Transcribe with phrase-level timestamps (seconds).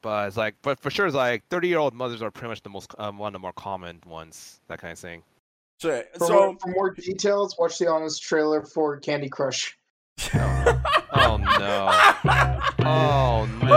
[0.00, 2.94] But it's like, but for sure, it's like thirty-year-old mothers are pretty much the most
[2.98, 4.60] um, one of the more common ones.
[4.68, 5.24] That kind of thing.
[5.80, 9.76] So, For, so more, for more details, watch the honest trailer for Candy Crush.
[11.14, 11.90] Oh no!
[12.80, 13.68] Oh no!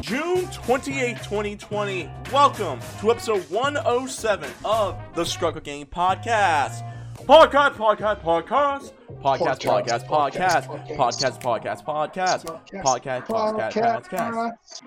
[0.00, 2.10] June 28, 2020.
[2.32, 6.89] Welcome to episode 107 of the Scruggle Game Podcast.
[7.30, 8.92] Podcast, podcast, podcast.
[9.22, 10.66] Podcast, podcast, podcast.
[10.96, 12.44] Podcast, podcast, podcast.
[12.82, 14.82] Podcast, podcast, podcast.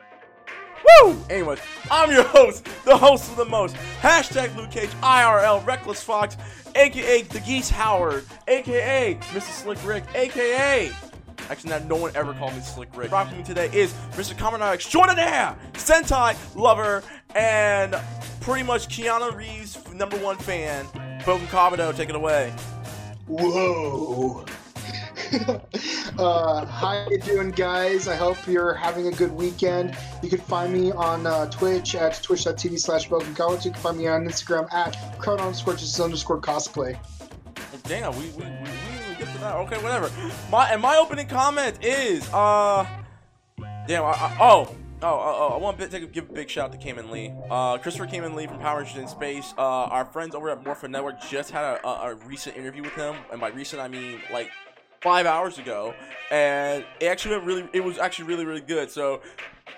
[1.06, 1.16] Woo!
[1.30, 3.78] Anyways, I'm your host, the host of the most.
[4.02, 6.36] Hashtag Luke Cage, IRL, Reckless Fox,
[6.76, 9.42] aka The Geese Howard, aka Mr.
[9.44, 10.92] Slick Rick, aka.
[11.50, 13.12] Actually, not, no one ever called me Slick Rick.
[13.14, 14.34] Rocking me today is Mr.
[14.34, 17.04] Kamen Extraordinaire, Sentai lover,
[17.36, 17.96] and
[18.42, 20.86] pretty much Keanu Reeves' number one fan.
[21.26, 22.54] Bouken Kabuto, take it away.
[23.28, 24.46] Whoa.
[26.20, 28.08] uh, how you doing, guys?
[28.08, 29.98] I hope you're having a good weekend.
[30.22, 33.66] You can find me on uh, Twitch at twitch.tv slash broken college.
[33.66, 37.00] You can find me on Instagram at crowd underscore just underscore cosplay.
[37.84, 39.56] Damn, we we, we, we didn't get to that.
[39.56, 40.12] Okay, whatever.
[40.52, 42.86] My and my opening comment is uh,
[43.88, 44.04] damn.
[44.04, 44.76] I, I, oh.
[45.06, 47.34] Oh, oh, oh, I want to give a big shout out to Khayman Lee.
[47.52, 49.54] Uh, Christopher Khayman Lee from Power Rangers in Space.
[49.58, 52.94] Uh, our friends over at Morphin Network just had a, a, a recent interview with
[52.94, 54.50] him, and by recent I mean like
[55.02, 55.94] five hours ago,
[56.32, 57.70] and it actually went really.
[57.74, 58.90] It was actually really, really good.
[58.90, 59.20] So,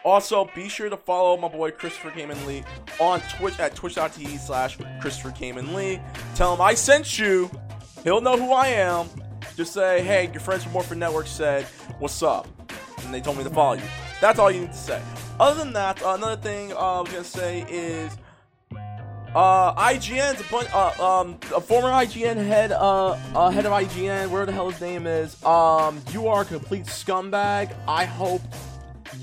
[0.04, 2.64] also be sure to follow my boy Christopher Khayman Lee
[3.00, 6.00] on Twitch at twitch.tv slash Christopher Khayman Lee.
[6.36, 7.50] Tell him I sent you.
[8.04, 9.10] He'll know who I am.
[9.58, 11.64] Just say, hey, your friends from Morphin Network said,
[11.98, 12.48] what's up?
[13.04, 13.84] And they told me to follow you.
[14.22, 15.02] That's all you need to say.
[15.40, 18.18] Other than that, uh, another thing uh, I was gonna say is,
[19.36, 24.30] uh, IGN's a bunch, uh, um, a former IGN head, uh, uh, head of IGN,
[24.30, 27.76] where the hell his name is, um, you are a complete scumbag.
[27.86, 28.42] I hope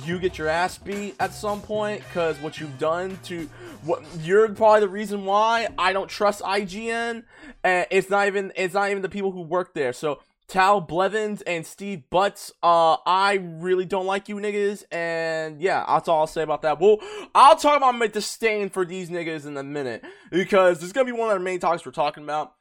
[0.04, 3.48] you get your ass beat at some point, cause what you've done to,
[3.84, 7.24] what you're probably the reason why I don't trust IGN,
[7.64, 9.94] and it's not even, it's not even the people who work there.
[9.94, 10.20] So
[10.52, 16.08] Tal Blevins and Steve Butts, uh, I really don't like you niggas, and yeah, that's
[16.08, 16.78] all I'll say about that.
[16.78, 16.98] Well,
[17.34, 21.06] I'll talk about my disdain for these niggas in a minute, because this is gonna
[21.06, 22.52] be one of the main topics we're talking about,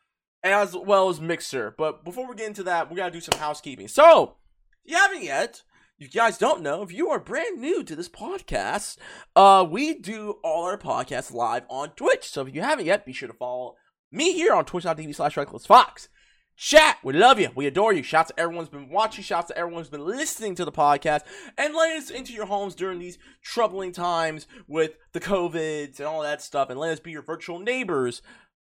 [0.41, 1.75] as well as Mixer.
[1.77, 3.89] But before we get into that, we gotta do some housekeeping.
[3.89, 4.37] So,
[4.85, 5.63] if you haven't yet,
[5.97, 8.95] you guys don't know, if you are brand new to this podcast,
[9.35, 12.29] uh, we do all our podcasts live on Twitch.
[12.29, 13.75] So if you haven't yet, be sure to follow
[14.13, 16.07] me here on twitch.tv slash recklessfox.
[16.55, 17.49] Chat, we love you.
[17.55, 18.03] We adore you.
[18.03, 19.23] Shouts to everyone's been watching.
[19.23, 21.21] Shouts to everyone's been listening to the podcast
[21.57, 26.21] and letting us into your homes during these troubling times with the COVIDs and all
[26.21, 28.21] that stuff and let us be your virtual neighbors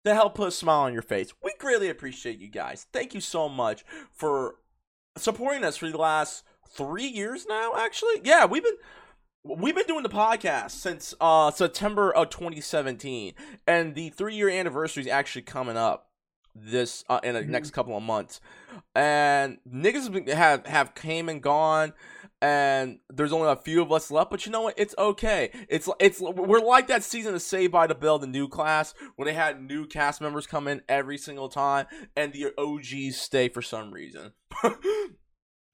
[0.05, 1.33] to help put a smile on your face.
[1.43, 2.87] We greatly appreciate you guys.
[2.93, 4.57] Thank you so much for
[5.17, 8.21] supporting us for the last three years now, actually.
[8.23, 8.77] Yeah, we've been
[9.45, 13.35] we've been doing the podcast since uh September of 2017
[13.67, 16.09] and the three year anniversary is actually coming up
[16.55, 18.41] this uh, in the next couple of months,
[18.95, 21.93] and niggas have, have came and gone,
[22.41, 24.31] and there's only a few of us left.
[24.31, 24.75] But you know what?
[24.77, 25.51] It's okay.
[25.69, 29.27] It's it's we're like that season of Saved by the Bell, the new class, where
[29.27, 33.63] they had new cast members come in every single time, and the OGs stay for
[33.63, 34.33] some reason.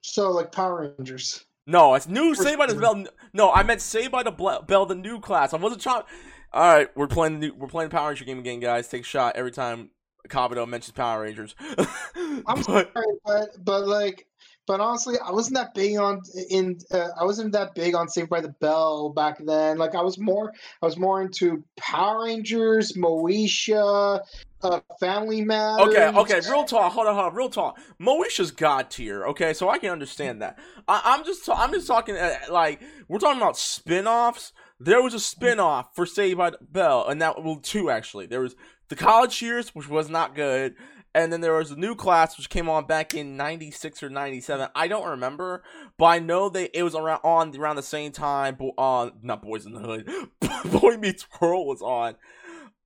[0.02, 1.44] So, like Power Rangers.
[1.66, 3.04] no, it's new Saved by the Bell.
[3.32, 5.52] No, I meant Saved by the Bell, the new class.
[5.52, 6.04] I wasn't trying.
[6.52, 8.88] All right, we're playing the new, we're playing Power Ranger game again, guys.
[8.88, 9.90] Take a shot every time
[10.28, 11.54] Kabuto mentions Power Rangers.
[12.46, 12.86] I'm sorry,
[13.24, 14.26] but but like,
[14.70, 16.78] but honestly, I wasn't that big on in.
[16.92, 19.78] Uh, I wasn't that big on Saved by the Bell back then.
[19.78, 24.20] Like, I was more, I was more into Power Rangers, Moesha,
[24.62, 25.88] uh, Family Matters.
[25.88, 26.92] Okay, okay, real talk.
[26.92, 27.34] Hold on, hold on.
[27.34, 27.80] Real talk.
[28.00, 29.26] Moesha's god tier.
[29.26, 30.56] Okay, so I can understand that.
[30.86, 34.52] I, I'm just, I'm just talking uh, like we're talking about spin-offs.
[34.78, 38.26] There was a spin-off for Saved by the Bell, and that well, two actually.
[38.26, 38.54] There was
[38.90, 40.74] the college years, which was not good,
[41.14, 44.68] and then there was a new class which came on back in '96 or '97.
[44.74, 45.62] I don't remember,
[45.96, 48.56] but I know they it was around on around the same time.
[48.56, 50.10] Bo- uh, not Boys in the Hood,
[50.80, 52.16] Boy Meets World was on,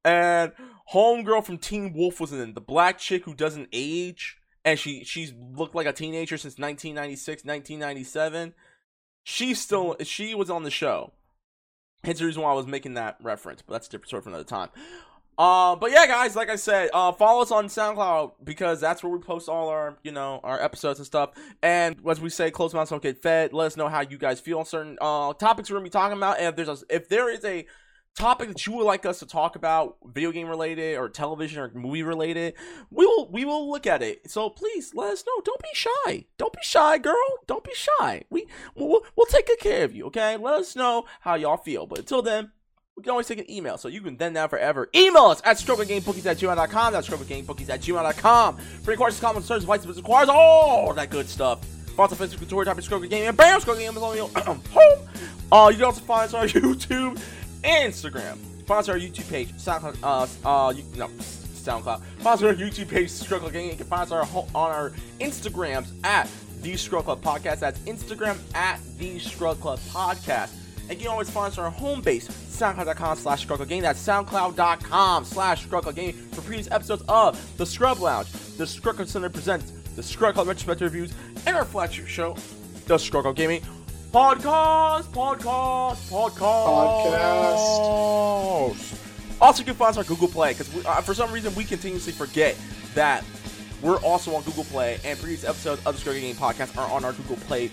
[0.04, 0.52] and
[0.92, 2.54] homegirl from Teen Wolf was in.
[2.54, 7.44] The black chick who doesn't age, and she she's looked like a teenager since 1996,
[7.44, 8.54] 1997.
[9.22, 11.12] She's still she was on the show.
[12.04, 14.28] Hence the reason why I was making that reference, but that's a different story for
[14.28, 14.68] another time.
[15.36, 19.12] Uh, but yeah, guys, like I said, uh, follow us on SoundCloud because that's where
[19.12, 21.30] we post all our, you know, our episodes and stuff.
[21.62, 23.52] And as we say, close mouths don't get fed.
[23.52, 26.16] Let us know how you guys feel on certain uh topics we're gonna be talking
[26.16, 26.38] about.
[26.38, 27.66] And if there's a, if there is a
[28.14, 31.70] topic that you would like us to talk about, video game related or television or
[31.74, 32.54] movie related,
[32.90, 34.30] we will we will look at it.
[34.30, 35.42] So please let us know.
[35.44, 36.26] Don't be shy.
[36.38, 37.16] Don't be shy, girl.
[37.48, 38.22] Don't be shy.
[38.30, 38.46] We
[38.76, 40.06] we'll, we'll take good care of you.
[40.06, 40.36] Okay.
[40.36, 41.86] Let us know how y'all feel.
[41.86, 42.52] But until then.
[42.96, 45.56] We can always take an email, so you can then now forever email us at
[45.56, 46.92] strokegamebookies at gmail.com.
[46.92, 48.56] That's strokegamebookies at gmail.com.
[48.56, 51.66] Free questions, comments, search, advice, requires all that good stuff.
[51.88, 54.60] Sponsor Facebook, Twitter, type of Stroke Game, and bam, Stroke Game is on your home.
[55.50, 57.20] Uh, you can also find us on YouTube
[57.64, 58.38] Instagram.
[58.60, 59.96] Sponsor our YouTube page, SoundCloud,
[60.44, 62.00] uh, uh, you, no, SoundCloud.
[62.20, 63.70] Sponsor our YouTube page, Struggle Game.
[63.70, 66.28] You can find us on our, on our Instagrams at
[66.62, 67.58] The Scrub Club Podcast.
[67.58, 70.50] That's Instagram at The Scrub Club Podcast.
[70.88, 73.82] And you can always find us on our home base, soundcloud.com slash game.
[73.82, 78.30] That's soundcloud.com slash game for previous episodes of The Scrub Lounge.
[78.56, 81.14] The Scrub Center presents the Scrub Club Retrospective Reviews
[81.46, 82.36] and our flagship show,
[82.86, 83.62] The Struggle Gaming
[84.12, 86.76] Podcast, Podcast, Podcast.
[87.08, 89.00] Podcast.
[89.40, 92.12] Also, you can find us on Google Play because uh, for some reason we continuously
[92.12, 92.56] forget
[92.94, 93.24] that
[93.82, 97.04] we're also on Google Play, and previous episodes of the Scruggy Game Podcast are on
[97.04, 97.70] our Google Play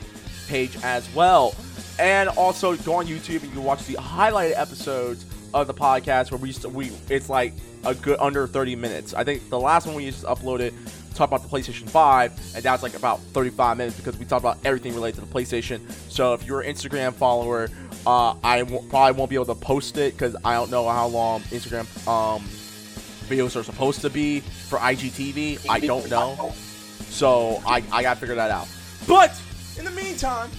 [0.47, 1.55] page as well.
[2.01, 6.31] And also go on YouTube and you can watch the highlighted episodes of the podcast
[6.31, 7.53] where we used to, we it's like
[7.85, 9.13] a good under 30 minutes.
[9.13, 10.73] I think the last one we just uploaded
[11.13, 14.57] talked about the PlayStation 5, and that's like about 35 minutes because we talked about
[14.65, 15.79] everything related to the PlayStation.
[16.09, 17.69] So if you're an Instagram follower,
[18.07, 21.05] uh, I w- probably won't be able to post it because I don't know how
[21.05, 22.41] long Instagram um,
[23.29, 25.69] videos are supposed to be for IGTV.
[25.69, 26.51] I don't know.
[27.09, 28.67] So I, I gotta figure that out.
[29.07, 29.39] But
[29.77, 30.49] in the meantime,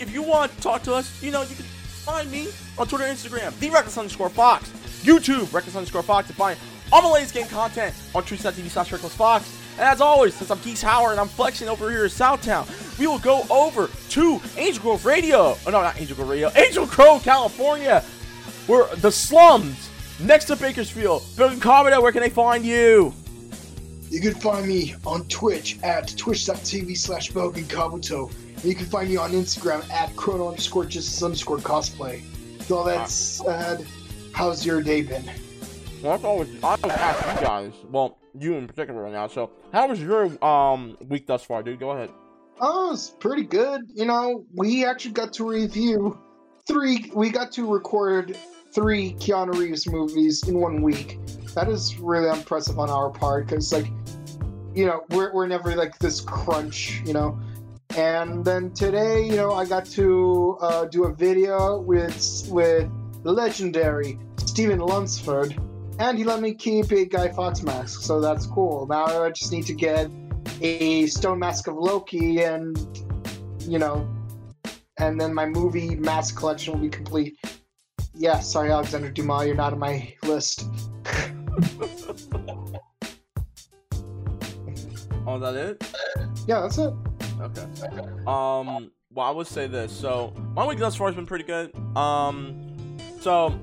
[0.00, 2.48] if you want to talk to us, you know, you can find me
[2.78, 4.70] on Twitter Instagram, the Reckless underscore Fox,
[5.02, 6.58] YouTube, Reckless underscore Fox, to find
[6.92, 9.56] all my latest game content on TV slash Reckless Fox.
[9.72, 12.66] And as always, since I'm Geese Howard and I'm flexing over here in Southtown,
[12.98, 15.56] we will go over to Angel Grove Radio.
[15.66, 16.50] Oh, no, not Angel Grove Radio.
[16.56, 18.04] Angel Grove, California.
[18.66, 21.22] We're the slums next to Bakersfield.
[21.36, 23.14] Broken Commodore, where can they find you?
[24.10, 28.28] You can find me on Twitch at twitch.tv slash Bouken Kabuto.
[28.56, 32.20] And you can find me on Instagram at chrono underscore justice underscore cosplay.
[32.58, 33.86] With all that said,
[34.32, 35.24] how's your day been?
[36.02, 37.72] Well, that's always I always ask you guys.
[37.88, 39.28] Well, you in particular right now.
[39.28, 41.78] So, how was your um week thus far, dude?
[41.78, 42.10] Go ahead.
[42.60, 43.82] Oh, it's pretty good.
[43.94, 46.18] You know, we actually got to review
[46.66, 48.36] three, we got to record
[48.72, 51.18] three Keanu Reeves movies in one week.
[51.54, 53.86] That is really impressive on our part because, like,
[54.74, 57.38] you know, we're, we're never like this crunch, you know.
[57.96, 62.88] And then today, you know, I got to uh, do a video with with
[63.24, 65.60] the legendary Steven Lunsford,
[65.98, 68.86] and he let me keep a Guy Fawkes mask, so that's cool.
[68.86, 70.08] Now I just need to get
[70.60, 72.78] a stone mask of Loki, and
[73.62, 74.08] you know,
[74.98, 77.36] and then my movie mask collection will be complete.
[78.20, 80.68] Yeah, sorry, Alexander Dumas, you're not on my list.
[85.26, 85.84] Oh, that it?
[86.48, 86.92] Yeah, that's it.
[87.40, 87.62] Okay.
[88.26, 88.90] Um.
[89.12, 89.92] Well, I would say this.
[89.92, 91.72] So my week thus far has been pretty good.
[91.96, 92.74] Um.
[93.20, 93.56] So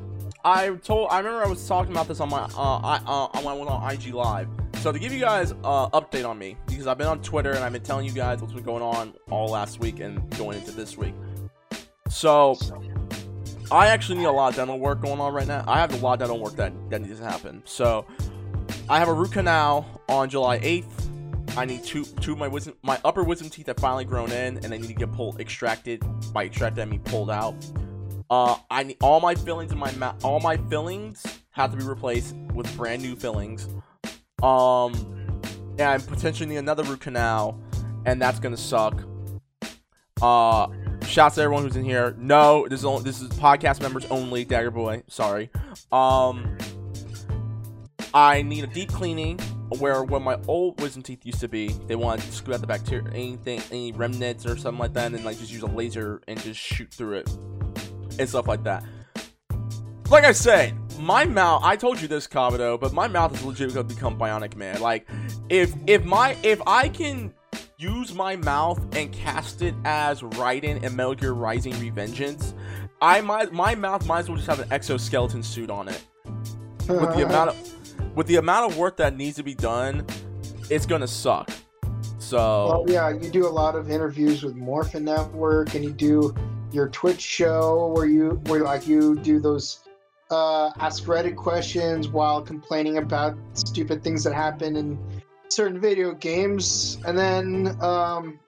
[0.45, 1.09] I told.
[1.11, 2.43] I remember I was talking about this on my.
[2.55, 2.77] Uh.
[2.77, 3.01] I.
[3.05, 3.27] Uh.
[3.41, 4.47] When I went on IG Live.
[4.75, 7.65] So to give you guys uh update on me because I've been on Twitter and
[7.65, 10.71] I've been telling you guys what's been going on all last week and going into
[10.71, 11.15] this week.
[12.07, 12.55] So
[13.69, 15.63] I actually need a lot of dental work going on right now.
[15.67, 17.61] I have a lot of dental work that that needs to happen.
[17.65, 18.05] So
[18.89, 21.57] I have a root canal on July 8th.
[21.57, 24.57] I need two two of my wisdom my upper wisdom teeth have finally grown in
[24.57, 26.01] and they need to get pulled extracted.
[26.31, 27.55] By extracted I mean pulled out.
[28.29, 31.83] Uh I need all my fillings in my mouth all my fillings have to be
[31.83, 33.67] replaced with brand new fillings.
[34.41, 34.93] Um
[35.77, 37.59] and potentially need another root canal
[38.05, 39.03] and that's gonna suck.
[40.21, 40.67] Uh
[41.07, 42.15] shouts to everyone who's in here.
[42.17, 45.03] No, this is only, this is podcast members only, Dagger Boy.
[45.07, 45.49] Sorry.
[45.91, 46.57] Um
[48.13, 49.39] I need a deep cleaning
[49.79, 52.67] where when my old wisdom teeth used to be, they want to scoop out the
[52.67, 56.41] bacteria, anything, any remnants or something like that, and like just use a laser and
[56.41, 57.29] just shoot through it
[58.17, 58.83] and stuff like that.
[60.09, 61.63] Like I said, my mouth.
[61.63, 64.79] I told you this, Kabuto, but my mouth is legit to become bionic, man.
[64.79, 65.07] Like,
[65.49, 67.33] if if my if I can
[67.77, 72.53] use my mouth and cast it as Raiden and Metal Gear Rising Revengeance,
[73.01, 76.03] I might my mouth might as well just have an exoskeleton suit on it
[76.87, 80.05] with the amount of with the amount of work that needs to be done,
[80.71, 81.51] it's gonna suck.
[82.17, 86.35] So Well, yeah, you do a lot of interviews with Morphin Network, and you do
[86.71, 89.83] your Twitch show where you where like you do those
[90.31, 95.16] uh, ask Reddit questions while complaining about stupid things that happen in
[95.49, 98.39] certain video games, and then um,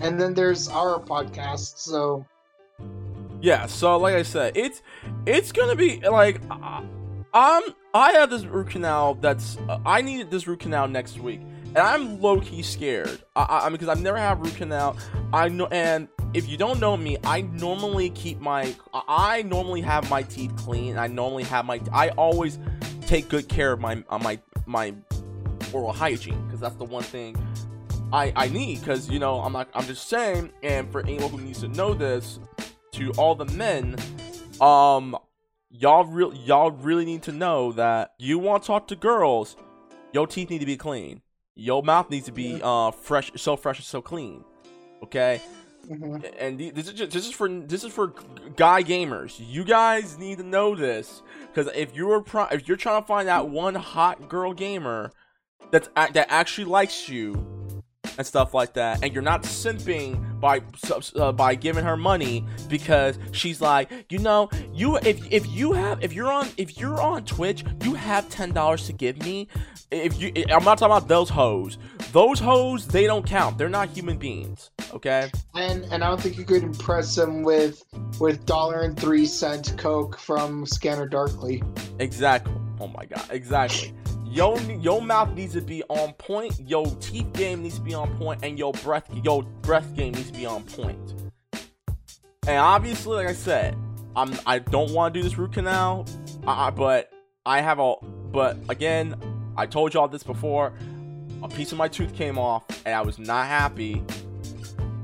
[0.00, 1.78] and then there's our podcast.
[1.78, 2.24] So
[3.40, 4.82] Yeah, so like I said, it's
[5.26, 6.40] it's gonna be like
[7.34, 7.62] I'm
[7.94, 11.78] I have this root canal that's uh, I needed this root canal next week, and
[11.78, 13.22] I'm low key scared.
[13.36, 14.96] I, I, because I've never had root canal.
[15.32, 20.10] I know, and if you don't know me, I normally keep my I normally have
[20.10, 20.98] my teeth clean.
[20.98, 22.58] I normally have my I always
[23.02, 24.94] take good care of my uh, my my
[25.74, 27.36] oral hygiene because that's the one thing
[28.12, 28.80] I I need.
[28.80, 31.94] Because you know I'm not I'm just saying, and for anyone who needs to know
[31.94, 32.38] this,
[32.92, 33.96] to all the men,
[34.60, 35.16] um,
[35.70, 39.56] y'all real y'all really need to know that you want to talk to girls,
[40.12, 41.20] your teeth need to be clean.
[41.56, 44.44] Your mouth needs to be uh fresh, so fresh and so clean.
[45.02, 45.40] Okay.
[45.88, 46.34] Mhm.
[46.38, 48.14] And this is just, this is for this is for
[48.56, 49.34] guy gamers.
[49.38, 53.28] You guys need to know this because if you're pro- if you're trying to find
[53.28, 55.12] that one hot girl gamer
[55.70, 57.54] that's that actually likes you
[58.18, 60.60] and stuff like that, and you're not simping by
[61.16, 66.02] uh, by giving her money because she's like, you know, you if if you have
[66.02, 69.48] if you're on if you're on Twitch, you have ten dollars to give me.
[69.90, 71.78] If you, I'm not talking about those hoes.
[72.10, 73.58] Those hoes, they don't count.
[73.58, 74.70] They're not human beings.
[74.92, 75.30] Okay.
[75.54, 77.82] And and I don't think you could impress them with
[78.18, 81.62] with dollar and three cent Coke from Scanner Darkly.
[81.98, 82.54] Exactly.
[82.80, 83.26] Oh my god.
[83.30, 83.94] Exactly.
[84.34, 86.58] Yo, your mouth needs to be on point.
[86.58, 90.28] Your teeth game needs to be on point, and your breath, your breath game needs
[90.32, 91.14] to be on point.
[92.48, 93.76] And obviously, like I said,
[94.16, 96.04] I'm I don't want to do this root canal,
[96.48, 97.12] uh, but
[97.46, 97.94] I have a.
[98.32, 99.14] But again,
[99.56, 100.72] I told y'all this before.
[101.44, 104.02] A piece of my tooth came off, and I was not happy.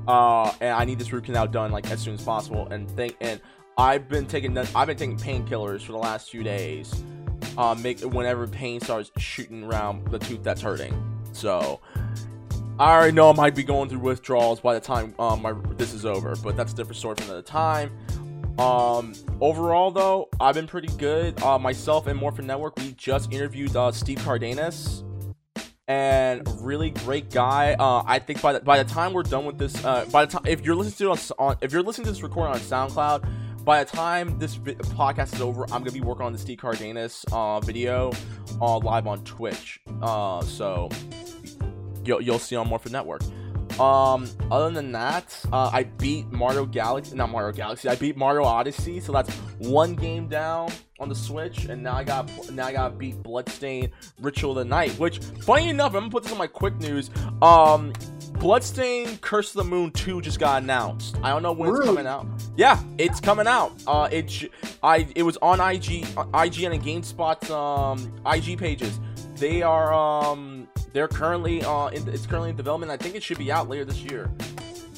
[0.09, 2.67] Uh, and I need this root canal done like as soon as possible.
[2.73, 3.41] And think and
[3.79, 6.93] I've been taking I've been taking painkillers for the last few days.
[7.61, 10.95] Uh, make whenever pain starts shooting around the tooth that's hurting.
[11.33, 11.79] So
[12.79, 15.93] I already know I might be going through withdrawals by the time um, my, this
[15.93, 17.91] is over, but that's a different story for another time.
[18.59, 19.13] Um,
[19.43, 21.43] overall, though, I've been pretty good.
[21.43, 25.05] Uh, myself and Morphin Network, we just interviewed uh, Steve Cardenas,
[25.87, 27.75] and really great guy.
[27.75, 30.33] Uh, I think by the, by the time we're done with this, uh, by the
[30.33, 33.29] time if you're listening to us on if you're listening to this recording on SoundCloud,
[33.65, 36.59] by the time this vi- podcast is over, I'm gonna be working on the Steve
[36.59, 38.13] Cardenas uh, video
[38.61, 39.81] uh, live on Twitch.
[40.03, 40.89] Uh, so
[42.05, 43.23] you'll, you'll see on Morphin Network.
[43.79, 47.89] Um, other than that, uh, I beat Mario Galaxy, not Mario Galaxy.
[47.89, 52.05] I beat Mario Odyssey, so that's one game down on the Switch, and now I
[52.05, 53.91] got now I got beat Bloodstained
[54.21, 54.91] Ritual of the Night.
[54.99, 57.11] Which, funny enough, I'm gonna put this on my quick news.
[57.41, 57.93] Um,
[58.41, 61.19] Bloodstained Curse of the Moon 2 just got announced.
[61.23, 62.27] I don't know when it's coming out.
[62.57, 63.73] Yeah, it's coming out.
[63.87, 64.51] Uh, it
[64.83, 68.99] I it was on IG, uh, IGN and GameSpot's um IG pages.
[69.37, 72.91] They are um they're currently uh in, it's currently in development.
[72.91, 74.31] I think it should be out later this year.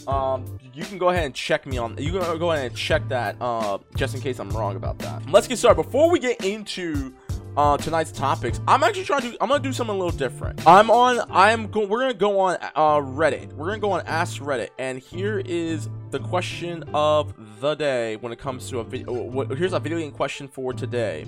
[0.07, 1.97] Um, you can go ahead and check me on.
[1.99, 3.37] You can go ahead and check that.
[3.41, 5.29] Uh, just in case I'm wrong about that.
[5.29, 5.83] Let's get started.
[5.83, 7.13] Before we get into
[7.57, 9.37] uh tonight's topics, I'm actually trying to.
[9.41, 10.67] I'm gonna do something a little different.
[10.67, 11.27] I'm on.
[11.31, 11.87] I'm go.
[11.87, 13.53] We're gonna go on uh Reddit.
[13.53, 18.33] We're gonna go on Ask Reddit, and here is the question of the day when
[18.33, 19.55] it comes to a video.
[19.55, 21.27] Here's a video game question for today.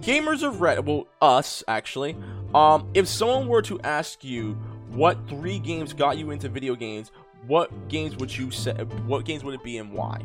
[0.00, 2.16] Gamers of Reddit, well, us actually.
[2.54, 4.54] Um, if someone were to ask you
[4.88, 7.12] what three games got you into video games,
[7.46, 8.72] what games would you say?
[9.06, 10.20] What games would it be and why?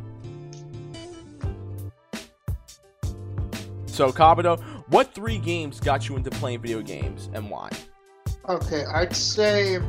[3.85, 7.69] So, Kabuto, what three games got you into playing video games and why?
[8.47, 9.79] Okay, I'd say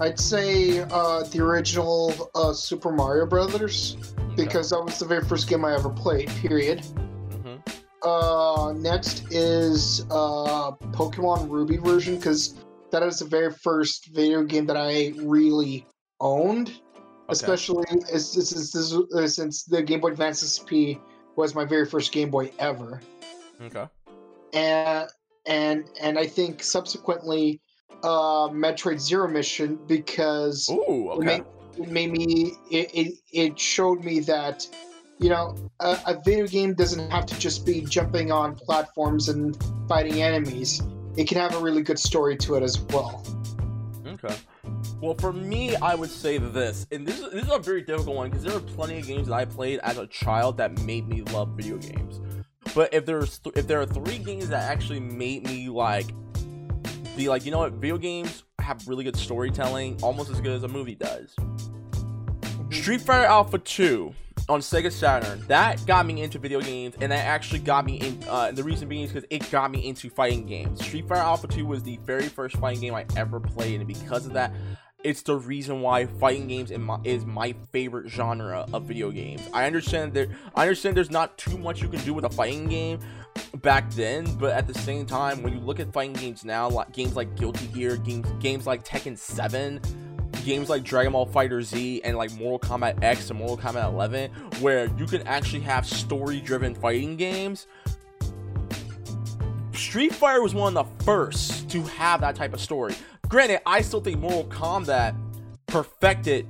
[0.00, 3.96] I'd say uh, the original uh, Super Mario Brothers
[4.36, 6.28] because that was the very first game I ever played.
[6.30, 6.80] Period.
[6.84, 7.56] hmm
[8.02, 14.66] Uh, next is uh, Pokemon Ruby version because that is the very first video game
[14.66, 15.86] that I really
[16.20, 16.80] owned.
[17.30, 18.72] Especially as, since,
[19.34, 21.00] since the Game Boy Advance SP
[21.36, 23.00] was my very first Game Boy ever.
[23.64, 23.86] Okay.
[24.52, 25.08] and
[25.46, 27.60] and and I think subsequently
[28.02, 31.12] uh Metroid Zero Mission because Ooh.
[31.12, 31.44] it, made,
[31.78, 34.66] it made me it, it it showed me that
[35.18, 39.56] you know a, a video game doesn't have to just be jumping on platforms and
[39.88, 40.82] fighting enemies
[41.16, 43.24] it can have a really good story to it as well
[44.24, 44.36] Okay.
[45.00, 48.16] Well, for me, I would say this, and this is, this is a very difficult
[48.16, 51.08] one because there are plenty of games that I played as a child that made
[51.08, 52.20] me love video games.
[52.74, 56.06] But if there's th- if there are three games that actually made me like
[57.16, 60.62] be like, you know what, video games have really good storytelling, almost as good as
[60.64, 61.34] a movie does.
[62.70, 64.12] Street Fighter Alpha 2
[64.48, 68.22] on Sega Saturn, that got me into video games, and that actually got me in.
[68.28, 70.84] Uh, the reason being is because it got me into fighting games.
[70.84, 74.26] Street Fighter Alpha 2 was the very first fighting game I ever played, and because
[74.26, 74.52] of that,
[75.04, 79.42] it's the reason why fighting games my, is my favorite genre of video games.
[79.52, 82.68] I understand that I understand there's not too much you can do with a fighting
[82.68, 82.98] game
[83.56, 86.92] back then, but at the same time, when you look at fighting games now, like
[86.92, 89.78] games like Guilty Gear, games games like Tekken 7,
[90.42, 94.30] games like Dragon Ball Fighter Z and like Mortal Kombat X and Mortal Kombat 11,
[94.60, 97.66] where you can actually have story-driven fighting games.
[99.74, 102.94] Street Fighter was one of the first to have that type of story.
[103.28, 105.16] Granted, I still think Mortal Kombat
[105.66, 106.46] perfected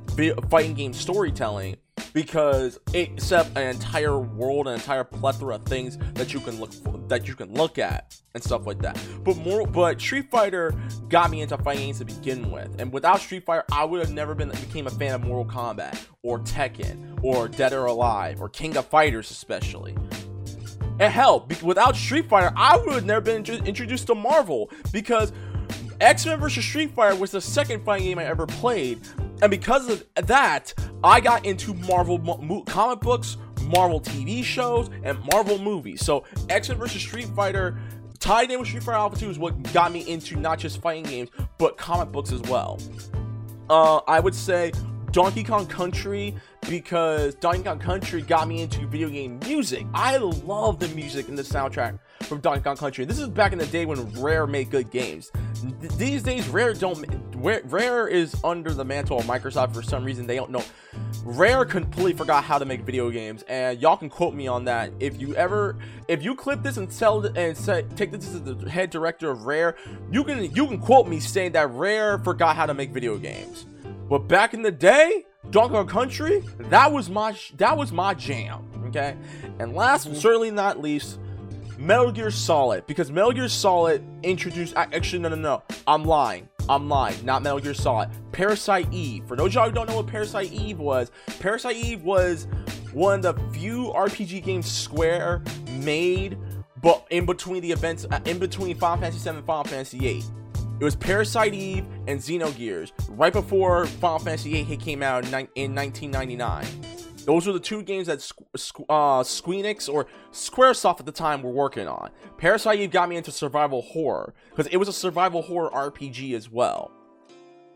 [0.50, 1.76] fighting game storytelling
[2.12, 6.60] because it set up an entire world, an entire plethora of things that you can
[6.60, 8.98] look for, that you can look at and stuff like that.
[9.24, 10.74] But more, but Street Fighter
[11.08, 14.12] got me into fighting games to begin with, and without Street Fighter, I would have
[14.12, 18.48] never been became a fan of Mortal Kombat or Tekken or Dead or Alive or
[18.48, 19.96] King of Fighters, especially.
[21.00, 25.32] And hell, without Street Fighter, I would have never been introduced to Marvel because
[26.04, 26.62] X-Men vs.
[26.62, 29.00] Street Fighter was the second fighting game I ever played,
[29.40, 35.18] and because of that, I got into Marvel mo- comic books, Marvel TV shows, and
[35.32, 36.04] Marvel movies.
[36.04, 37.00] So X-Men vs.
[37.00, 37.78] Street Fighter
[38.18, 41.04] tied in with Street Fighter Alpha 2 is what got me into not just fighting
[41.04, 42.78] games, but comic books as well.
[43.70, 44.72] Uh, I would say
[45.10, 46.34] Donkey Kong Country
[46.68, 49.86] because Donkey Kong Country got me into video game music.
[49.94, 53.06] I love the music and the soundtrack from Donkey Kong Country.
[53.06, 55.32] This is back in the day when Rare made good games.
[55.96, 57.04] These days, Rare don't.
[57.36, 60.26] Rare is under the mantle of Microsoft for some reason.
[60.26, 60.64] They don't know.
[61.24, 64.92] Rare completely forgot how to make video games, and y'all can quote me on that.
[65.00, 65.76] If you ever,
[66.08, 69.46] if you clip this and tell and say, take this to the head director of
[69.46, 69.76] Rare,
[70.10, 73.66] you can you can quote me saying that Rare forgot how to make video games.
[74.08, 78.70] But back in the day, Donkey Kong Country, that was my that was my jam.
[78.88, 79.16] Okay,
[79.58, 81.18] and last but certainly not least,
[81.78, 84.74] Metal Gear Solid because Metal Gear Solid introduced.
[84.76, 85.62] Actually, no, no, no.
[85.86, 86.48] I'm lying.
[86.68, 87.24] I'm lying.
[87.24, 88.10] Not Metal Gear Solid.
[88.32, 89.26] Parasite Eve.
[89.26, 92.46] For those y'all who don't know what Parasite Eve was, Parasite Eve was
[92.92, 95.42] one of the few RPG games Square
[95.80, 96.38] made,
[96.80, 100.22] but in between the events, uh, in between Final Fantasy VII and Final Fantasy VIII.
[100.80, 106.66] It was Parasite Eve and Xenogears, right before Final Fantasy VIII came out in 1999.
[107.24, 108.18] Those were the two games that
[108.88, 112.10] uh, Squeenix or Squaresoft at the time were working on.
[112.38, 116.50] Parasite Eve got me into survival horror because it was a survival horror RPG as
[116.50, 116.90] well.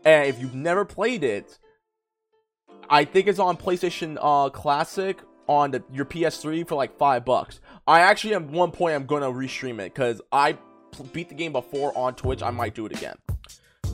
[0.05, 1.59] And if you've never played it,
[2.89, 7.59] I think it's on PlayStation uh, Classic on the, your PS3 for like five bucks.
[7.87, 10.57] I actually at one point I'm gonna restream it because I
[11.11, 12.41] beat the game before on Twitch.
[12.41, 13.15] I might do it again.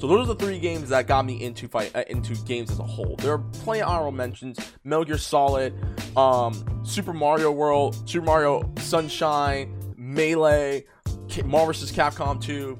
[0.06, 2.78] So those are the three games that got me into fight uh, into games as
[2.78, 3.16] a whole.
[3.18, 5.74] There are plenty of honorable mentions: Metal Gear Solid,
[6.16, 10.86] um, Super Mario World, Super Mario Sunshine, Melee,
[11.44, 11.92] Marvel vs.
[11.92, 12.78] Capcom 2,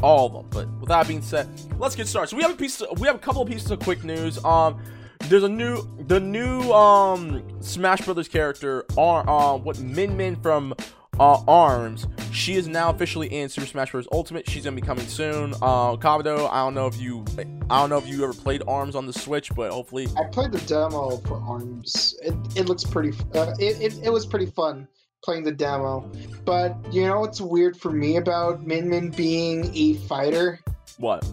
[0.00, 0.46] all of them.
[0.48, 1.46] But with that being said,
[1.78, 2.28] let's get started.
[2.28, 2.80] So we have a piece.
[2.80, 4.42] Of, we have a couple of pieces of quick news.
[4.42, 4.82] Um,
[5.24, 10.72] there's a new the new um Smash Brothers character on uh, what Min Min from
[11.18, 12.06] uh, Arms.
[12.32, 14.08] She is now officially in Super Smash Bros.
[14.12, 14.48] Ultimate.
[14.48, 15.52] She's gonna be coming soon.
[15.54, 17.24] Uh, Kabuto, I don't know if you,
[17.70, 20.08] I don't know if you ever played Arms on the Switch, but hopefully.
[20.16, 22.14] I played the demo for Arms.
[22.22, 23.12] It, it looks pretty.
[23.34, 24.88] Uh, it, it, it was pretty fun
[25.22, 26.10] playing the demo.
[26.44, 30.60] But you know what's weird for me about Min Min being a fighter?
[30.98, 31.24] What?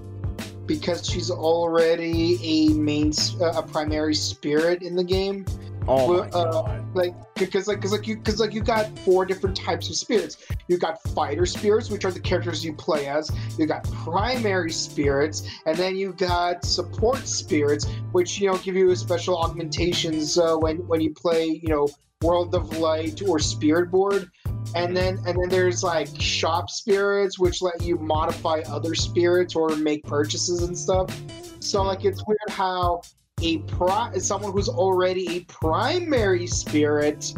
[0.65, 3.12] Because she's already a main,
[3.42, 5.46] uh, a primary spirit in the game.
[5.88, 6.82] Oh uh!
[6.94, 10.38] Like because like because like you because like you got four different types of spirits.
[10.68, 13.32] You got fighter spirits, which are the characters you play as.
[13.58, 18.96] You got primary spirits, and then you got support spirits, which you know give you
[18.96, 21.88] special augmentations uh, when when you play you know
[22.22, 24.30] World of Light or Spirit Board.
[24.76, 29.70] And then and then there's like shop spirits, which let you modify other spirits or
[29.76, 31.15] make purchases and stuff.
[31.60, 33.02] So like it's weird how
[33.41, 37.34] a pro someone who's already a primary spirit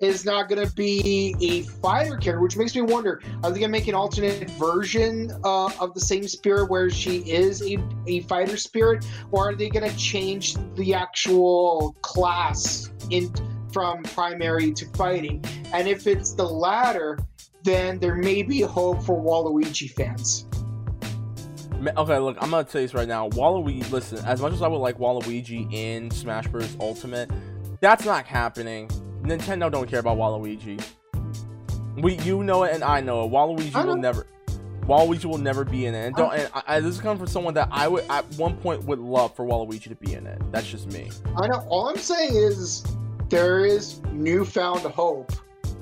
[0.00, 3.72] is not going to be a fighter character, which makes me wonder: Are they going
[3.72, 8.20] to make an alternate version uh, of the same spirit where she is a, a
[8.22, 13.32] fighter spirit, or are they going to change the actual class in
[13.72, 15.44] from primary to fighting?
[15.72, 17.18] And if it's the latter,
[17.62, 20.46] then there may be hope for Waluigi fans.
[21.88, 23.28] Okay, look, I'm gonna tell you this right now.
[23.30, 26.76] Waluigi, listen, as much as I would like Waluigi in Smash Bros.
[26.80, 27.30] Ultimate,
[27.80, 28.88] that's not happening.
[29.22, 30.82] Nintendo don't care about Waluigi.
[31.96, 33.30] We, you know it, and I know it.
[33.30, 34.26] Waluigi will never,
[34.82, 36.06] Waluigi will never be in it.
[36.06, 36.32] And don't.
[36.32, 39.44] And I, this comes from someone that I would at one point would love for
[39.44, 40.40] Waluigi to be in it.
[40.52, 41.10] That's just me.
[41.36, 41.66] I know.
[41.68, 42.84] All I'm saying is
[43.28, 45.32] there is newfound hope.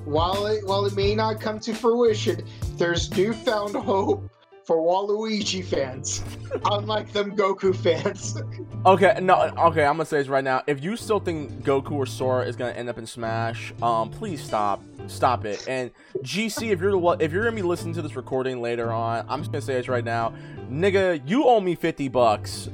[0.05, 2.43] While it while it may not come to fruition,
[2.77, 4.27] there's newfound hope
[4.65, 6.23] for Waluigi fans,
[6.65, 8.41] unlike them Goku fans.
[8.83, 10.63] Okay, no, okay, I'm gonna say this right now.
[10.65, 14.43] If you still think Goku or Sora is gonna end up in Smash, um, please
[14.43, 15.63] stop, stop it.
[15.67, 15.91] And
[16.23, 19.41] GC, if you're the if you're gonna be listening to this recording later on, I'm
[19.41, 20.33] just gonna say this right now,
[20.67, 22.69] nigga, you owe me 50 bucks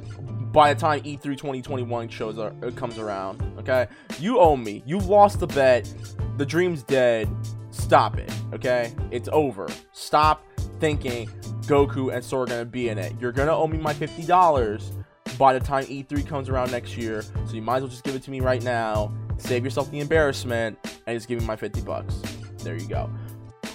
[0.54, 3.44] by the time E3 2021 shows are, comes around.
[3.60, 4.84] Okay, you owe me.
[4.86, 5.94] You lost the bet.
[6.38, 7.30] The dream's dead.
[7.72, 8.32] Stop it.
[8.54, 9.68] Okay, it's over.
[9.92, 10.47] Stop
[10.80, 11.28] thinking
[11.62, 13.14] Goku and Sora are gonna be in it.
[13.20, 14.92] You're gonna owe me my fifty dollars
[15.38, 17.22] by the time E3 comes around next year.
[17.22, 19.14] So you might as well just give it to me right now.
[19.38, 22.22] Save yourself the embarrassment and just give me my 50 bucks.
[22.64, 23.10] There you go.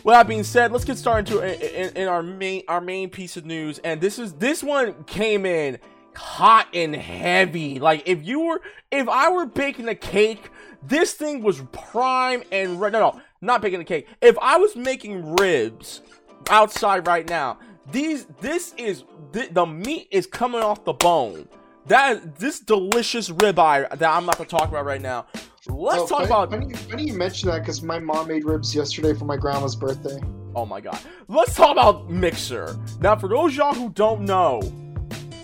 [0.04, 3.36] With that being said, let's get started to in, in our main our main piece
[3.36, 3.78] of news.
[3.78, 5.78] And this is this one came in
[6.16, 7.78] hot and heavy.
[7.78, 8.60] Like if you were
[8.90, 10.50] if I were baking a cake,
[10.82, 12.92] this thing was prime and red.
[12.92, 14.08] No, no, not baking a cake.
[14.20, 16.02] If I was making ribs
[16.50, 17.58] outside right now,
[17.90, 21.48] these this is the, the meat is coming off the bone.
[21.86, 25.26] That this delicious ribeye that I'm about to talk about right now.
[25.68, 26.50] Let's Oh, talk funny, about.
[26.50, 30.18] Funny, funny you mention that because my mom made ribs yesterday for my grandma's birthday.
[30.54, 30.98] Oh my god.
[31.28, 32.76] Let's talk about Mixer.
[33.00, 34.60] Now, for those y'all who don't know,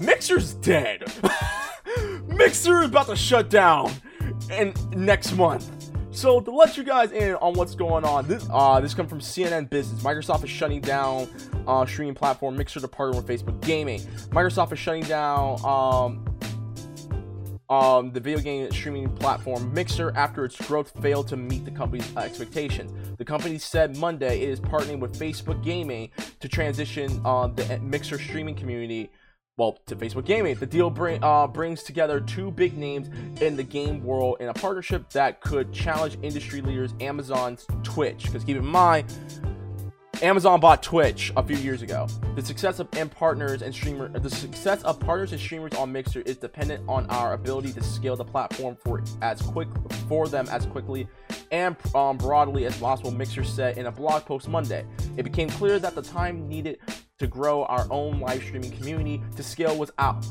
[0.00, 1.04] Mixer's dead.
[2.26, 3.90] Mixer is about to shut down
[4.50, 5.70] in next month.
[6.18, 9.20] So to let you guys in on what's going on, this uh this comes from
[9.20, 10.02] CNN Business.
[10.02, 11.28] Microsoft is shutting down
[11.64, 14.00] uh streaming platform Mixer to partner with Facebook Gaming.
[14.30, 16.24] Microsoft is shutting down um
[17.70, 22.16] um, the video game streaming platform Mixer after its growth failed to meet the company's
[22.16, 22.90] expectations.
[23.18, 28.18] The company said Monday it is partnering with Facebook Gaming to transition uh, the Mixer
[28.18, 29.10] streaming community.
[29.58, 33.10] Well, to Facebook Gaming, the deal bring, uh, brings together two big names
[33.42, 38.26] in the game world in a partnership that could challenge industry leaders Amazon's Twitch.
[38.26, 39.12] Because keep in mind,
[40.22, 42.06] Amazon bought Twitch a few years ago.
[42.36, 46.20] The success of and partners and streamer the success of partners and streamers on Mixer
[46.20, 49.68] is dependent on our ability to scale the platform for as quick
[50.08, 51.08] for them as quickly
[51.50, 53.10] and um, broadly as possible.
[53.10, 54.84] Mixer said in a blog post Monday.
[55.16, 56.78] It became clear that the time needed
[57.18, 60.24] to grow our own live streaming community to scale was out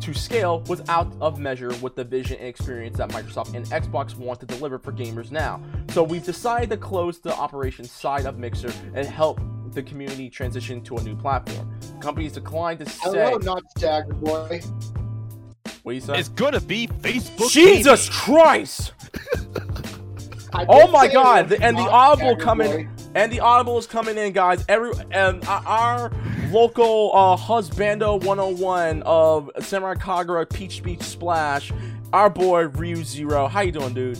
[0.00, 4.16] to scale was out of measure with the vision and experience that Microsoft and Xbox
[4.16, 5.62] want to deliver for gamers now.
[5.90, 10.82] So we've decided to close the operations side of Mixer and help the community transition
[10.82, 11.72] to a new platform.
[12.00, 12.98] Companies declined to say.
[13.02, 14.60] Hello, not Dagger Boy.
[15.84, 16.18] What do you say?
[16.18, 17.50] It's gonna be Facebook.
[17.50, 18.92] Jesus Christ!
[20.68, 21.46] Oh my God!
[21.46, 22.88] it The, was and the not audible Dagger coming, Boy.
[23.14, 24.64] And the audible is coming in, guys.
[24.68, 26.10] Every and our-
[26.50, 31.72] local uh, husbando 101 of Samurai Kagura Peach Beach Splash,
[32.12, 33.48] our boy Ryu Xero.
[33.48, 34.18] How you doing, dude?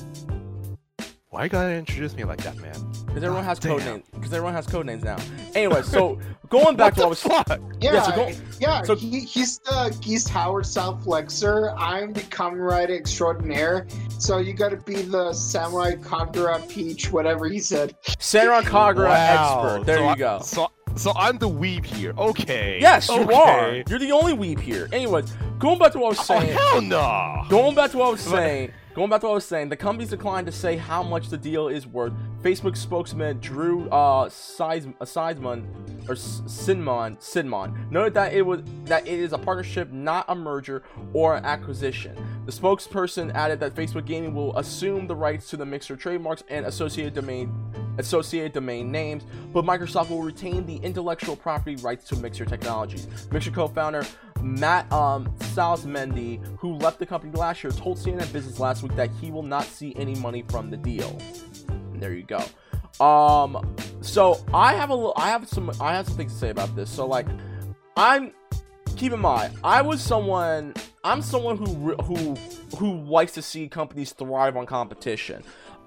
[1.28, 2.91] Why you gotta introduce me like that, man?
[3.12, 3.72] Because everyone has Damn.
[3.79, 4.05] code names.
[4.14, 5.16] Because everyone has code names now.
[5.55, 7.20] Anyway, so going back to what I was.
[7.22, 7.48] fuck?
[7.81, 8.83] Yeah, Yeah, so go- yeah.
[8.83, 11.75] so- he, he's the Geese Howard South Flexer.
[11.79, 13.87] I'm the Kamen Rider extraordinaire.
[14.18, 17.94] So you got to be the Samurai Kagura Peach, whatever he said.
[18.18, 19.62] Samurai Kagura Wow.
[19.75, 19.87] expert.
[19.87, 20.40] There So you I- go.
[20.42, 22.14] So, so I'm the weeb here.
[22.16, 22.79] Okay.
[22.81, 23.83] Yes, you are.
[23.88, 24.88] You're the only weep here.
[24.92, 26.53] Anyways, going back to what I was Oh saying.
[26.57, 27.44] hell no.
[27.51, 29.76] Going back to what I was saying, going back to what I was saying, the
[29.76, 32.12] company's declined to say how much the deal is worth.
[32.42, 35.07] Facebook spokesman Drew uh, Sides- uh,
[36.09, 40.83] or Sinmon Sidmon noted that it was that it is a partnership, not a merger
[41.12, 42.16] or an acquisition.
[42.44, 46.66] The spokesperson added that Facebook Gaming will assume the rights to the Mixer trademarks and
[46.66, 47.52] associated domain
[47.98, 53.07] associated domain names, but Microsoft will retain the intellectual property rights to Mixer technologies.
[53.31, 54.05] Mixer co-founder
[54.42, 59.11] Matt um, Salsamendi, who left the company last year, told CNN Business last week that
[59.20, 61.18] he will not see any money from the deal.
[61.68, 62.44] And there you go.
[63.05, 66.50] Um, so I have a little, I have some, I have some things to say
[66.50, 66.90] about this.
[66.90, 67.26] So like,
[67.96, 68.33] I'm
[68.96, 70.74] keep in mind, I was someone,
[71.05, 72.37] I'm someone who who
[72.76, 75.42] who likes to see companies thrive on competition.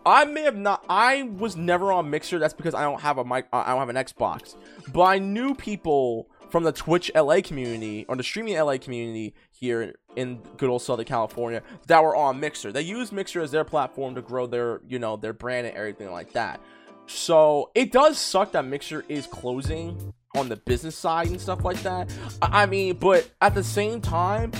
[0.05, 0.85] I may have not.
[0.87, 2.37] I was never on Mixer.
[2.37, 3.47] That's because I don't have a mic.
[3.51, 4.55] I don't have an Xbox.
[4.93, 9.93] But I knew people from the Twitch LA community or the streaming LA community here
[10.15, 12.71] in good old Southern California that were on Mixer.
[12.71, 16.13] They use Mixer as their platform to grow their, you know, their brand and everything
[16.13, 16.61] like that.
[17.07, 21.83] So it does suck that Mixer is closing on the business side and stuff like
[21.83, 22.09] that.
[22.41, 24.53] I mean, but at the same time,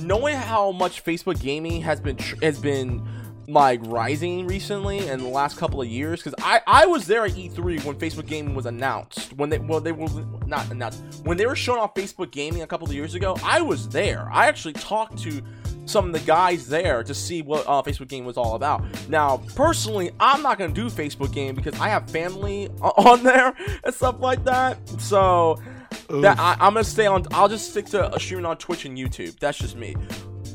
[0.00, 3.04] knowing how much Facebook gaming has been tr- has been
[3.48, 7.32] like rising recently in the last couple of years because I I was there at
[7.32, 10.08] E3 when Facebook gaming was announced when they well they were
[10.46, 13.60] not announced when they were showing off Facebook gaming a couple of years ago I
[13.60, 15.42] was there I actually talked to
[15.84, 18.84] some of the guys there to see what uh, Facebook gaming was all about.
[19.08, 23.52] Now, personally, I'm not gonna do Facebook gaming because I have family on there
[23.84, 24.78] and stuff like that.
[25.00, 25.60] So,
[26.08, 27.26] that I, I'm gonna stay on.
[27.32, 29.38] I'll just stick to streaming on Twitch and YouTube.
[29.38, 29.96] That's just me.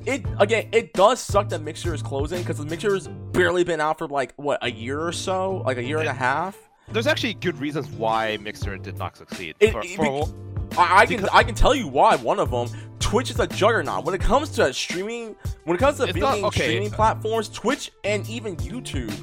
[0.08, 3.82] It again, it does suck that Mixer is closing because the Mixer has barely been
[3.82, 6.58] out for like what a year or so, like a year and a half.
[6.90, 9.56] There's actually good reasons why Mixer did not succeed.
[9.60, 10.30] It- For- it for-
[10.78, 12.16] I, I can I can tell you why.
[12.16, 12.68] One of them,
[13.00, 14.06] Twitch is a juggernaut.
[14.06, 16.62] When it comes to streaming, when it comes to video not- okay.
[16.70, 19.14] streaming platforms, Twitch and even YouTube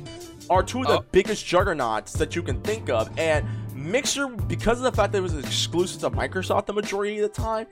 [0.51, 1.05] are two of the Oh.
[1.13, 3.09] biggest juggernauts that you can think of.
[3.19, 7.33] And Mixer, because of the fact that it was exclusive to Microsoft the majority of
[7.35, 7.67] the time,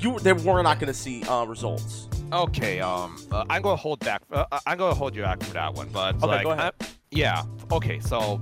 [0.00, 2.08] you they were not going to see uh, results.
[2.34, 4.22] Okay, um, uh, I'm gonna hold back.
[4.32, 6.72] Uh, uh, I'm gonna hold you back for that one, but Okay, like, go ahead.
[6.80, 7.44] uh, yeah.
[7.70, 8.40] Okay, so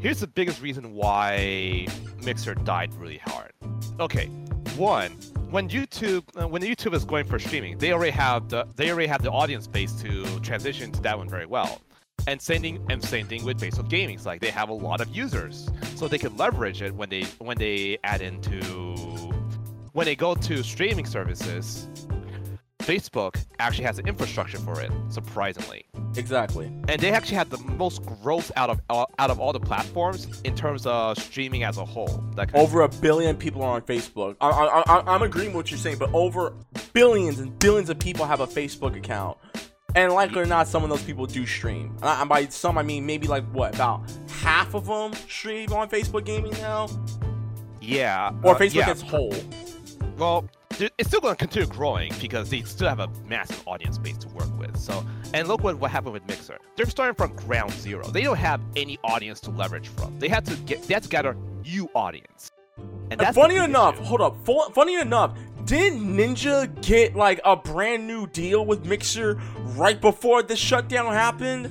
[0.00, 1.86] here's the biggest reason why
[2.24, 3.52] Mixer died really hard.
[4.00, 4.26] Okay,
[4.76, 5.12] one,
[5.50, 9.06] when YouTube, uh, when YouTube is going for streaming, they already have the they already
[9.06, 11.80] have the audience base to transition to that one very well.
[12.26, 14.16] And same thing, and same thing with Facebook Gaming.
[14.16, 17.22] It's like they have a lot of users, so they can leverage it when they
[17.38, 18.64] when they add into
[19.92, 21.86] when they go to streaming services.
[22.82, 26.66] Facebook actually has an infrastructure for it, surprisingly, Exactly.
[26.88, 30.40] and they actually had the most growth out of uh, out of all the platforms
[30.42, 32.22] in terms of streaming as a whole.
[32.36, 34.36] That kind of- Over a billion people are on Facebook.
[34.40, 36.54] I, I, I, I'm agreeing with what you're saying, but over
[36.92, 39.38] billions and billions of people have a Facebook account.
[39.94, 41.94] And likely or not, some of those people do stream.
[41.96, 45.72] And, I, and by some, I mean maybe like what about half of them stream
[45.72, 46.88] on Facebook Gaming now,
[47.80, 48.90] yeah, or uh, Facebook yeah.
[48.90, 49.34] as a whole.
[50.16, 50.48] Well,
[50.80, 54.28] it's still going to continue growing because they still have a massive audience base to
[54.28, 54.76] work with.
[54.76, 55.04] So,
[55.34, 56.58] and look what, what happened with Mixer.
[56.76, 58.06] They're starting from ground zero.
[58.08, 60.18] They don't have any audience to leverage from.
[60.18, 62.50] They had to get they had to gather new audience.
[63.10, 64.04] And that's funny enough, issue.
[64.04, 64.36] hold up.
[64.44, 69.40] Fu- funny enough, did Ninja get like a brand new deal with Mixer
[69.76, 71.70] right before the shutdown happened?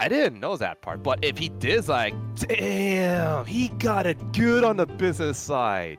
[0.00, 4.62] I didn't know that part, but if he did, like, damn, he got it good
[4.62, 5.98] on the business side.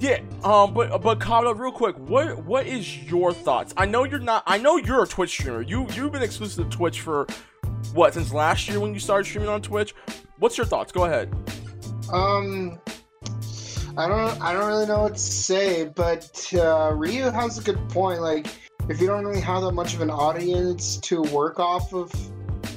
[0.00, 3.72] Yeah, um, but but Kata, real quick, what what is your thoughts?
[3.76, 4.42] I know you're not.
[4.46, 5.62] I know you're a Twitch streamer.
[5.62, 7.26] You you've been exclusive to Twitch for
[7.94, 9.94] what since last year when you started streaming on Twitch.
[10.38, 10.90] What's your thoughts?
[10.90, 11.32] Go ahead.
[12.12, 12.80] Um,
[13.96, 17.88] I don't, I don't really know what to say, but uh, Ryu has a good
[17.90, 18.20] point.
[18.22, 18.46] Like,
[18.88, 22.10] if you don't really have that much of an audience to work off of,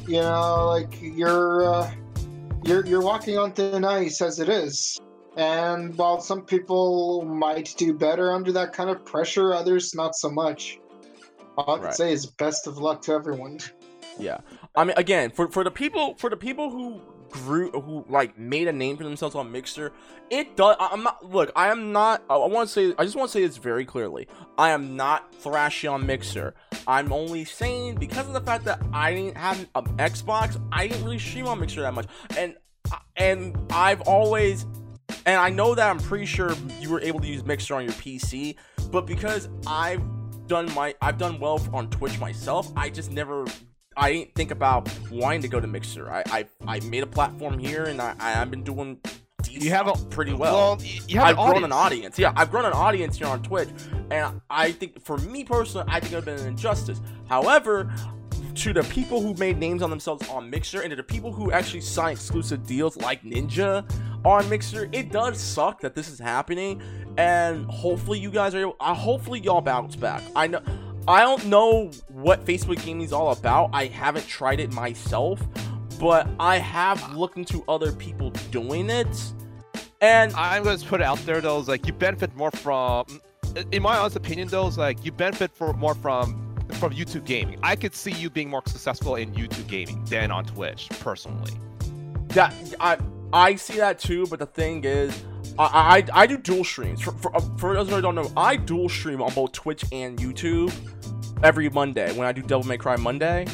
[0.08, 1.92] you know, like you're, uh,
[2.66, 5.00] you're, you're walking on thin ice as it is.
[5.38, 10.30] And while some people might do better under that kind of pressure, others not so
[10.30, 10.80] much.
[11.58, 11.94] All I can Right.
[11.94, 13.60] say is best of luck to everyone.
[14.18, 14.38] Yeah,
[14.76, 18.68] I mean, again, for for the people for the people who grew who like made
[18.70, 19.92] a name for themselves on Mixer,
[20.30, 20.78] it does.
[20.80, 21.30] I- I'm not.
[21.30, 22.24] Look, I am not.
[22.30, 22.94] I want to say.
[22.98, 24.28] I just want to say this very clearly.
[24.58, 26.56] I am not thrashy on Mixer.
[26.88, 31.04] I'm only saying because of the fact that I didn't have an Xbox, I didn't
[31.04, 32.56] really stream on Mixer that much, and
[33.18, 34.66] and I've always.
[35.26, 37.94] And I know that I'm pretty sure you were able to use Mixer on your
[37.94, 38.56] PC,
[38.92, 40.02] but because I've
[40.48, 43.46] done my I've done well on Twitch myself, I just never
[43.98, 46.12] I didn't think about wanting to go to Mixer.
[46.12, 49.00] I I, I made a platform here, and I I've been doing
[49.42, 50.78] decent, You have a pretty well.
[50.78, 51.74] Well, you have I've an grown an audience.
[51.74, 52.20] audience.
[52.20, 53.70] Yeah, I've grown an audience here on Twitch,
[54.12, 57.02] and I think for me personally, I think it would have been an injustice.
[57.28, 57.92] However,
[58.56, 61.52] to the people who made names on themselves on Mixer, and to the people who
[61.52, 63.90] actually signed exclusive deals like Ninja
[64.26, 66.82] on Mixer, it does suck that this is happening.
[67.18, 68.60] And hopefully, you guys are.
[68.60, 70.22] Able, uh, hopefully, y'all bounce back.
[70.36, 70.62] I know.
[71.08, 73.70] I don't know what Facebook gaming is all about.
[73.74, 75.40] I haven't tried it myself,
[76.00, 79.34] but I have looked into other people doing it.
[80.02, 83.06] And I'm going to put it out there though, is like you benefit more from,
[83.72, 86.42] in my honest opinion though, is like you benefit for more from
[86.74, 87.60] from YouTube gaming.
[87.62, 91.54] I could see you being more successful in YouTube gaming than on Twitch, personally.
[92.30, 92.98] That I
[93.36, 95.14] I see that too, but the thing is,
[95.60, 97.02] I I, I do dual streams.
[97.02, 100.74] For, for for those who don't know, I dual stream on both Twitch and YouTube
[101.44, 103.46] every Monday when I do Devil May Cry Monday.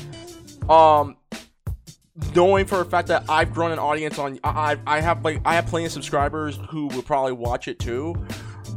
[0.70, 1.18] Um,
[2.36, 5.56] knowing for a fact that I've grown an audience on, I I have like I
[5.56, 8.14] have plenty of subscribers who will probably watch it too.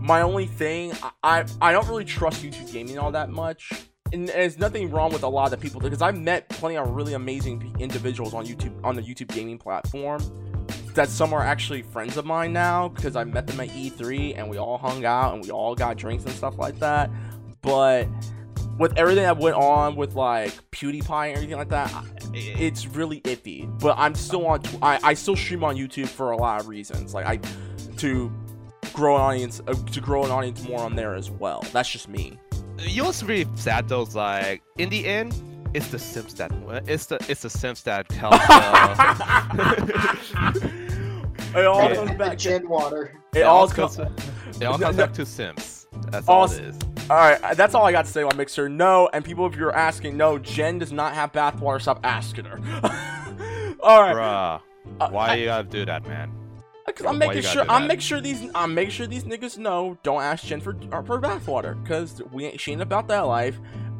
[0.01, 3.73] My only thing, I I, don't really trust YouTube gaming all that much.
[4.12, 7.12] And there's nothing wrong with a lot of people because I've met plenty of really
[7.12, 10.23] amazing individuals on YouTube on the YouTube gaming platform
[10.94, 14.48] that some are actually friends of mine now because I met them at E3 and
[14.48, 17.11] we all hung out and we all got drinks and stuff like that.
[17.62, 18.09] But
[18.78, 21.92] with everything that went on with like PewDiePie and everything like that,
[22.33, 23.66] it's really iffy.
[23.80, 24.62] But I'm still on.
[24.83, 27.14] I I still stream on YouTube for a lot of reasons.
[27.14, 27.40] Like I
[27.98, 28.33] to
[28.92, 31.64] grow an audience uh, to grow an audience more on there as well.
[31.72, 32.38] That's just me.
[32.78, 35.35] You know what's really sad though is like in the end,
[35.74, 36.52] it's the Sims that
[36.87, 38.34] it's the it's the Sims that help.
[38.48, 40.14] Uh,
[41.56, 42.38] It all comes back.
[42.38, 43.14] Gin water.
[43.34, 43.96] It all comes.
[43.96, 44.20] comes.
[44.60, 45.87] It all comes back to Sims.
[46.08, 46.78] That's All all it is.
[47.10, 48.68] All right, that's all I got to say on Mixer.
[48.68, 51.80] No, and people, if you're asking, no, Jen does not have bathwater.
[51.80, 52.56] Stop asking her.
[53.80, 54.60] all right, Bruh.
[55.00, 56.32] Uh, Why I- you gotta do that, man?
[56.94, 57.88] Cause I'm making sure I'm that?
[57.88, 61.18] making sure these I'm making sure these niggas know don't ask Jen for uh, for
[61.20, 63.58] bathwater because we ain't she ain't about that life,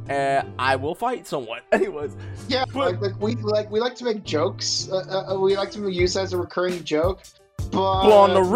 [0.09, 1.61] and I will fight someone.
[1.73, 2.17] Anyways,
[2.49, 4.89] Yeah, But- like, like we like we like to make jokes.
[4.91, 7.23] Uh, uh, we like to use as a recurring joke.
[7.71, 8.51] But, but on the you know,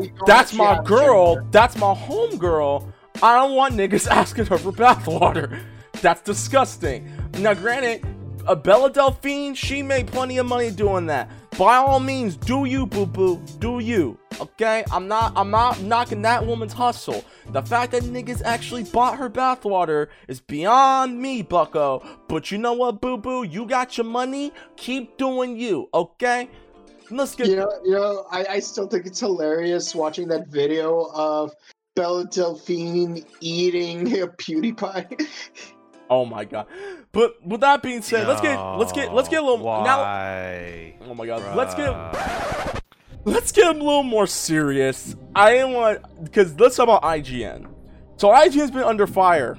[0.00, 1.34] real, that's my girl.
[1.36, 1.48] gender.
[1.50, 2.92] That's my home girl.
[3.22, 5.60] I don't want niggas asking her for bathwater.
[6.00, 7.10] That's disgusting.
[7.38, 8.04] Now, granted,
[8.46, 11.30] a Belle Delphine, she made plenty of money doing that.
[11.58, 14.18] By all means, do you, boo boo, do you.
[14.40, 17.24] Okay, I'm not, I'm not knocking that woman's hustle.
[17.50, 22.02] The fact that niggas actually bought her bathwater is beyond me, Bucko.
[22.26, 24.52] But you know what, boo boo, you got your money.
[24.76, 26.48] Keep doing you, okay?
[27.10, 27.48] Let's get.
[27.48, 31.52] You know, you know, I, I still think it's hilarious watching that video of
[31.94, 35.28] Belle Delphine eating a PewDiePie.
[36.10, 36.66] Oh my god.
[37.12, 40.00] But with that being said, let's get let's get let's get a little now.
[41.08, 41.56] Oh my god.
[41.56, 42.80] Let's get Bruh.
[43.24, 45.16] let's get a little more serious.
[45.34, 47.68] I didn't want because let's talk about IGN.
[48.16, 49.58] So IGN's been under fire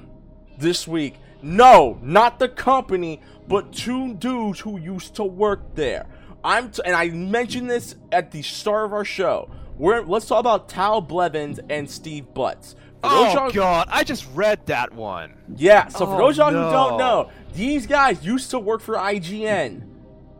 [0.58, 1.16] this week.
[1.42, 6.06] No, not the company, but two dudes who used to work there.
[6.42, 9.50] I'm t- and I mentioned this at the start of our show.
[9.76, 12.76] We're let's talk about Tal Blevins and Steve Butts.
[13.04, 15.34] For Oh y'all- god, I just read that one.
[15.56, 18.94] Yeah, so for Oh, those y'all who don't know, these guys used to work for
[18.96, 19.82] IGN.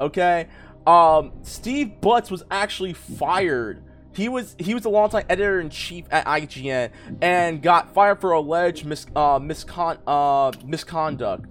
[0.01, 0.49] Okay?
[0.87, 3.83] Um Steve Butts was actually fired.
[4.15, 8.33] He was he was a longtime editor in chief at IGN and got fired for
[8.33, 11.47] alleged mis, uh, miscon, uh, misconduct.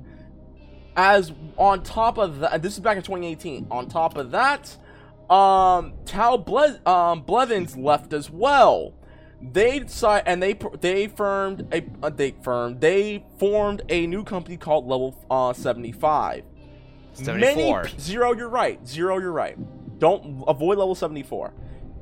[0.95, 3.67] As on top of that, this is back in 2018.
[3.71, 4.77] On top of that,
[5.29, 8.93] um, Tal Ble- um, Blevins left as well.
[9.51, 14.57] They decided, and they they formed a uh, they firmed they formed a new company
[14.57, 16.43] called Level uh, 75.
[17.13, 17.83] 74.
[17.83, 18.85] Many zero, you're right.
[18.87, 19.57] Zero, you're right.
[19.99, 21.53] Don't avoid level 74.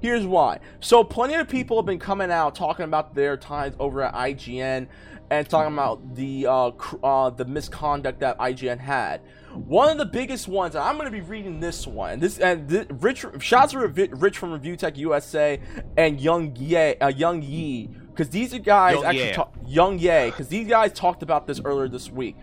[0.01, 0.59] Here's why.
[0.79, 4.87] So plenty of people have been coming out talking about their times over at IGN
[5.31, 9.21] and talking about the uh, cr- uh the misconduct that IGN had.
[9.53, 12.19] One of the biggest ones, and I'm going to be reading this one.
[12.19, 15.59] This and this, Rich, shouts to Rich from Review Tech USA
[15.97, 19.33] and Young Ye, uh, Young Yi, because these are guys Young actually Ye.
[19.33, 22.35] talk, Young Ye, because these guys talked about this earlier this week.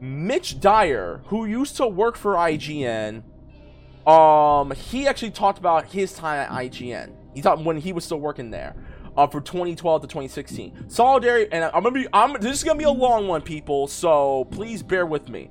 [0.00, 3.22] Mitch Dyer, who used to work for IGN,
[4.06, 7.12] um, he actually talked about his time at IGN.
[7.34, 8.76] He thought when he was still working there,
[9.16, 10.88] uh, for 2012 to 2016.
[10.88, 13.86] Solidarity, and I'm gonna be, I'm this is gonna be a long one, people.
[13.86, 15.50] So please bear with me.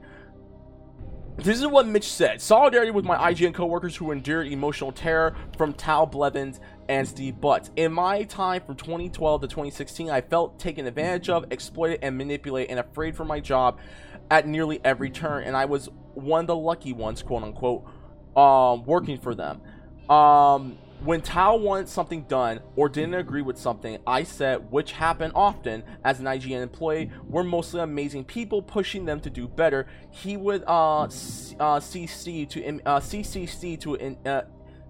[1.37, 2.41] This is what Mitch said.
[2.41, 7.71] Solidarity with my IGN coworkers who endured emotional terror from Tal Blevins and Steve Butts.
[7.75, 12.71] In my time from 2012 to 2016, I felt taken advantage of, exploited, and manipulated,
[12.71, 13.79] and afraid for my job
[14.31, 15.43] at nearly every turn.
[15.43, 17.83] And I was one of the lucky ones, quote unquote,
[18.37, 19.61] um, working for them.
[20.09, 25.33] Um, when Tal wanted something done or didn't agree with something, I said, which happened
[25.35, 29.85] often as an IGN employee, we're mostly amazing people pushing them to do better.
[30.09, 34.41] He would uh, uh CC to uh, CCC to in, uh,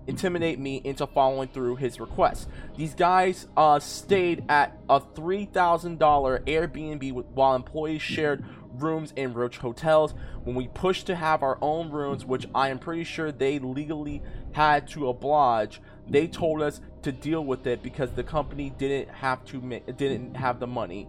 [0.08, 2.48] intimidate me into following through his requests.
[2.78, 8.46] These guys uh, stayed at a three thousand dollar Airbnb with, while employees shared
[8.80, 10.14] rooms in Roach hotels.
[10.44, 14.22] When we pushed to have our own rooms, which I am pretty sure they legally
[14.54, 19.44] had to oblige, they told us to deal with it because the company didn't have
[19.46, 19.60] to
[19.98, 21.08] didn't have the money.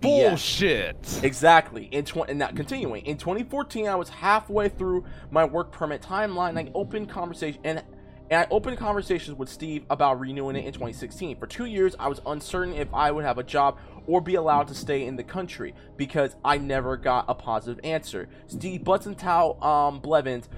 [0.00, 1.20] Bullshit.
[1.22, 1.86] Exactly.
[1.86, 6.56] In tw- and now continuing in 2014, I was halfway through my work permit timeline.
[6.56, 7.82] I opened conversation and
[8.30, 11.38] and I opened conversations with Steve about renewing it in 2016.
[11.38, 14.68] For two years, I was uncertain if I would have a job or be allowed
[14.68, 18.28] to stay in the country because I never got a positive answer.
[18.46, 18.84] Steve
[19.16, 20.48] Tal um, Blevins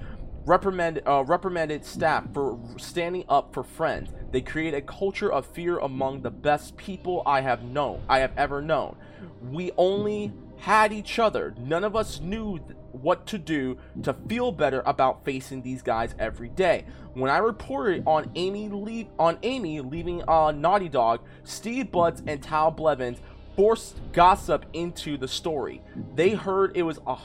[0.45, 4.11] reprimanded uh, reprimanded staff for standing up for friends.
[4.31, 8.31] They create a culture of fear among the best people I have known, I have
[8.37, 8.95] ever known.
[9.41, 11.53] We only had each other.
[11.57, 12.59] None of us knew
[12.91, 16.85] what to do to feel better about facing these guys every day.
[17.13, 22.41] When I reported on Amy leave on Amy leaving uh, Naughty Dog, Steve Butts and
[22.41, 23.19] Tal Blevins
[23.55, 25.81] forced gossip into the story.
[26.15, 27.17] They heard it was a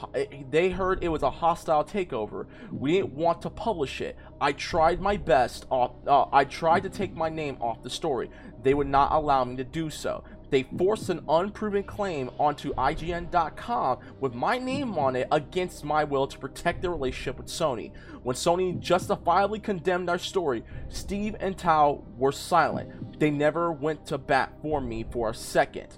[0.49, 2.45] they heard it was a hostile takeover.
[2.71, 4.17] We didn't want to publish it.
[4.39, 8.29] I tried my best off uh, I tried to take my name off the story.
[8.63, 10.23] They would not allow me to do so.
[10.49, 16.27] they forced an unproven claim onto IGN.com with my name on it against my will
[16.27, 17.91] to protect their relationship with Sony.
[18.23, 23.19] When Sony justifiably condemned our story, Steve and Tal were silent.
[23.19, 25.97] They never went to bat for me for a second.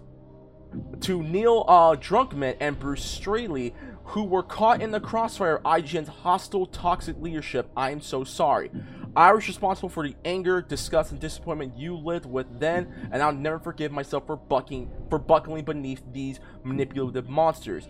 [1.01, 6.09] To Neil uh, Druckmann and Bruce Straley, who were caught in the crossfire of IGN's
[6.09, 8.71] hostile, toxic leadership, I am so sorry.
[9.15, 13.33] I was responsible for the anger, disgust, and disappointment you lived with then, and I'll
[13.33, 17.87] never forgive myself for bucking for buckling beneath these manipulative monsters.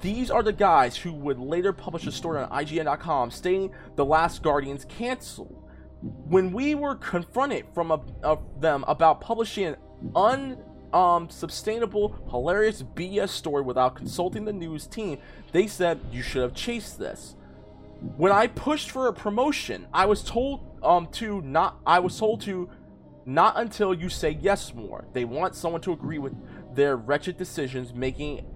[0.00, 4.42] These are the guys who would later publish a story on IGN.com stating The Last
[4.42, 5.64] Guardians canceled.
[6.00, 9.76] When we were confronted from a, of them about publishing an
[10.14, 10.62] un
[10.92, 15.18] um sustainable hilarious BS story without consulting the news team,
[15.52, 17.34] they said you should have chased this.
[18.16, 22.40] When I pushed for a promotion, I was told um to not I was told
[22.42, 22.70] to
[23.26, 25.06] not until you say yes more.
[25.12, 26.34] They want someone to agree with
[26.74, 28.46] their wretched decisions making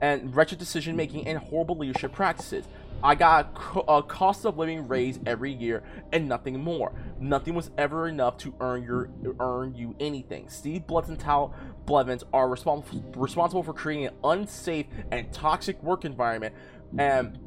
[0.00, 2.64] and wretched decision making and horrible leadership practices.
[3.02, 3.56] I got
[3.88, 6.92] a, cost of living raise every year and nothing more.
[7.20, 10.48] Nothing was ever enough to earn your earn you anything.
[10.48, 11.54] Steve Bloods and Tal
[11.86, 16.54] Blevins are responsible for creating an unsafe and toxic work environment
[16.98, 17.38] and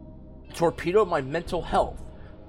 [0.54, 2.02] torpedoed my mental health.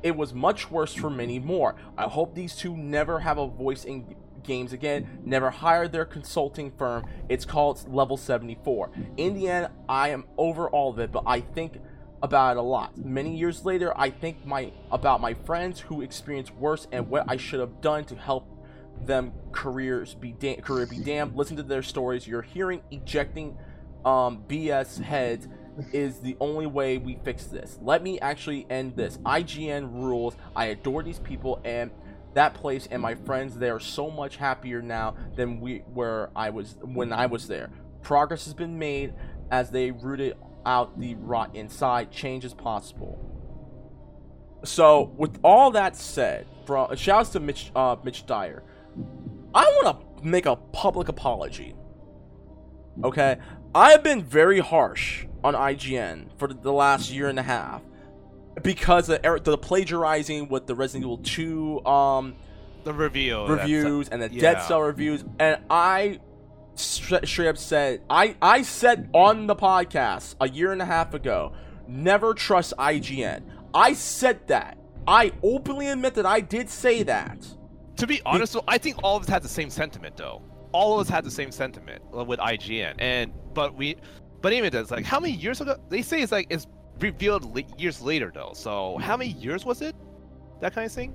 [0.03, 1.77] It was much worse for many more.
[1.97, 5.21] I hope these two never have a voice in games again.
[5.25, 7.07] Never hire their consulting firm.
[7.29, 8.91] It's called Level 74.
[9.17, 11.79] In the end, I am over all of it, but I think
[12.23, 12.97] about it a lot.
[12.97, 17.37] Many years later, I think my about my friends who experienced worse and what I
[17.37, 18.49] should have done to help
[19.05, 21.37] them careers be da- career be damned.
[21.37, 22.27] Listen to their stories.
[22.27, 23.57] You're hearing ejecting
[24.05, 25.49] um, BS heads
[25.93, 27.79] is the only way we fix this.
[27.81, 29.19] Let me actually end this.
[29.19, 30.37] IGN rules.
[30.55, 31.91] I adore these people and
[32.35, 33.57] that place and my friends.
[33.57, 37.71] They are so much happier now than we where I was when I was there.
[38.03, 39.15] Progress has been made
[39.51, 42.11] as they rooted out the rot inside.
[42.11, 43.19] Change is possible.
[44.65, 48.63] So, with all that said, from shouts to Mitch uh, Mitch Dyer,
[49.55, 51.75] I want to make a public apology.
[53.03, 53.39] Okay,
[53.75, 57.83] I have been very harsh on IGN for the last year and a half
[58.63, 62.37] because of er- the plagiarizing with the Resident Evil 2 um
[62.85, 63.47] The review.
[63.47, 64.41] reviews and the yeah.
[64.41, 66.21] Dead Cell reviews, and I stra-
[66.75, 71.53] straight up said I I said on the podcast a year and a half ago,
[71.87, 73.43] never trust IGN.
[73.75, 74.79] I said that.
[75.07, 77.47] I openly admit that I did say that.
[77.97, 80.43] To be honest, I think all of us had the same sentiment, though.
[80.73, 83.97] All of us had the same sentiment uh, with IGN, and but we,
[84.41, 85.77] but even it's like how many years ago?
[85.89, 86.67] They say it's like it's
[86.99, 88.53] revealed years later, though.
[88.55, 89.95] So how many years was it?
[90.61, 91.15] That kind of thing.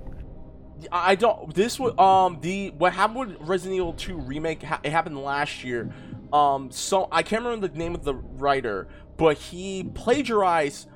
[0.92, 1.54] I don't.
[1.54, 4.62] This was um the what happened with Resident Evil 2 remake.
[4.62, 5.92] It happened last year.
[6.32, 10.88] Um, so I can't remember the name of the writer, but he plagiarized.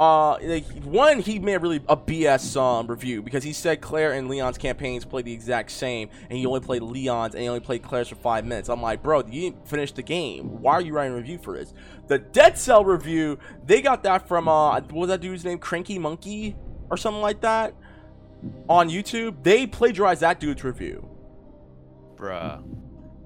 [0.00, 4.28] Uh, like, one he made really a BS um review because he said Claire and
[4.28, 7.82] Leon's campaigns play the exact same, and he only played Leon's and he only played
[7.82, 8.68] Claire's for five minutes.
[8.68, 10.62] I'm like, bro, you didn't finish the game.
[10.62, 11.74] Why are you writing a review for this?
[12.06, 15.58] The Dead Cell review, they got that from uh, what was that dude's name?
[15.58, 16.56] Cranky Monkey
[16.90, 17.74] or something like that
[18.68, 21.08] on YouTube, they plagiarized that dude's review.
[22.16, 22.62] Bruh.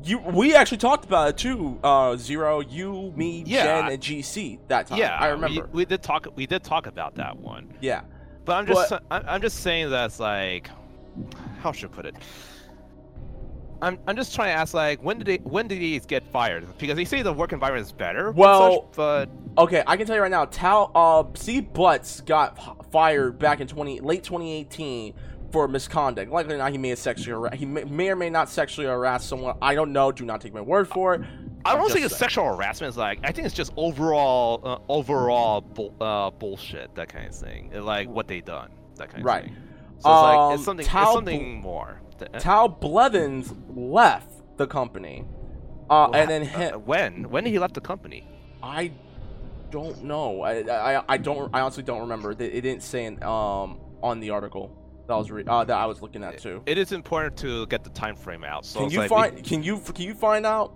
[0.05, 1.79] You, we actually talked about it too.
[1.83, 4.99] Uh, Zero, you, me, Yeah, Jen, and GC that time.
[4.99, 5.69] Yeah, I remember.
[5.73, 6.27] We, we did talk.
[6.35, 7.73] We did talk about that one.
[7.81, 8.03] yeah,
[8.45, 8.93] But I'm just.
[8.93, 10.69] I'm, I'm just saying that's like,
[11.61, 12.17] how should I put it?
[13.81, 16.67] I'm, I'm just trying to ask like when did they when did these get fired?
[16.79, 18.31] Because they say the work environment is better.
[18.31, 20.47] Well- such, but Okay, I can tell you right now.
[20.47, 22.57] Tal, uh, Steve Butts got
[22.93, 25.15] fired back in twenty late 2018
[25.51, 26.31] for misconduct.
[26.31, 27.57] Likely not, he may have sexually harassed.
[27.57, 29.57] He may, may or may not sexually harass someone.
[29.61, 30.13] I don't know.
[30.13, 31.23] Do not take my word for it.
[31.65, 32.97] I don't think it's sexual harassment.
[32.97, 36.95] Like I think it's just overall uh, overall bull, uh, bullshit.
[36.95, 37.71] That kind of thing.
[37.73, 38.71] Like what they done.
[38.97, 39.45] That kind of Right.
[39.45, 39.57] thing.
[39.99, 40.87] So it's like Um, it's something.
[40.87, 42.01] Tal it's something more.
[42.19, 45.25] Th- Tal Blevins left the company,
[45.91, 46.81] uh, and then uh, him.
[46.87, 48.27] when when did he left the company?
[48.63, 48.91] I
[49.73, 50.43] don't know.
[50.43, 50.61] I,
[50.99, 51.51] I I don't.
[51.53, 52.31] I honestly don't remember.
[52.31, 54.71] It, didn't say in, um on the article
[55.07, 56.63] that I was re- uh, that I was looking at too.
[56.67, 58.65] It is important to get the time frame out.
[58.65, 59.45] So Can you like we- find?
[59.45, 60.75] Can you can you find out?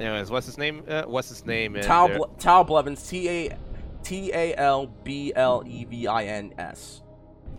[0.00, 0.82] anyways, what's his name?
[0.88, 1.76] Uh, what's his name?
[1.80, 2.08] Tal?
[2.08, 3.08] Ble- Tal Blevins.
[3.08, 3.56] T a
[4.02, 7.02] T a l b l e v i n s.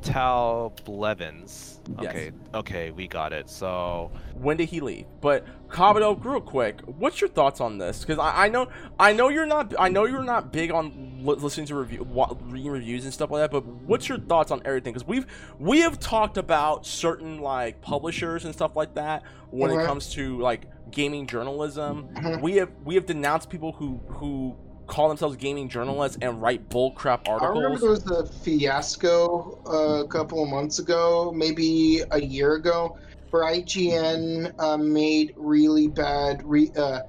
[0.02, 1.80] Tal Blevins.
[2.02, 2.10] Yes.
[2.10, 3.50] Okay, okay, we got it.
[3.50, 5.06] So When did he leave?
[5.22, 8.02] But Kabuto, real quick, what's your thoughts on this?
[8.02, 8.68] Because I, I know
[9.00, 12.36] I know you're not I know you're not big on li- listening to review, wa-
[12.44, 13.52] reading reviews and stuff like that.
[13.52, 14.94] But what's your thoughts on everything?
[14.94, 15.26] Because we've
[15.60, 19.86] we have talked about certain like publishers and stuff like that when it Mhm.
[19.88, 22.08] comes to like gaming journalism.
[22.14, 22.42] Mhm.
[22.42, 24.56] We have we have denounced people who who
[24.86, 27.42] call themselves gaming journalists and write bullcrap articles.
[27.42, 32.54] I remember there was a fiasco uh, a couple of months ago, maybe a year
[32.56, 32.98] ago,
[33.34, 37.00] where IGN uh, made really bad re- uh,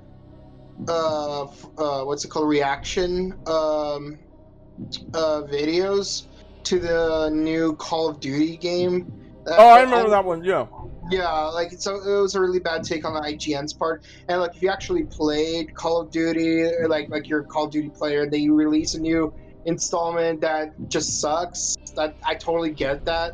[0.88, 4.18] uh, f- uh, what's it called reaction um,
[5.12, 6.22] uh, videos
[6.64, 9.06] to the new Call of Duty game.
[9.46, 10.42] Uh, Oh, I remember that one.
[10.42, 10.66] Yeah.
[11.10, 14.02] Yeah, like so it was a really bad take on the IGN's part.
[14.28, 17.64] And like if you actually played Call of Duty, or like like you're a Call
[17.64, 19.30] of Duty player, they release a new
[19.66, 21.74] installment that just sucks.
[21.96, 23.32] That I totally get that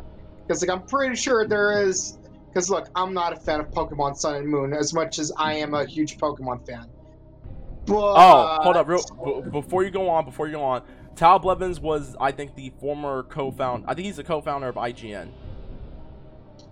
[0.48, 2.16] because like I'm pretty sure there is.
[2.52, 5.54] Because look, I'm not a fan of Pokemon Sun and Moon as much as I
[5.54, 6.86] am a huge Pokemon fan.
[7.86, 10.24] But Oh, hold up, real b- before you go on.
[10.24, 10.82] Before you go on,
[11.14, 13.86] Tal Blevins was, I think, the former co-founder.
[13.88, 15.28] I think he's the co-founder of IGN.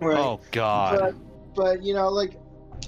[0.01, 0.17] Right.
[0.17, 0.99] Oh God.
[0.99, 1.15] but,
[1.55, 2.35] but you know like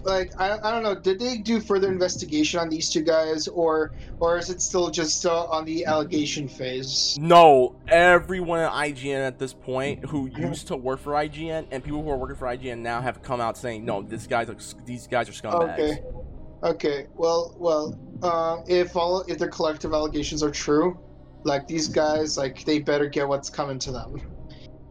[0.03, 3.91] like I, I don't know did they do further investigation on these two guys or
[4.19, 7.17] or is it still just uh, on the allegation phase?
[7.19, 12.03] No, everyone at IGN at this point who used to work for IGN and people
[12.03, 15.07] who are working for IGN now have come out saying, "No, this guy's are, these
[15.07, 16.01] guys are scumbags." okay.
[16.63, 20.99] Okay well well uh, if all if their collective allegations are true
[21.43, 24.21] like these guys like they better get what's coming to them.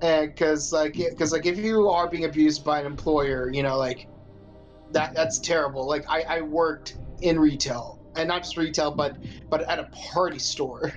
[0.03, 3.77] And because like because like if you are being abused by an employer you know
[3.77, 4.09] like
[4.93, 9.17] that that's terrible like i i worked in retail and not just retail but
[9.51, 10.93] but at a party store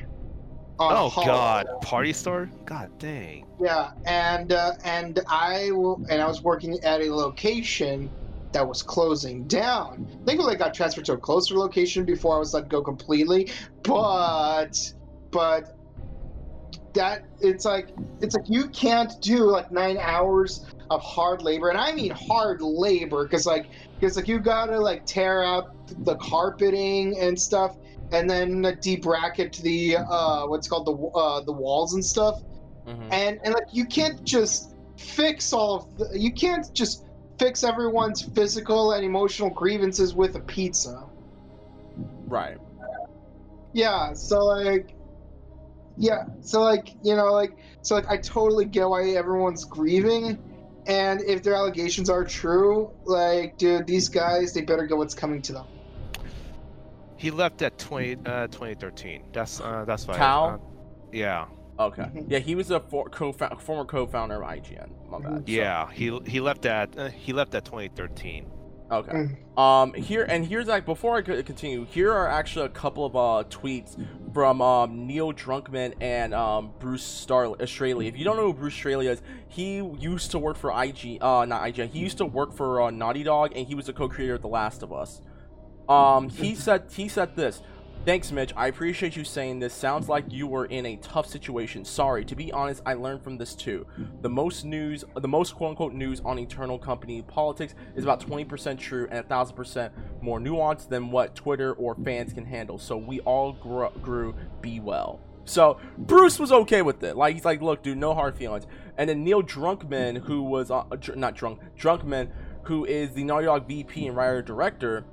[0.80, 1.26] on Oh Hall.
[1.26, 1.66] God.
[1.82, 2.50] Party store.
[2.66, 3.46] God dang.
[3.60, 8.12] Yeah, and uh, and I will, and I was working at a location
[8.52, 10.08] that was closing down.
[10.26, 13.52] Thankfully, I got transferred to a closer location before I was let go completely.
[13.84, 14.78] But
[15.32, 15.78] but
[16.94, 17.90] that it's like
[18.22, 22.62] it's like you can't do like nine hours of hard labor, and I mean hard
[22.62, 23.70] labor, because like
[24.00, 25.66] because like you gotta like tear out
[26.06, 27.76] the carpeting and stuff,
[28.12, 32.42] and then debracket the uh what's called the uh the walls and stuff
[32.88, 33.08] Mhm.
[33.12, 37.06] and and like you can't just fix all of the, you can't just
[37.40, 41.08] fix everyone's physical and emotional grievances with a pizza
[42.28, 42.58] Right.
[43.74, 44.94] yeah so like
[45.98, 50.38] yeah so like you know like so like i totally get why everyone's grieving
[50.88, 55.42] and if their allegations are true like dude these guys they better get what's coming
[55.42, 55.66] to them
[57.18, 59.24] He left at 20, uh, 2013.
[59.32, 60.18] That's uh, that's fine.
[60.18, 60.46] Cal?
[60.46, 60.58] Uh,
[61.14, 61.46] yeah.
[61.80, 62.02] Okay.
[62.04, 62.26] Mhm.
[62.28, 64.90] Yeah, he was a for, co former co-founder of IGN.
[65.10, 65.38] My bad.
[65.38, 65.90] So- Yeah.
[65.92, 68.46] He he left at uh, he left at 2013.
[68.98, 69.12] Okay.
[69.12, 69.60] Mm.
[69.60, 69.94] Um.
[69.94, 71.86] Here and here's like before I could continue.
[71.86, 73.96] Here are actually a couple of uh tweets
[74.34, 78.08] from um Neil Druckmann and um Bruce Straley.
[78.08, 81.20] If you don't know who Bruce Straley is, he used to work for IG.
[81.22, 81.90] Uh, not IG.
[81.90, 84.48] He used to work for uh, Naughty Dog, and he was the co-creator of The
[84.48, 85.22] Last of Us.
[85.88, 86.30] Um.
[86.30, 87.62] He said he said this.
[88.06, 88.52] Thanks, Mitch.
[88.58, 89.74] I appreciate you saying this.
[89.74, 91.86] Sounds like you were in a tough situation.
[91.86, 92.26] Sorry.
[92.26, 93.88] To be honest, I learned from this too.
[94.22, 98.78] The most news, the most quote unquote news on internal company politics is about 20%
[98.78, 99.92] true and 1000%
[100.22, 102.78] more nuanced than what Twitter or fans can handle.
[102.78, 105.22] So we all grew, grew be well.
[105.46, 107.16] So Bruce was okay with it.
[107.16, 108.68] Like he's like, look, dude, no hard feelings.
[108.98, 112.32] And then Neil Druckmann, who was uh, dr- not drunk, Druckmann,
[112.64, 115.06] who is the Naughty Dog VP and writer director,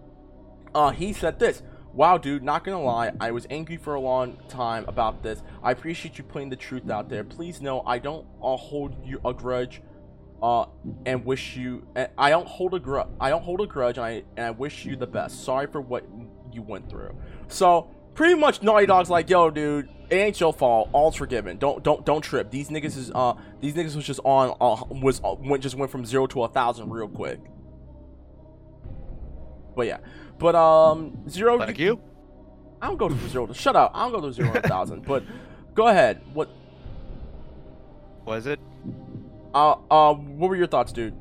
[0.75, 1.63] uh, he said this.
[1.93, 5.43] Wow, dude, not gonna lie, I was angry for a long time about this.
[5.63, 7.25] I appreciate you putting the truth out there.
[7.25, 9.83] Please know I don't uh, hold you a grudge,
[10.41, 10.67] uh,
[11.05, 11.87] and wish you.
[11.97, 13.09] and I don't hold a grudge.
[13.21, 15.45] I don't hold a grudge, and I and I wish you the best.
[15.45, 16.07] Sorry for what
[16.53, 17.15] you went through.
[17.49, 20.91] So pretty much, Naughty Dog's like, yo, dude, it ain't your fault.
[20.93, 21.59] All's forgiven.
[21.59, 22.53] Don't don't don't trip.
[22.53, 25.91] These niggas is uh these niggas was just on uh, was uh, went just went
[25.91, 27.41] from zero to a thousand real quick.
[29.81, 29.99] But yeah,
[30.39, 31.57] but um zero.
[31.57, 31.99] Like you?
[32.83, 33.47] I don't go to zero.
[33.47, 33.93] To, shut up.
[33.95, 35.07] I don't go to zero to thousand.
[35.07, 35.25] But
[35.73, 36.21] go ahead.
[36.35, 36.51] What?
[38.27, 38.61] Was it?
[39.55, 41.15] Uh, uh, what were your thoughts, dude?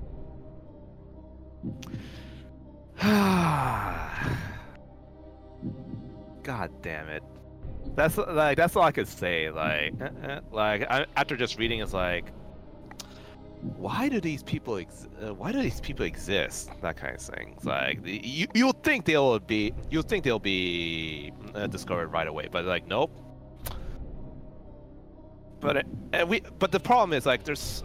[3.02, 4.28] God
[6.82, 7.24] damn it.
[7.96, 9.52] That's like that's all I could say.
[9.52, 9.94] Like,
[10.52, 12.26] like I, after just reading, it's like,
[13.62, 14.78] why do these people?
[14.78, 16.70] Ex- uh, why do these people exist?
[16.82, 17.58] That kind of thing.
[17.64, 22.66] Like you you'll think they'll be you'll think they'll be uh, discovered right away, but
[22.66, 23.12] like nope.
[25.60, 27.84] But it, and we but the problem is like there's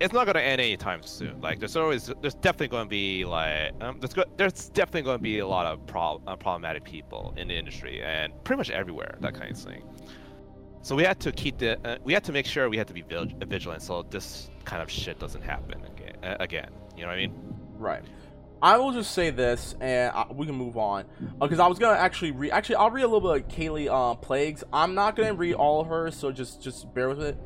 [0.00, 1.40] it's not to end anytime soon.
[1.40, 5.38] Like there's always there's definitely to be like um, there's go, there's definitely to be
[5.38, 9.34] a lot of prob- uh, problematic people in the industry and pretty much everywhere that
[9.34, 9.82] kind of thing.
[10.86, 12.94] So we had to keep the uh, we had to make sure we had to
[12.94, 16.14] be vig- vigilant so this kind of shit doesn't happen again.
[16.22, 17.34] Uh, again, you know what I mean?
[17.76, 18.04] Right.
[18.62, 21.06] I will just say this, and I, we can move on,
[21.40, 22.52] because I was gonna actually read.
[22.52, 24.62] Actually, I'll read a little bit of Kallie uh, Plagge.
[24.72, 27.36] I'm not gonna read all of her, so just just bear with it.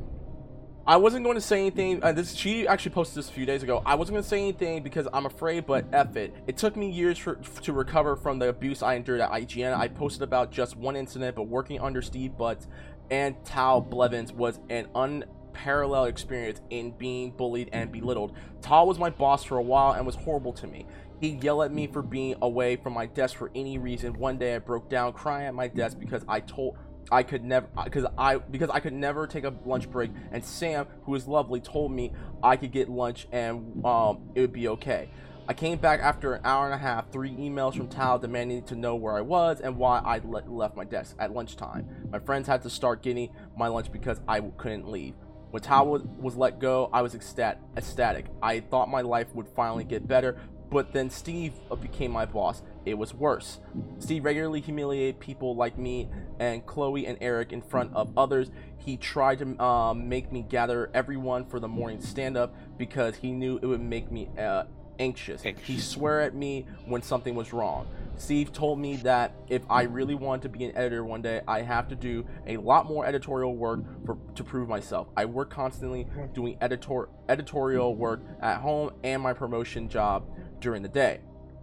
[0.86, 2.02] I wasn't going to say anything.
[2.02, 3.82] Uh, this she actually posted this a few days ago.
[3.86, 6.34] I wasn't going to say anything because I'm afraid, but F it.
[6.46, 9.72] It took me years for, to recover from the abuse I endured at IGN.
[9.76, 12.66] I posted about just one incident, but working under Steve Butts
[13.10, 18.34] and Tal Blevins was an unparalleled experience in being bullied and belittled.
[18.62, 20.86] Tal was my boss for a while and was horrible to me.
[21.20, 24.14] He'd yell at me for being away from my desk for any reason.
[24.14, 26.78] One day I broke down crying at my desk because I told
[27.12, 30.86] I could never because I because I could never take a lunch break and Sam
[31.04, 35.10] who is lovely told me I could get lunch and um it would be okay.
[35.50, 38.76] I came back after an hour and a half, three emails from Tal demanding to
[38.76, 41.88] know where I was and why I le- left my desk at lunchtime.
[42.12, 45.14] My friends had to start getting my lunch because I couldn't leave.
[45.50, 48.26] When Tal was, let go, I was ecstat- ecstatic.
[48.40, 50.38] I thought my life would finally get better,
[50.70, 52.62] but then Steve became my boss.
[52.86, 53.58] It was worse.
[53.98, 58.52] Steve regularly humiliated people like me and Chloe and Eric in front of others.
[58.78, 63.32] He tried to um, make me gather everyone for the morning stand up because he
[63.32, 64.62] knew it would make me uh,
[65.00, 65.44] anxious.
[65.44, 65.66] Anxious.
[65.66, 67.88] He swore at me when something was wrong.
[68.16, 71.62] Steve told me that if I really want to be an editor one day, I
[71.62, 75.08] have to do a lot more editorial work for, to prove myself.
[75.16, 80.28] I work constantly doing editor, editorial work at home and my promotion job
[80.60, 81.20] during the day.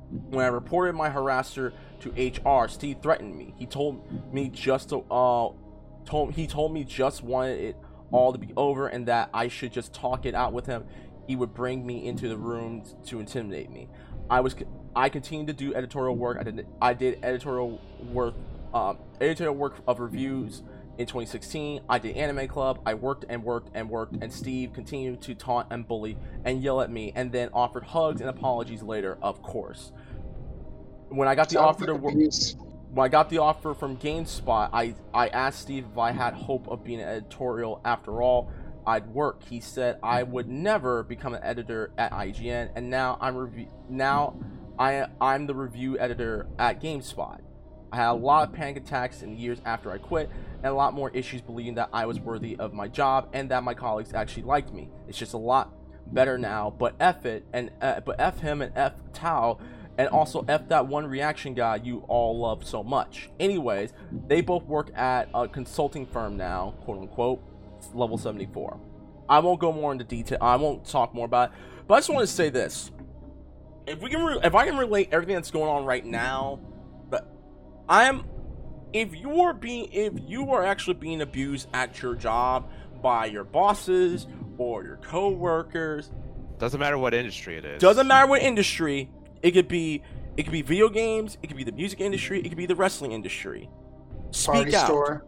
[0.09, 3.53] When I reported my harasser to HR, Steve threatened me.
[3.57, 5.49] He told me just to uh
[6.05, 7.75] told he told me just wanted it
[8.11, 10.85] all to be over and that I should just talk it out with him.
[11.27, 13.89] He would bring me into the room to intimidate me.
[14.29, 14.55] I was
[14.95, 16.37] I continued to do editorial work.
[16.39, 18.35] I did I did editorial work
[18.73, 20.63] um, editorial work of reviews
[20.97, 21.81] in 2016.
[21.89, 22.81] I did Anime Club.
[22.85, 26.81] I worked and worked and worked, and Steve continued to taunt and bully and yell
[26.81, 29.17] at me, and then offered hugs and apologies later.
[29.21, 29.91] Of course,
[31.09, 32.15] when I got the Sounds offer to work
[32.91, 36.67] when I got the offer from GameSpot, I, I asked Steve if I had hope
[36.67, 38.51] of being an editorial after all.
[38.87, 39.43] I'd work.
[39.43, 44.39] He said I would never become an editor at IGN, and now I'm rev- now
[44.79, 47.41] I I'm the review editor at GameSpot.
[47.91, 50.73] I had a lot of panic attacks in the years after I quit, and a
[50.73, 54.13] lot more issues believing that I was worthy of my job and that my colleagues
[54.13, 54.89] actually liked me.
[55.07, 55.73] It's just a lot
[56.07, 56.73] better now.
[56.77, 59.59] But f it, and uh, but f him and f Tal,
[59.97, 63.29] and also f that one reaction guy you all love so much.
[63.37, 63.91] Anyways,
[64.27, 67.41] they both work at a consulting firm now, quote unquote,
[67.93, 68.79] level 74.
[69.29, 70.37] I won't go more into detail.
[70.41, 71.55] I won't talk more about it.
[71.87, 72.91] But I just want to say this:
[73.85, 76.59] if we can, re- if I can relate everything that's going on right now,
[77.09, 77.27] but
[77.89, 78.23] I'm,
[78.93, 82.69] if you are being, if you are actually being abused at your job
[83.01, 84.27] by your bosses
[84.57, 86.09] or your coworkers,
[86.57, 87.81] Doesn't matter what industry it is.
[87.81, 89.09] doesn't matter what industry.
[89.43, 90.01] It could be,
[90.35, 91.37] it could be video games.
[91.43, 92.39] It could be the music industry.
[92.39, 93.69] It could be the wrestling industry.
[94.31, 95.25] Speak Party out store.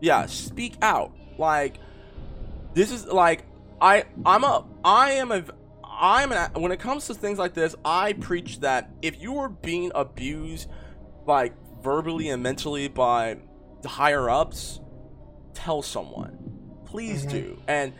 [0.00, 1.78] yeah speak out like
[2.72, 3.44] this is like
[3.82, 5.44] i i'm a i am a
[5.84, 9.48] i'm an when it comes to things like this i preach that if you are
[9.50, 10.68] being abused
[11.26, 13.36] like verbally and mentally by
[13.82, 14.80] the higher ups
[15.52, 16.38] tell someone
[16.86, 17.30] please Mhm.
[17.30, 17.92] do and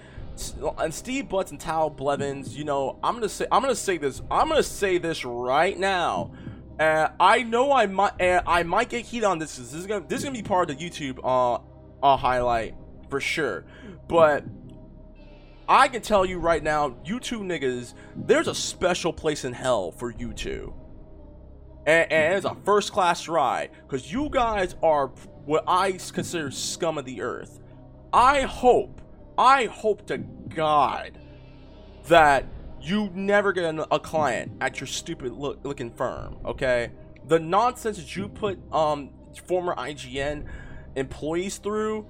[0.78, 4.22] and Steve Butts and Tal Blevins, you know, I'm gonna say I'm gonna say this
[4.30, 6.32] I'm gonna say this right now.
[6.80, 9.56] Uh, I know I might uh, I might get heat on this.
[9.56, 11.58] This is gonna this is gonna be part of the YouTube uh,
[12.02, 12.74] uh highlight
[13.12, 13.66] for sure.
[14.08, 14.42] But
[15.68, 19.92] I can tell you right now, you two niggas, there's a special place in hell
[19.92, 20.72] for you two.
[21.86, 25.08] And, and it's a first class ride because you guys are
[25.44, 27.60] what I consider scum of the earth.
[28.14, 29.02] I hope,
[29.36, 31.18] I hope to God
[32.08, 32.46] that
[32.80, 36.38] you never get a client at your stupid look, looking firm.
[36.46, 36.92] Okay,
[37.26, 39.10] the nonsense that you put um
[39.46, 40.46] former IGN
[40.96, 42.06] employees through.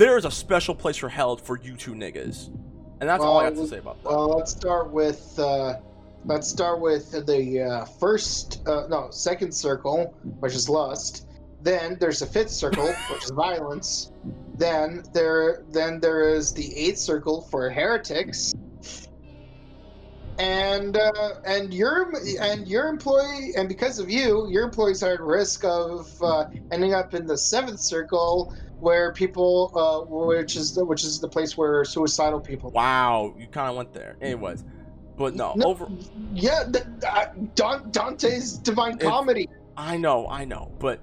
[0.00, 2.46] There is a special place for hell for you two niggas,
[3.00, 4.08] and that's all I got to say about that.
[4.08, 5.74] Well, let's start with uh,
[6.24, 11.26] let's start with the uh, first uh, no second circle, which is lust.
[11.60, 14.10] Then there's the fifth circle, which is violence.
[14.54, 18.54] Then there then there is the eighth circle for heretics.
[20.38, 25.20] And uh, and your and your employee and because of you, your employees are at
[25.20, 30.84] risk of uh, ending up in the seventh circle, where people, uh, which is the,
[30.84, 34.16] which is the place where suicidal people Wow, you kind of went there.
[34.20, 34.64] Anyways,
[35.16, 35.66] but no, No.
[35.66, 35.88] over.
[36.34, 37.26] Yeah, th- uh,
[37.90, 39.48] Dante's Divine It's- Comedy.
[39.76, 41.00] I know, I know, but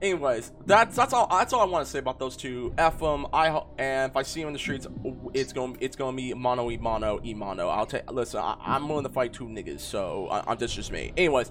[0.00, 2.72] anyways, that's that's all that's all I want to say about those two.
[2.78, 3.26] F them.
[3.32, 4.86] I and if I see them in the streets,
[5.34, 7.68] it's going it's going to be mono e mono e mono.
[7.68, 8.10] I'll take.
[8.12, 11.12] Listen, I, I'm willing to fight two niggas, so I, I'm that's just me.
[11.16, 11.50] Anyways,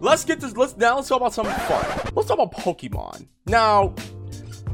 [0.00, 0.56] let's get this.
[0.56, 2.12] Let's now let's talk about something fun.
[2.14, 3.26] Let's talk about Pokemon.
[3.46, 3.94] Now,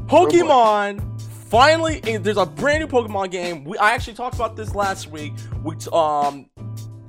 [0.07, 3.63] Pokemon finally eh, there's a brand new Pokemon game.
[3.63, 5.33] We I actually talked about this last week.
[5.63, 6.47] We um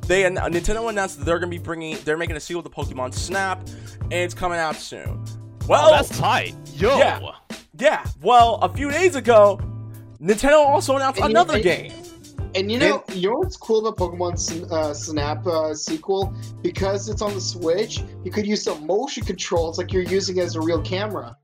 [0.07, 3.67] they Nintendo announced that they're gonna be bringing they're making a sequel to Pokemon Snap,
[4.03, 5.25] and it's coming out soon.
[5.69, 6.55] Well, Oh, that's tight.
[6.75, 6.99] Yo.
[6.99, 7.21] Yeah.
[7.79, 8.05] yeah.
[8.21, 9.61] Well, a few days ago,
[10.21, 11.93] Nintendo also announced And you- another and- game.
[12.55, 16.35] And you know, you know what's cool about Pokemon uh, Snap uh, sequel?
[16.61, 20.55] Because it's on the Switch, you could use some motion controls like you're using as
[20.55, 21.35] a real camera.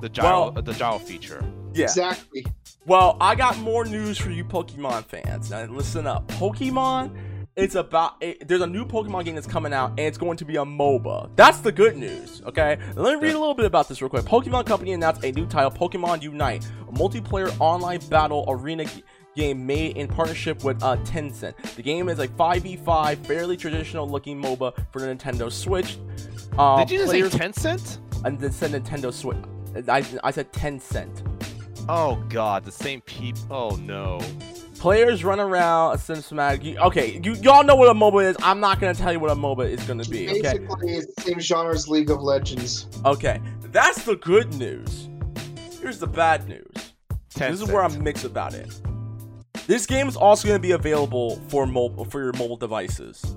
[0.00, 1.44] The gyro, Well- the gyro feature.
[1.74, 1.84] Yeah.
[1.84, 2.46] Exactly.
[2.86, 5.50] Well, I got more news for you Pokemon fans.
[5.50, 6.26] Now listen up.
[6.28, 7.16] Pokemon
[7.56, 10.44] it's about it, there's a new Pokemon game that's coming out and it's going to
[10.44, 11.30] be a MOBA.
[11.34, 12.78] That's the good news, okay?
[12.94, 14.24] Let me read a little bit about this real quick.
[14.24, 19.02] Pokemon Company announced a new title, Pokemon Unite, a multiplayer online battle arena g-
[19.34, 21.60] game made in partnership with uh, Tencent.
[21.74, 25.98] The game is a 5v5, fairly traditional looking MOBA for the Nintendo Switch.
[26.56, 27.98] Uh, Did you just players- say Tencent?
[28.24, 29.36] and then said Nintendo Switch.
[29.88, 31.24] I, I said Tencent.
[31.88, 33.42] Oh god, the same people.
[33.50, 34.20] Oh no.
[34.78, 36.62] Players run around a cinematic.
[36.62, 38.36] You, okay, you y'all know what a MOBA is.
[38.42, 40.28] I'm not gonna tell you what a MOBA is gonna be.
[40.28, 42.86] Okay, Basically, it's the same genre as League of Legends.
[43.04, 43.40] okay.
[43.72, 45.08] That's the good news.
[45.80, 46.64] Here's the bad news.
[47.34, 47.50] Tencent.
[47.50, 48.80] This is where I'm mixed about it.
[49.66, 53.36] This game is also gonna be available for mobile for your mobile devices.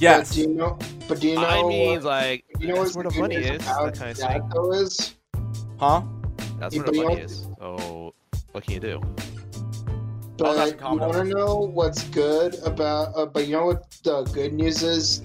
[0.00, 0.78] But do you know?
[1.08, 1.46] But do you know?
[1.46, 3.62] I mean, uh, like, do you know that's what where the money is.
[3.62, 4.82] about That kind of thing.
[4.82, 5.14] is?
[5.78, 6.02] Huh?
[6.58, 7.46] That's Yeah, where but the you money is.
[7.58, 8.14] So,
[8.52, 9.00] what can you do?
[10.38, 13.16] But that's you want to know what's good about?
[13.16, 15.22] Uh, but you know what the good news is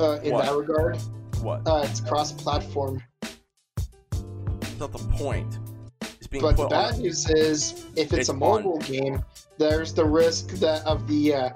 [0.00, 0.44] uh, in What?
[0.46, 0.96] that regard?
[1.42, 1.66] What?
[1.66, 3.02] Uh, it's cross-platform.
[3.20, 5.58] That's not the point.
[6.00, 7.00] It's being But the bad on.
[7.02, 8.38] news is, if it's, It's a on.
[8.38, 9.22] mobile game,
[9.58, 11.50] there's the risk that of the uh,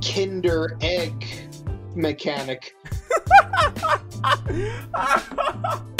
[0.00, 1.26] Kinder Egg
[1.94, 2.74] mechanic.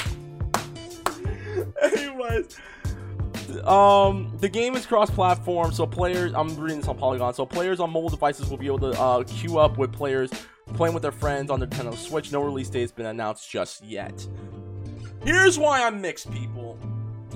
[1.83, 2.57] Anyways,
[3.65, 6.33] um, the game is cross-platform, so players.
[6.35, 7.35] I'm reading this on Polygon.
[7.35, 10.31] So players on mobile devices will be able to uh, queue up with players
[10.75, 12.33] playing with their friends on the Nintendo Switch.
[12.33, 14.27] No release date has been announced just yet.
[15.25, 16.79] Here's why I'm mixed, people.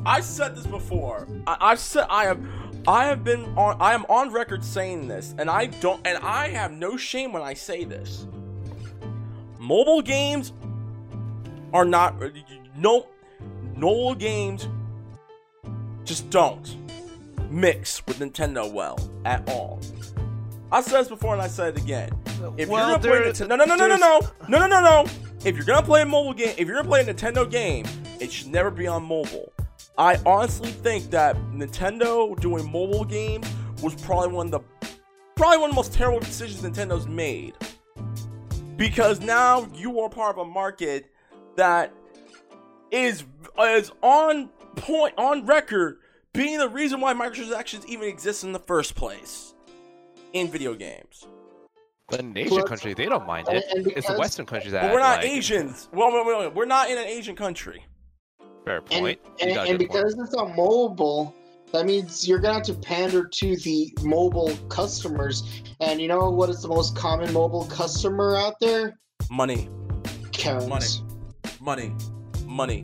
[0.05, 1.27] I said this before.
[1.47, 2.41] I, I've said I have.
[2.89, 3.77] I have been on.
[3.81, 6.07] I am on record saying this, and I don't.
[6.07, 8.27] And I have no shame when I say this.
[9.67, 10.53] Mobile games
[11.75, 12.15] are not.
[12.77, 13.09] No,
[13.75, 14.69] mobile games
[16.05, 16.77] just don't
[17.51, 19.81] mix with Nintendo well at all.
[20.71, 22.11] I said this before and I said it again.
[22.57, 25.07] If Well, you're gonna play Nintendo, no, no, no, no, no, no, no, no, no.
[25.45, 27.87] If you're gonna play a mobile game, if you're gonna play a Nintendo game,
[28.21, 29.53] it should never be on mobile.
[29.99, 33.49] I honestly think that Nintendo doing mobile games
[33.83, 34.61] was probably one of the
[35.35, 37.55] probably one of the most terrible decisions Nintendo's made.
[38.77, 41.11] Because now you are part of a market
[41.57, 41.93] that
[42.91, 43.25] is
[43.59, 45.99] is on point on record
[46.33, 49.55] being the reason why microtransactions even exist in the first place
[50.33, 51.27] in video games.
[52.09, 53.65] But in Asian Plus- countries, they don't mind it.
[53.75, 54.83] and it's the Western countries that.
[54.83, 55.89] But we're not like, Asians.
[55.93, 57.85] Well, wait, wait, wait, we're not in an Asian country.
[58.65, 59.19] Fair point.
[59.41, 59.93] You and, and good point.
[59.93, 61.35] because it's on mobile,
[61.73, 65.63] that means you're gonna have to pander to the mobile customers.
[65.81, 68.99] And you know what is the most common mobile customer out there?
[69.31, 69.69] Money,
[70.33, 70.69] Karens.
[70.69, 70.87] Money.
[71.61, 71.93] money,
[72.45, 72.83] money.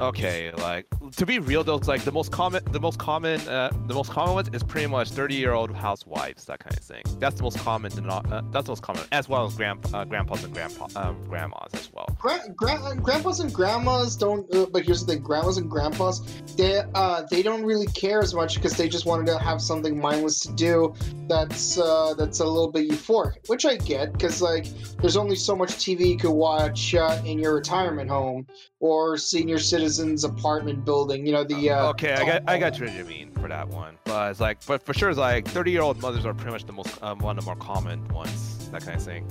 [0.00, 0.86] Okay, like
[1.16, 4.10] to be real though, it's like the most common, the most common, uh, the most
[4.10, 7.02] common one is pretty much thirty-year-old housewives, that kind of thing.
[7.18, 7.92] That's the most common.
[7.92, 11.22] deno- Uh, that's the most common, as well as grand, uh, grandpas and grandpa, um,
[11.28, 12.06] grandmas as well.
[12.18, 14.52] Gra- gra- grandpas and grandmas don't.
[14.54, 16.20] Uh, but here's the thing: grandmas and grandpas,
[16.56, 20.00] they uh, they don't really care as much because they just wanted to have something
[20.00, 20.94] mindless to do.
[21.28, 24.66] That's uh, that's a little bit euphoric, which I get because like
[25.02, 28.46] there's only so much TV you could watch in your retirement home
[28.80, 29.58] or senior
[29.90, 31.24] citizens apartment building.
[31.26, 31.70] You know the.
[31.70, 34.64] Uh, okay, I got, I got what you mean for that one, but it's like,
[34.66, 37.44] but for sure, it's like thirty-year-old mothers are pretty much the most, um, one of
[37.44, 39.26] the more common ones, that kind of thing.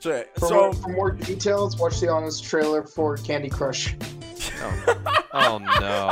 [0.00, 3.94] So, For, so more, for more details, watch the honest trailer for Candy Crush.
[4.62, 6.10] Oh, oh no,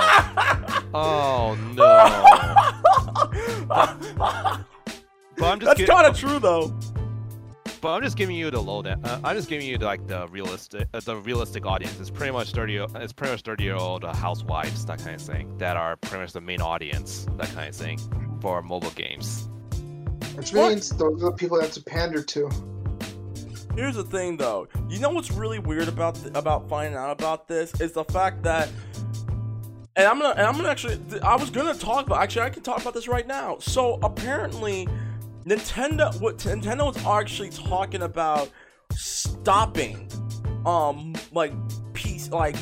[0.95, 2.13] oh no.
[5.39, 6.75] But I'm just That's kind of true though.
[7.81, 8.81] But I'm just giving you the low.
[8.83, 11.99] Uh, I'm just giving you the, like the realistic, uh, the realistic audience.
[12.01, 12.77] It's pretty much thirty.
[12.77, 16.41] It's pretty much thirty-year-old uh, housewives, that kind of thing, that are pretty much the
[16.41, 17.99] main audience, that kind of thing,
[18.41, 19.49] for mobile games.
[20.35, 20.70] Which What?
[20.70, 22.51] means those are the people you have to pander to.
[23.74, 24.68] here's the thing though.
[24.89, 28.43] You know what's really weird about th- about finding out about this is the fact
[28.43, 28.68] that
[29.97, 32.62] and I'm gonna and I'm gonna actually I was gonna talk about actually I can
[32.62, 33.59] talk about this right now.
[33.61, 34.89] So apparently
[35.47, 38.51] Nintendo what Nintendo was actually talking about
[38.91, 40.11] stopping
[40.65, 41.53] um like
[41.93, 42.57] piece like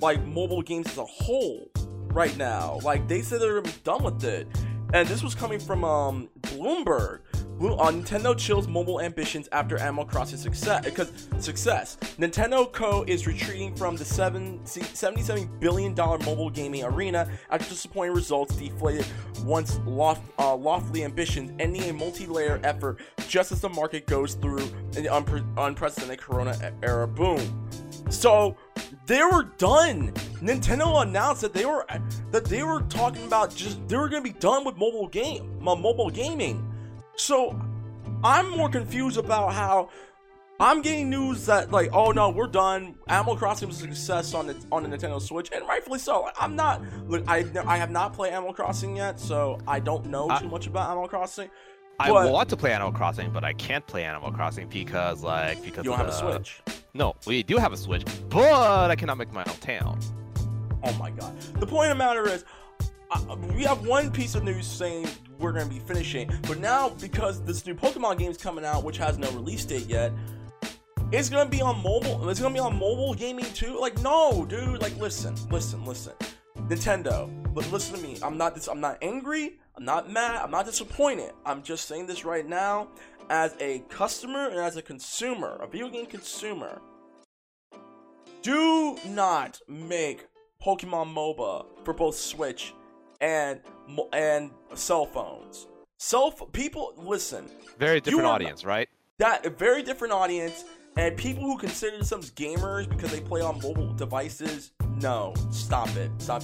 [0.00, 1.68] like mobile games as a whole
[2.12, 2.78] right now.
[2.82, 4.46] Like they said they're done with it.
[4.94, 7.20] And this was coming from um Bloomberg.
[7.60, 10.84] Uh, Nintendo chills mobile ambitions after Animal Crossing success.
[10.84, 17.28] Because success, Nintendo Co is retreating from the seven, 77 billion dollar mobile gaming arena
[17.50, 19.06] after disappointing results deflated
[19.44, 22.98] once loft, uh, lofty ambitions, ending a multi-layer effort
[23.28, 24.62] just as the market goes through
[24.96, 27.68] an unpre- unprecedented Corona era boom.
[28.10, 28.56] So
[29.06, 30.12] they were done.
[30.40, 31.84] Nintendo announced that they were
[32.30, 36.10] that they were talking about just they were gonna be done with mobile game, mobile
[36.10, 36.64] gaming.
[37.18, 37.60] So
[38.24, 39.90] I'm more confused about how
[40.60, 42.96] I'm getting news that like, oh no, we're done.
[43.08, 46.28] Animal Crossing was a success on the on the Nintendo Switch, and rightfully so.
[46.38, 46.82] I'm not.
[47.08, 50.48] Look, I I have not played Animal Crossing yet, so I don't know I- too
[50.48, 51.50] much about Animal Crossing.
[52.00, 55.60] I But- want to play Animal Crossing, but I can't play Animal Crossing because, like,
[55.64, 56.60] because You don't have a Switch.
[56.94, 59.98] No, we do have a Switch, but I cannot make my own town.
[60.84, 61.36] Oh my god.
[61.58, 62.44] The point of the matter is,
[63.10, 65.08] uh, we have one piece of news saying
[65.38, 68.84] we're going to be finishing, but now because this new Pokemon game is coming out,
[68.84, 70.12] which has no release date yet,
[71.10, 72.28] it's to be on mobile.
[72.28, 73.78] It's to be on mobile gaming too.
[73.80, 74.82] Like, no, dude.
[74.82, 76.12] Like, listen, listen, listen.
[76.56, 78.18] Nintendo, but listen to me.
[78.22, 78.68] I'm not this.
[78.68, 79.58] I'm not angry.
[79.76, 80.42] I'm not mad.
[80.42, 81.32] I'm not disappointed.
[81.46, 82.88] I'm just saying this right now,
[83.30, 86.80] as a customer and as a consumer, a video game consumer.
[88.42, 90.26] Do not make
[90.64, 92.74] Pokemon MOBA for both Switch
[93.20, 93.60] and
[94.12, 95.66] and cell phones.
[95.98, 97.44] Cell ph- people listen.
[97.78, 98.88] Very different are- audience, right?
[99.18, 100.64] That a very different audience
[100.96, 104.72] and people who consider themselves gamers because they play on mobile devices.
[105.00, 106.10] No, stop it.
[106.18, 106.42] Stop.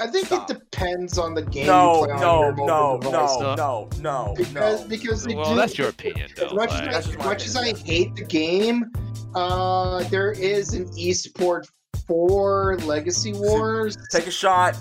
[0.00, 0.50] I think Stop.
[0.50, 3.36] it depends on the game No, you play on no, your no, mobile device.
[3.40, 4.88] no, no, no, Because no.
[4.88, 6.46] because Well, do, that's your opinion, though.
[6.46, 8.90] as much like- as, I, as my much as I hate the game,
[9.34, 11.66] uh, there is an esport
[12.06, 13.96] for Legacy Wars.
[14.10, 14.76] Take a shot.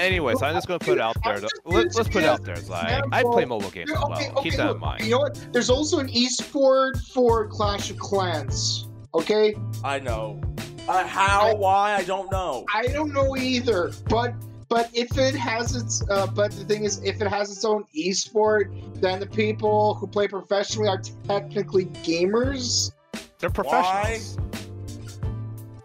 [0.00, 1.36] Anyways, I'm just gonna put it out there.
[1.36, 2.54] I'm Let, let's put it out there.
[2.54, 4.12] It's like I play mobile games as well.
[4.12, 5.04] Okay, okay, Keep that in mind.
[5.04, 5.48] You know what?
[5.52, 8.88] There's also an esport for Clash of Clans.
[9.14, 10.40] Okay, I know.
[10.88, 11.48] Uh, how?
[11.48, 11.94] I- why?
[11.94, 12.64] I don't know.
[12.74, 14.34] I don't know either, but
[14.70, 17.84] but if it has its uh, but the thing is, if it has its own
[17.94, 22.92] esport, then the people who play professionally are technically gamers.
[23.38, 24.38] They're professionals.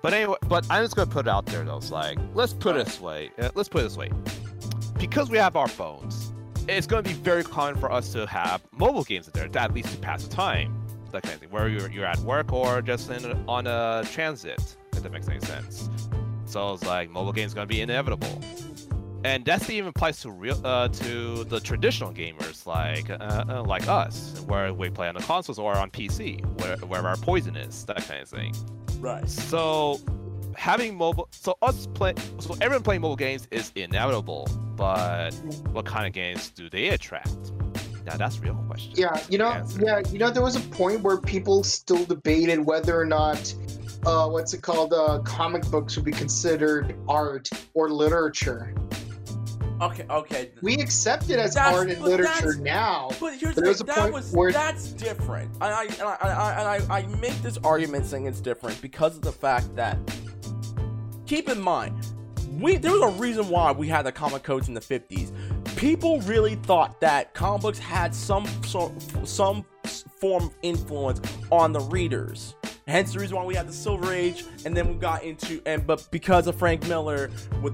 [0.06, 1.78] But anyway, but I'm just gonna put it out there though.
[1.78, 3.32] It's like let's put it this way.
[3.56, 4.12] Let's put it this way.
[5.00, 6.32] Because we have our phones,
[6.68, 9.74] it's gonna be very common for us to have mobile games in there, to at
[9.74, 10.80] least to pass the time,
[11.12, 11.50] that kind of thing.
[11.50, 15.40] Where you're, you're at work or just in on a transit, if that makes any
[15.40, 15.90] sense.
[16.46, 18.44] So it's like mobile games gonna be inevitable.
[19.24, 23.88] And that even applies to real uh, to the traditional gamers like uh, uh, like
[23.88, 27.86] us, where we play on the consoles or on PC, where where our poison is,
[27.86, 28.54] that kind of thing.
[29.00, 29.30] Right.
[29.30, 30.00] So
[30.56, 34.48] having mobile, so us play, so everyone playing mobile games is inevitable.
[34.76, 35.32] But
[35.72, 37.52] what kind of games do they attract?
[38.06, 38.94] Now that's a real question.
[38.96, 43.00] Yeah, you know, yeah, you know, there was a point where people still debated whether
[43.00, 43.54] or not,
[44.06, 48.76] uh, what's it called, uh, comic books would be considered art or literature.
[49.82, 50.06] Okay.
[50.10, 50.52] Okay.
[50.62, 53.10] We accept it as That's- art and literature now.
[53.20, 55.52] But here's But the thing, that point was where- that's different.
[55.56, 56.32] And I and I, and
[56.92, 59.98] I I I make this argument saying it's different because of the fact that
[61.26, 61.96] keep in mind
[62.60, 65.32] we there was a reason why we had the comic codes in the 50s.
[65.76, 68.94] People really thought that comic books had some sort
[69.26, 69.66] some
[70.22, 71.20] form of influence
[71.52, 72.56] on the readers.
[72.88, 75.86] Hence the reason why we had the Silver Age, and then we got into and
[75.86, 77.30] but because of Frank Miller
[77.62, 77.74] with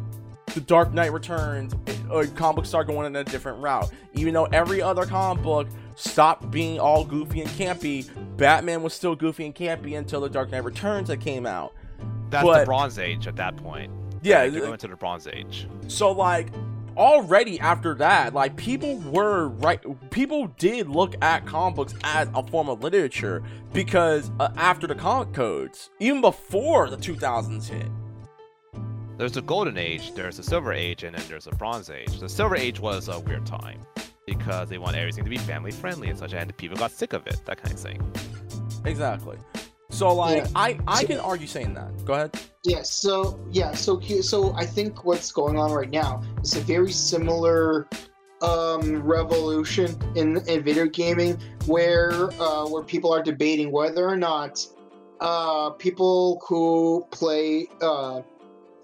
[0.53, 3.89] the Dark Knight Returns, it- uh, comic books start going in a different route.
[4.13, 9.15] Even though every other comic book stopped being all goofy and campy, Batman was still
[9.15, 11.73] goofy and campy until the Dark Knight Returns that came out.
[12.29, 13.91] That's but- the Bronze Age at that point.
[14.23, 15.67] Yeah, Like, you're going to the Bronze Age.
[15.87, 16.49] So like
[16.97, 19.79] already after that, like people were right
[20.11, 23.41] people did look at comic books as a form of literature
[23.73, 27.87] because uh, after the comic codes, even before the 2000s hit.
[29.22, 32.19] There's a Golden Age, there's a Silver Age, and then there's a Bronze Age.
[32.19, 33.80] The Silver Age was a weird time
[34.26, 37.28] because they want everything to be family friendly and such, and people got sick of
[37.28, 38.01] it, that kind of thing.
[38.84, 39.38] Exactly.
[39.91, 40.47] So like Yeah.
[40.55, 42.03] I I So- can argue saying that.
[42.03, 42.32] Go ahead.
[42.63, 46.91] Yeah, so yeah, so so I think what's going on right now is a very
[46.91, 47.88] similar
[48.41, 54.65] um, revolution in, in video gaming where uh, where people are debating whether or not
[55.19, 58.22] uh, people who play uh,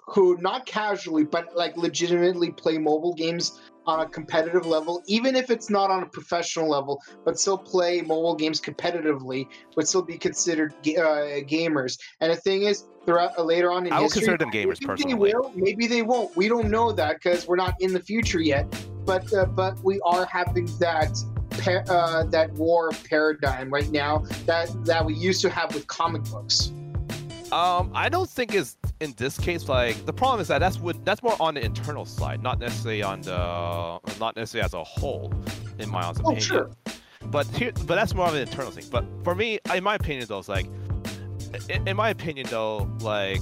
[0.07, 5.49] who not casually but like legitimately play mobile games on a competitive level, even if
[5.49, 10.17] it's not on a professional level, but still play mobile games competitively, would still be
[10.17, 11.97] considered uh, gamers.
[12.19, 14.85] And the thing is, throughout uh, later on in I history, consider them gamers maybe
[14.87, 15.29] personally.
[15.29, 16.35] They will, maybe they won't.
[16.35, 18.65] We don't know that because we're not in the future yet.
[19.05, 21.17] But uh, but we are having that.
[21.57, 26.23] pa- Uh, that war paradigm right now that that we used to have with comic
[26.25, 26.71] books.
[27.51, 31.03] Um, I don't think it's in this case like the problem is that that's what
[31.05, 35.33] that's more on the internal side, not necessarily on the not necessarily as a whole,
[35.79, 36.41] in my honest Oh, opinion.
[36.43, 36.71] sure.
[37.25, 38.85] But here, but that's more of an internal thing.
[38.89, 40.67] But for me, in my opinion, though, it's like,
[41.69, 43.41] in, in my opinion, though, like,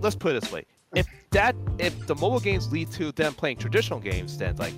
[0.00, 0.64] let's put it this way:
[0.94, 4.74] if that if the mobile games lead to them playing traditional games, then like,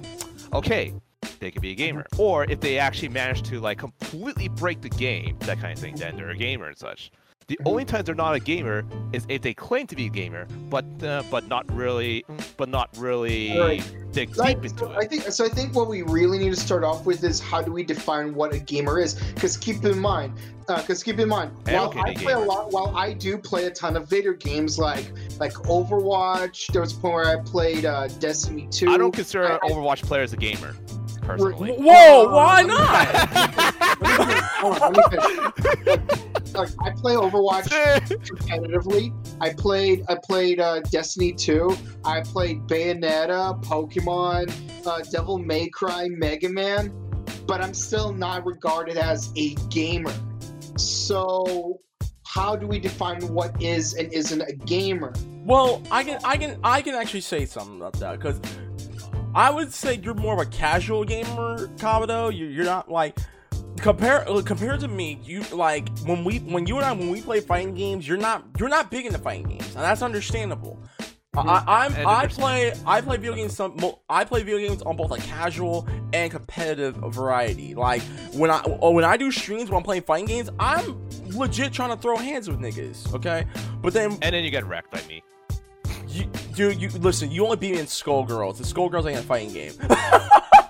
[0.52, 0.94] okay,
[1.40, 1.78] they could be a mm-hmm.
[1.78, 2.06] gamer.
[2.16, 5.96] Or if they actually manage to like completely break the game, that kind of thing,
[5.96, 7.10] then they're a gamer and such.
[7.48, 8.84] The only times they're not a gamer
[9.14, 12.22] is if they claim to be a gamer, but uh, but not really,
[12.58, 13.94] but not really Right.
[14.12, 15.46] dig Like, deep into so I think so.
[15.46, 18.34] I think what we really need to start off with is how do we define
[18.34, 19.14] what a gamer is?
[19.32, 20.34] Because keep in mind,
[20.66, 23.70] because keep in mind, I while I play a lot, while I do play a
[23.70, 26.70] ton of video games like like Overwatch.
[26.72, 28.90] There was a point where I played uh, Destiny Two.
[28.90, 30.76] I don't consider an I- Overwatch player as a gamer,
[31.22, 31.72] personally.
[31.72, 33.14] Whoa, Uh, why not?
[34.00, 34.44] Let me finish.
[34.60, 35.18] Hold on, let me
[35.84, 36.54] finish.
[36.54, 37.68] Like, I play Overwatch
[38.08, 39.12] competitively.
[39.40, 41.76] I played I played uh, Destiny 2.
[42.04, 44.52] I played Bayonetta, Pokemon,
[44.86, 46.92] uh, Devil May Cry, Mega Man,
[47.46, 50.14] but I'm still not regarded as a gamer.
[50.76, 51.80] So
[52.26, 55.12] how do we define what is and isn't a gamer?
[55.44, 58.40] Well, I can, I can, I can actually say something about that because
[59.38, 62.36] I would say you're more of a casual gamer, Kabuto.
[62.36, 63.16] You, you're not like
[63.76, 65.20] compare uh, compared to me.
[65.22, 68.44] You like when we, when you and I, when we play fighting games, you're not,
[68.58, 70.82] you're not big into fighting games, and that's understandable.
[71.36, 73.54] I, I'm, And I play, I play video games.
[73.54, 73.78] Some,
[74.08, 77.76] I play video games on both a casual and competitive variety.
[77.76, 81.72] Like when I, oh, when I do streams when I'm playing fighting games, I'm legit
[81.72, 83.14] trying to throw hands with niggas.
[83.14, 83.46] Okay,
[83.82, 85.22] but then and then you get wrecked by me.
[86.08, 86.28] you,
[86.58, 87.30] dude, you listen.
[87.30, 88.56] You only beat me in Skullgirls.
[88.56, 89.74] The Skullgirls ain't a fighting game.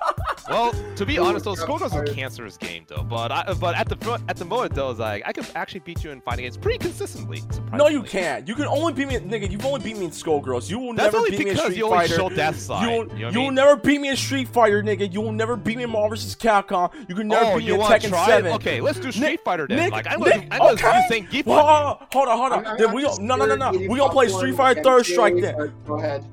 [0.49, 3.03] Well, to be Ooh, honest, though, shots Skullgirls is a cancerous game, though.
[3.03, 5.81] But I, but at the front, at the moment, though, it's like I could actually
[5.81, 7.43] beat you in fighting games pretty consistently.
[7.73, 8.47] no, you can't.
[8.49, 9.51] You can only beat me, nigga.
[9.51, 10.71] You've only beat me in Skullgirls.
[10.71, 12.15] You will That's never only beat me in because Street you Fighter.
[12.15, 12.83] show that side.
[12.85, 15.13] You You will, know what you will never beat me in Street Fighter, nigga.
[15.13, 16.35] You will never beat me in Marvel vs.
[16.37, 16.93] Capcom.
[17.09, 18.27] You can never oh, beat me in want to Tekken try?
[18.27, 18.53] 7.
[18.53, 19.77] Okay, let's do Street Nick- Fighter then.
[19.79, 21.07] Nick- like I'm gonna, Nick, I'm gonna okay.
[21.21, 22.67] use Zangief Hold on on, hold on, hold on.
[22.67, 23.75] I'm- Then we don't, no, no, no, no.
[23.75, 25.73] eating We gonna play Street Fighter Third Strike then.
[25.87, 26.25] Go ahead.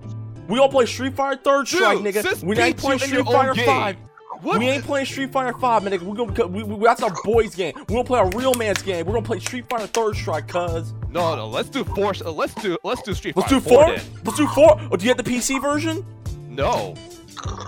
[0.47, 2.43] We gonna play Street Fighter Third Dude, Strike, nigga.
[2.43, 3.95] We ain't playing you in your Street Fighter 5.
[4.41, 4.59] What?
[4.59, 5.93] We ain't playing Street Fighter 5, man.
[5.93, 6.03] Nigga.
[6.03, 7.73] We gonna, we, we, that's our boys' game.
[7.87, 9.05] We gonna play a real man's game.
[9.05, 10.93] We're gonna play Street Fighter Third Strike, cuz.
[11.09, 12.13] No, no, let's do four.
[12.23, 14.11] Uh, let's do let's do Street Let's do Fighter four.
[14.23, 14.79] Let's do four.
[14.91, 16.05] Oh, do you have the PC version?
[16.49, 16.95] No,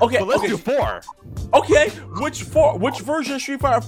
[0.01, 1.01] Okay, but let's okay, do four.
[1.53, 1.89] okay.
[2.19, 2.77] Which four?
[2.77, 3.81] Which version of Street Fighter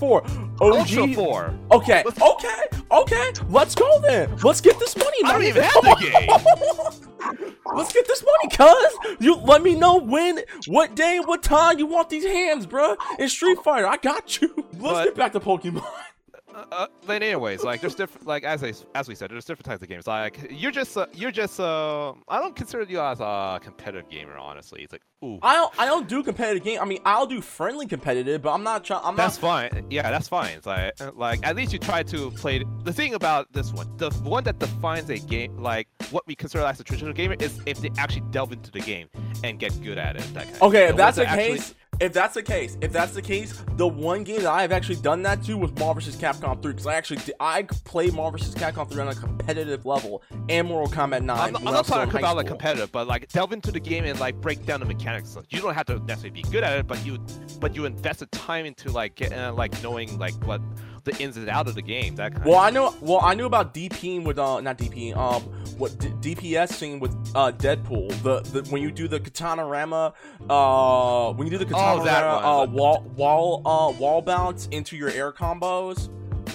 [0.60, 0.74] 4?
[0.80, 1.54] Ultra four.
[1.72, 3.32] Okay, okay, okay.
[3.50, 4.36] Let's go then.
[4.44, 7.50] Let's get this money, I don't even have the game.
[7.76, 9.18] Let's get this money, cuz.
[9.20, 12.98] You let me know when, what day, what time you want these hands, bruh.
[13.20, 14.54] In Street Fighter, I got you.
[14.74, 15.86] Let's But- get back to Pokemon.
[16.54, 19.82] Uh, then anyways, like there's different, like as I, as we said, there's different types
[19.82, 20.08] of games.
[20.08, 24.38] Like you're just, uh, you're just, uh, I don't consider you as a competitive gamer,
[24.38, 24.82] honestly.
[24.82, 26.80] It's like, ooh, I don't, I don't do competitive game.
[26.82, 29.02] I mean, I'll do friendly competitive, but I'm not trying.
[29.04, 29.72] I'm that's not.
[29.72, 29.86] fine.
[29.90, 30.58] Yeah, that's fine.
[30.58, 32.64] It's like, uh, like at least you try to play.
[32.84, 36.66] The thing about this one, the one that defines a game, like what we consider
[36.66, 39.08] as a traditional gamer, is if they actually delve into the game
[39.44, 40.34] and get good at it.
[40.34, 43.64] That kind Okay, if that's the case, if that's the case, if that's the case,
[43.76, 46.16] the one game that I have actually done that to was Marvel vs.
[46.16, 48.56] Capcom 3 because I actually did, I played Marvel vs.
[48.56, 51.38] Capcom 3 on a competitive level and Mortal Kombat 9.
[51.38, 54.40] I'm I'm not talking about like competitive, but like delve into the game and like
[54.40, 55.36] break down the mechanics.
[55.36, 57.20] Like, you don't have to necessarily be good at it, but you
[57.60, 60.62] but you invest the time into like get, uh, like knowing like what
[61.04, 62.16] the ins and out of the game.
[62.16, 62.96] That kind Well, of I know.
[63.02, 65.16] Well, I knew about DPing with uh, not DPing.
[65.16, 65.44] Um,
[65.78, 68.10] what D- DPSing with uh Deadpool.
[68.24, 70.14] The, the when you do the katana rama,
[70.50, 74.68] uh, when you do the katana Oh, that rama, uh, wall wall uh wall bounce
[74.68, 76.10] into your air combos.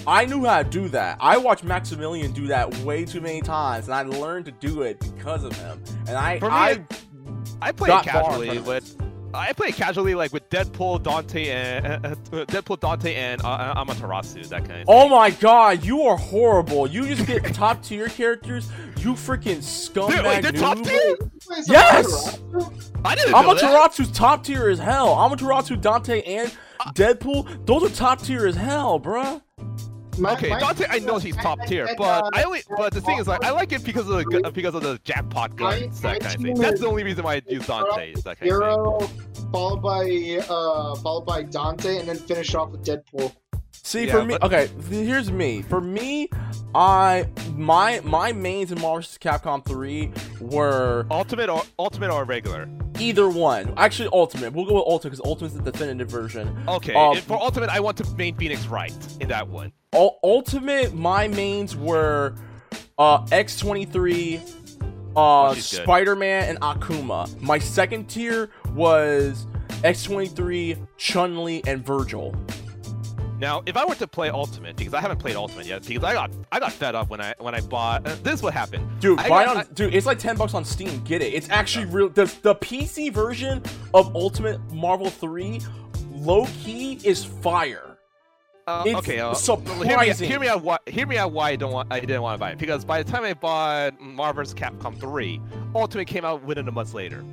[0.07, 1.17] I knew how to do that.
[1.19, 4.99] I watched Maximilian do that way too many times, and I learned to do it
[4.99, 5.81] because of him.
[6.07, 6.85] And I, For me, I,
[7.61, 8.97] I play got casually front of with.
[9.35, 12.15] I play casually like with Deadpool, Dante, and uh, uh,
[12.45, 14.47] Deadpool, Dante, and uh, Amaterasu.
[14.49, 14.85] That kind of.
[14.87, 16.87] oh my god, you are horrible.
[16.87, 18.69] You just get top tier characters.
[18.97, 21.17] You freaking scumbag Dude, wait, they're top tier?
[21.67, 22.39] Yes!
[23.03, 23.33] I didn't.
[23.33, 25.15] Amaterasu's top tier as hell.
[25.15, 26.51] Amaterasu, Dante, and
[26.93, 29.41] Deadpool, those are top tier as hell, bruh.
[30.17, 32.93] My- Okay, my- Dante, I know he's top tier, and, but uh, I only, but
[32.93, 36.01] the thing is, like, I like it because of the because of the jackpot guns,
[36.03, 36.55] My- that kind of thing.
[36.55, 38.13] That's the only reason why I use Dante.
[38.13, 38.69] Is that kind of thing.
[38.69, 38.99] Hero,
[39.51, 43.33] followed by uh, followed by Dante, and then finish off with Deadpool.
[43.71, 45.61] See, Yeah, for me, but- okay, here's me.
[45.61, 46.29] For me,
[46.73, 49.17] I my my mains in Marvel vs.
[49.19, 50.11] Capcom 3
[50.41, 52.67] were Ultimate or ultimate or regular?
[52.97, 53.73] either one.
[53.75, 54.53] Actually, Ultimate.
[54.53, 56.57] We'll go with Ultimate because Ultimate's the definitive version.
[56.67, 59.73] Okay, Um, for ultimate, I want to main Phoenix right in that one.
[59.95, 62.35] Ul- Ultimate, my mains were
[62.97, 64.41] uh, X23,
[65.15, 65.65] uh, she's.
[65.65, 67.39] Spider Man, and Akuma.
[67.41, 69.47] My second tier was
[69.83, 72.35] X23, Chun Li, and Virgil.
[73.37, 76.13] Now, if I were to play Ultimate, because I haven't played Ultimate yet, because I
[76.13, 78.07] got I got fed up when I when I bought.
[78.07, 78.87] Uh, this is what happened.
[79.01, 81.01] Dude, I buy got- on, dude, it's like ten bucks on Steam.
[81.03, 81.33] Get it?
[81.33, 82.07] It's actually real.
[82.07, 83.61] The, the PC version
[83.93, 85.59] of Ultimate Marvel 3,
[86.13, 87.94] low key, is fire.
[88.67, 89.87] Uh, okay, uh, surprising.
[89.87, 90.63] Hear me, hear me out.
[90.63, 91.31] Why, hear me out.
[91.31, 91.87] Why I don't want.
[91.91, 95.39] I didn't want to buy it because by the time I bought Marvel's Capcom 3,
[95.75, 97.23] Ultimate came out within a month later.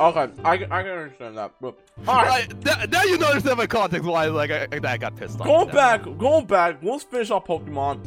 [0.00, 1.52] Okay, I, I can understand that.
[1.60, 1.76] But
[2.08, 5.46] all right, th- now you understand my context why like I, I got pissed off.
[5.46, 6.78] going back, going back.
[6.82, 8.00] Let's finish off Pokemon.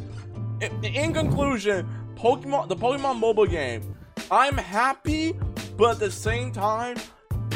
[0.60, 3.94] In, in conclusion, Pokemon, the Pokemon mobile game.
[4.28, 5.38] I'm happy,
[5.76, 6.96] but at the same time,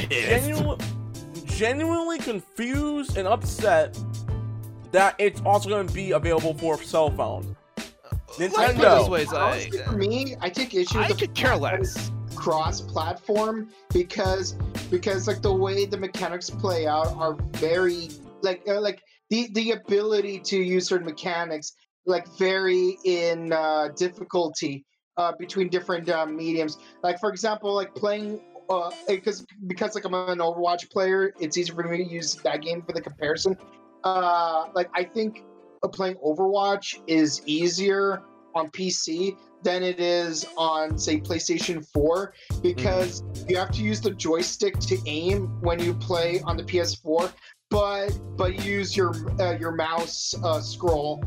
[0.09, 0.77] genuinely,
[1.47, 3.99] genuinely confused and upset
[4.93, 7.55] that it's also going to be available for cell phones.
[8.38, 8.99] Let's put it Nintendo.
[9.01, 12.11] this way, is, uh, for me, I take issue I with the could care less.
[12.36, 14.53] cross-platform because
[14.91, 18.09] because like the way the mechanics play out are very
[18.43, 21.72] like uh, like the the ability to use certain mechanics
[22.07, 24.84] like vary in uh, difficulty
[25.16, 26.78] uh, between different uh, mediums.
[27.03, 31.72] Like for example, like playing uh, because because like I'm an Overwatch player, it's easy
[31.72, 33.57] for me to use that game for the comparison.
[34.05, 35.45] Uh, like I think
[35.93, 38.23] playing Overwatch is easier
[38.55, 42.33] on PC than it is on say PlayStation 4
[42.63, 47.33] because you have to use the joystick to aim when you play on the PS4
[47.71, 51.23] but but use your uh, your mouse uh, scroll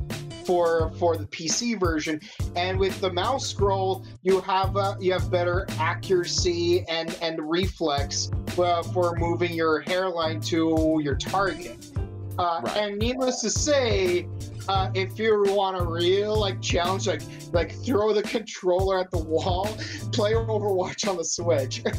[0.46, 2.20] for for the PC version.
[2.56, 8.30] And with the mouse scroll you have uh, you have better accuracy and and reflex
[8.58, 11.93] uh, for moving your hairline to your target
[12.40, 12.78] uh, Right.
[12.78, 14.28] and needless to say
[14.68, 17.22] uh, if you want a real like challenge like
[17.52, 19.66] like throw the controller at the wall
[20.14, 21.84] play overwatch on the switch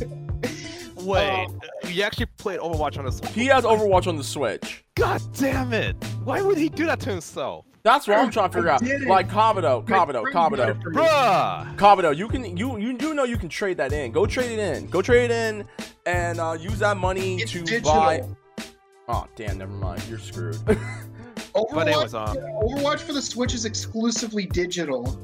[0.97, 1.49] Wait,
[1.85, 1.89] Oh.
[1.89, 3.21] you actually played Overwatch on this?
[3.35, 4.85] He has Overwatch on the Switch.
[4.95, 5.97] God damn it!
[6.25, 8.81] Why would he do that to himself, That's what I'm trying to figure out.
[9.07, 10.71] Like Kabuto, My Kabuto, Kabuto.
[10.71, 10.97] it for me.
[10.97, 11.77] bruh?
[11.77, 14.13] Kabuto, you can you you do know you can trade that in.
[14.13, 14.87] Go trade it in.
[14.87, 15.67] Go trade it in
[16.07, 17.93] and uh, use that money It's to digital.
[17.93, 18.23] buy.
[19.09, 20.03] Oh damn, never mind.
[20.09, 20.55] You're screwed.
[21.55, 25.19] Overwatch, But anyways, um, Overwatch for the Switch is exclusively digital.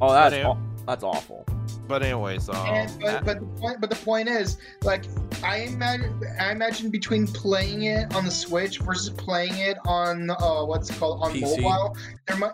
[0.00, 0.56] oh, that's But, aw-
[0.86, 1.44] that's awful.
[1.88, 5.04] But anyways, um, and but, but the point but the point is like
[5.44, 10.64] I imagine I imagine between playing it on the Switch versus playing it on uh
[10.64, 11.62] what's it called on PC?
[11.62, 11.96] mobile
[12.26, 12.52] there might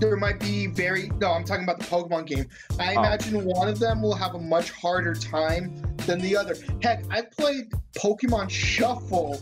[0.00, 2.46] there might be very no I'm talking about the Pokemon game.
[2.80, 3.00] I Oh.
[3.00, 6.56] imagine one of them will have a much harder time than the other.
[6.82, 9.38] Heck, I played Pokemon Shuffle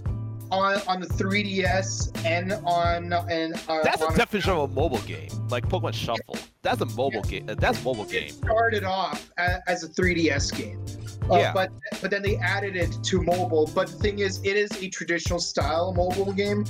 [0.53, 4.98] on on the 3DS and on and uh, that's on a definition of a mobile
[4.98, 6.36] game, like Pokemon Shuffle.
[6.62, 7.48] That's a mobile game.
[7.48, 8.28] uh, That's mobile it game.
[8.30, 10.84] started off a- as a 3DS game.
[11.30, 11.53] Uh, Yeah.
[11.53, 13.70] But but then they added it to mobile.
[13.74, 16.64] But the thing is, it is a traditional style mobile game.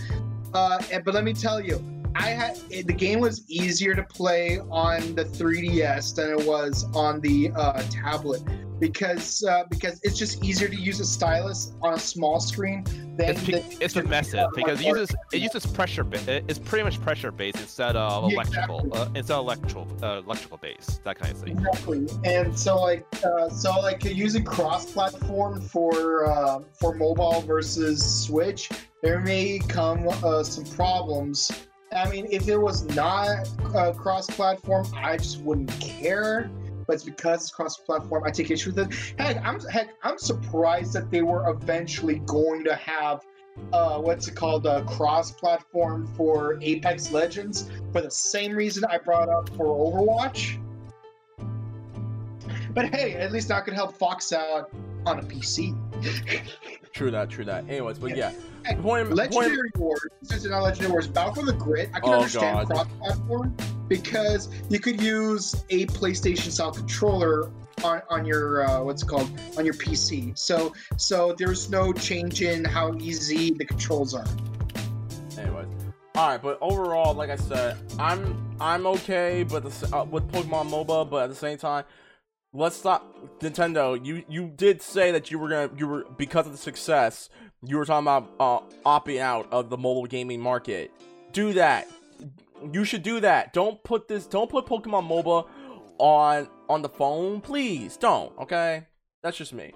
[0.55, 1.83] Uh, and, but let me tell you,
[2.15, 6.85] I had it, the game was easier to play on the 3DS than it was
[6.95, 8.43] on the uh, tablet
[8.83, 12.83] because uh, because it's just easier to use a stylus on a small screen
[13.17, 16.03] than It's, pe- than- it's a method because it uses it uses pressure.
[16.03, 18.81] Ba- it's pretty much pressure based instead of Yeah, electrical.
[18.81, 19.01] exactly.
[19.01, 21.05] Uh, instead of electrical uh, electrical based.
[21.05, 21.53] That kind of thing.
[21.59, 28.69] Exactly, and so like uh, so like using cross-platform for uh, for mobile versus Switch,
[29.01, 31.51] there may come uh, some problems.
[31.95, 36.51] I mean, if it was not uh, cross-platform, I just wouldn't care.
[36.87, 39.15] But it's because it's cross-platform, I take issue with it.
[39.19, 43.25] Heck, I'm heck, I'm surprised that they were eventually going to have
[43.73, 49.29] uh, what's it called, uh, cross-platform for Apex Legends for the same reason I brought
[49.29, 50.59] up for Overwatch.
[52.75, 54.73] But hey, at least I could help Fox out
[55.07, 55.77] on a PC.
[56.93, 57.31] True that.
[57.31, 57.69] True that.
[57.69, 58.33] Anyways, but yeah.
[58.65, 58.77] Yeah.
[58.81, 62.01] Point, the point, Legendary Wars, since it's not Legendary Wars, Battle for the Grid, I
[62.01, 63.57] can Oh, understand cross-platform
[63.89, 67.51] because you could use a PlayStation style controller
[67.83, 70.39] on, on your uh, what's it called on your PC.
[70.39, 74.27] So so there's no change in how easy the controls are.
[75.37, 75.67] Anyways,
[76.15, 80.71] all right, but overall, like I said, I'm I'm okay, but the, uh, with Pokemon
[80.71, 81.85] MOBA, but at the same time,
[82.53, 84.05] let's stop Nintendo.
[84.05, 87.29] You you did say that you were gonna you were because of the success,
[87.63, 90.91] you were talking about uh, opting out of the mobile gaming market.
[91.33, 91.89] Do that.
[92.73, 93.53] You should do that.
[93.53, 94.27] Don't put this.
[94.27, 95.49] Don't put Pokemon MOBA
[95.99, 97.97] on on the phone, please.
[97.97, 98.37] Don't.
[98.39, 98.87] Okay,
[99.23, 99.73] that's just me.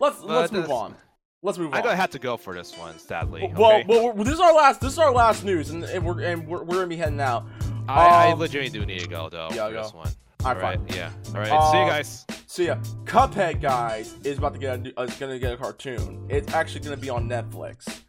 [0.00, 0.94] Let's let's move on.
[1.42, 1.78] Let's move on.
[1.78, 3.52] I'm gonna have to go for this one, sadly.
[3.54, 3.84] Well, okay?
[3.86, 4.80] well, this is our last.
[4.80, 7.46] This is our last news, and, and we're and we're, we're gonna be heading out.
[7.88, 9.48] I, I um, legitimately do need to go though.
[9.52, 9.82] yeah, for go.
[9.82, 10.08] this one.
[10.44, 11.10] All right, Alright, yeah.
[11.28, 11.46] All right.
[11.46, 12.26] See you Uh, guys.
[12.46, 12.76] See ya.
[13.04, 16.26] Cuphead, guys, is about to get a new, uh, is gonna get a cartoon.
[16.28, 18.02] It's actually gonna be on Netflix.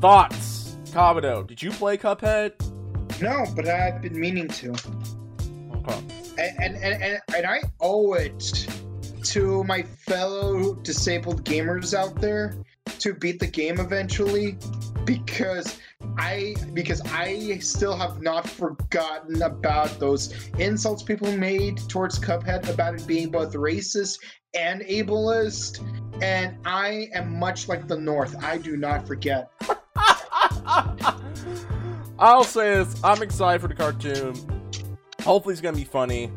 [0.00, 1.46] Thoughts, Kabuto?
[1.46, 2.52] Did you play Cuphead?
[3.20, 4.70] No, but I've been meaning to.
[4.70, 6.00] Okay.
[6.38, 8.68] and and, and, and, and I owe it
[9.24, 12.54] to my fellow disabled gamers out there
[12.98, 14.56] to beat the game eventually
[15.04, 15.78] because
[16.16, 22.94] I because I still have not forgotten about those insults people made towards Cuphead about
[22.94, 24.18] it being both racist
[24.54, 25.80] and ableist
[26.22, 28.42] and I am much like the North.
[28.42, 29.50] I do not forget.
[32.18, 34.34] I'll say this: I'm excited for the cartoon.
[35.22, 36.30] Hopefully, it's gonna be funny.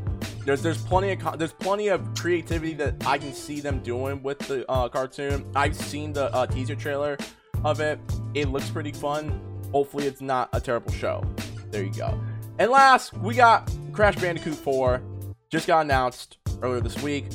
[0.45, 4.39] There's there's plenty of there's plenty of creativity that I can see them doing with
[4.39, 5.45] the uh, cartoon.
[5.55, 7.17] I've seen the uh, teaser trailer
[7.63, 7.99] of it.
[8.33, 9.39] It looks pretty fun.
[9.71, 11.23] Hopefully, it's not a terrible show.
[11.69, 12.19] There you go.
[12.57, 15.01] And last, we got Crash Bandicoot 4.
[15.49, 17.25] Just got announced earlier this week.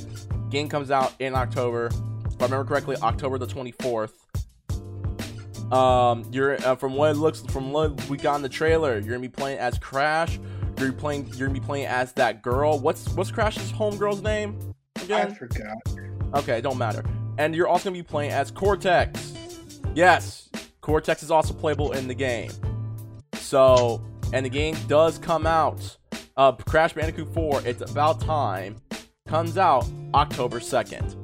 [0.51, 1.87] Game comes out in October.
[1.87, 4.12] If I remember correctly, October the 24th.
[5.73, 9.09] Um, you're uh, from what it looks from what we got in the trailer, you're
[9.09, 10.39] gonna be playing as Crash.
[10.78, 11.27] You're playing.
[11.28, 12.78] You're gonna be playing as that girl.
[12.78, 15.31] What's what's Crash's homegirl's name Again?
[15.31, 15.77] I forgot.
[16.35, 17.05] Okay, don't matter.
[17.39, 19.35] And you're also gonna be playing as Cortex.
[19.94, 20.48] Yes,
[20.81, 22.51] Cortex is also playable in the game.
[23.35, 25.97] So, and the game does come out.
[26.36, 27.62] Uh, Crash Bandicoot 4.
[27.65, 28.77] It's about time.
[29.27, 31.16] Comes out October 2nd.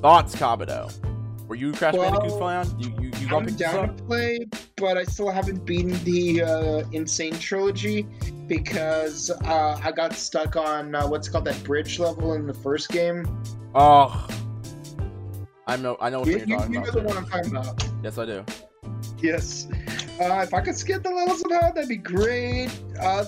[0.00, 1.09] Thoughts, Kabuto?
[1.50, 2.80] Were you Crash Well, Bandicoot fan?
[2.80, 4.46] You you you I'm down to play,
[4.76, 7.08] but I still haven't beaten the uh, N.
[7.08, 8.06] Sane trilogy
[8.46, 12.88] because uh, I got stuck on uh, what's called that bridge level in the first
[12.90, 13.26] game.
[13.74, 14.28] Oh,
[15.66, 17.50] I know I know what You, you're you, talking you know the one I'm talking
[17.50, 17.84] about.
[18.04, 18.44] Yes, I do.
[19.18, 19.66] Yes.
[20.20, 22.70] Uh, if I could skip the levels somehow, that'd be great.
[23.00, 23.24] Uh,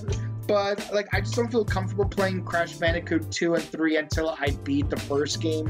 [0.47, 4.51] but like, I just don't feel comfortable playing Crash Bandicoot 2 and 3 until I
[4.63, 5.67] beat the first game.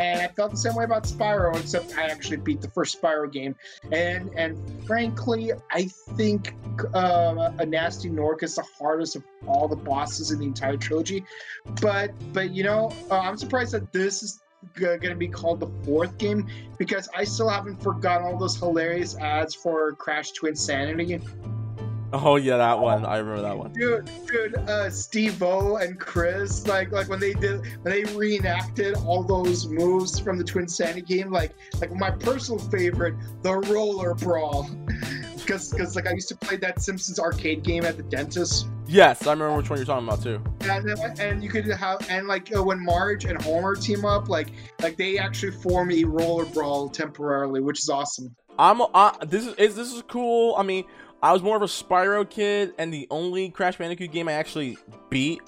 [0.00, 3.30] And I felt the same way about Spyro, except I actually beat the first Spyro
[3.30, 3.54] game.
[3.92, 4.56] And and
[4.86, 5.84] frankly, I
[6.16, 6.54] think
[6.94, 11.22] uh, a Gnasty Gnorc is the hardest of all the bosses in the entire trilogy.
[11.82, 14.40] But but you know, uh, I'm surprised that this is
[14.72, 16.46] going to be called the fourth game
[16.78, 21.22] because I still haven't forgotten all those hilarious ads for Crash Twinsanity.
[22.12, 23.04] Oh yeah, that one.
[23.04, 23.72] I remember that one.
[23.72, 28.96] Dude, dude, uh, Steve O and Chris, like, like when they did, when they reenacted
[28.96, 34.68] all those moves from the Twinsanity game, like, like my personal favorite, the Roller Brawl,
[35.36, 39.24] because, because like I used to play that Simpsons arcade game at the dentist, Yes,
[39.24, 40.42] I remember which one you're talking about too.
[40.68, 44.48] and and you could have, and like uh, when Marge and Homer team up, like,
[44.82, 48.34] like they actually form a Roller Brawl temporarily, which is awesome.
[48.58, 50.56] I'm uh, this is, is this is cool.
[50.58, 50.84] I mean,
[51.22, 54.78] I was more of a Spyro kid, and the only Crash Bandicoot game I actually
[55.10, 55.42] beat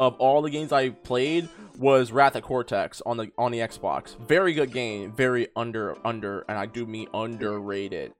[0.00, 1.48] of all the games I played
[1.78, 4.18] was Wrath of Cortex on the on the Xbox.
[4.26, 8.12] Very good game, very under under, and I do mean underrated.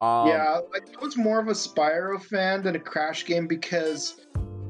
[0.00, 4.26] Um, yeah, I was more of a Spyro fan than a Crash game because,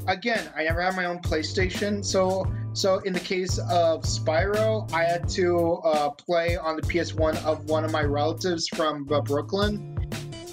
[0.08, 2.04] again, I never had my own PlayStation.
[2.04, 7.44] So, so in the case of Spyro, I had to uh, play on the PS1
[7.44, 9.96] of one of my relatives from uh, Brooklyn,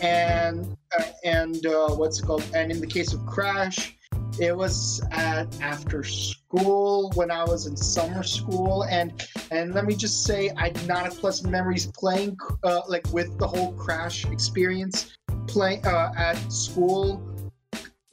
[0.01, 2.43] and uh, and uh, what's it called?
[2.53, 3.97] And in the case of Crash,
[4.39, 9.95] it was at after school when I was in summer school, and and let me
[9.95, 14.25] just say, I did not have pleasant memories playing uh, like with the whole Crash
[14.25, 15.17] experience
[15.47, 17.23] playing uh, at school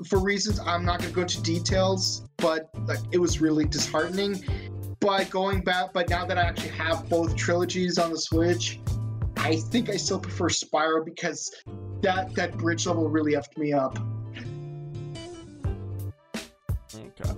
[0.07, 4.45] for reasons I'm not to go into details, but like it was really disheartening.
[5.01, 8.81] But going back, but now that I actually have both trilogies on the Switch,
[9.45, 11.55] I think I still prefer Spyro because
[12.01, 13.99] that that bridge level really effed me up.
[16.95, 17.31] Okay.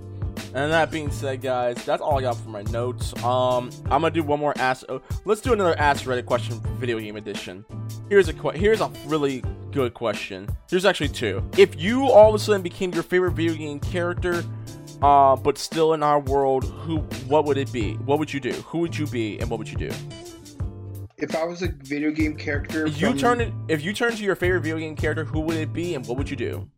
[0.53, 3.13] And that being said, guys, that's all I got for my notes.
[3.25, 4.85] Um, I'm gonna do one more ask.
[4.87, 7.65] oh, let's do another Ask Reddit question, video game edition.
[8.09, 10.47] Here's a que- Here's a really good question.
[10.69, 11.43] Here's actually two.
[11.57, 14.45] If you all of a sudden became your favorite video game character,
[15.01, 16.99] uh, but still in our world, who?
[17.27, 17.95] What would it be?
[17.95, 18.53] What would you do?
[18.53, 19.91] Who would you be, and what would you do?
[21.19, 24.15] If I was a video game character, If you from- turn it, if you turn
[24.15, 26.69] to your favorite video game character, who would it be, and what would you do?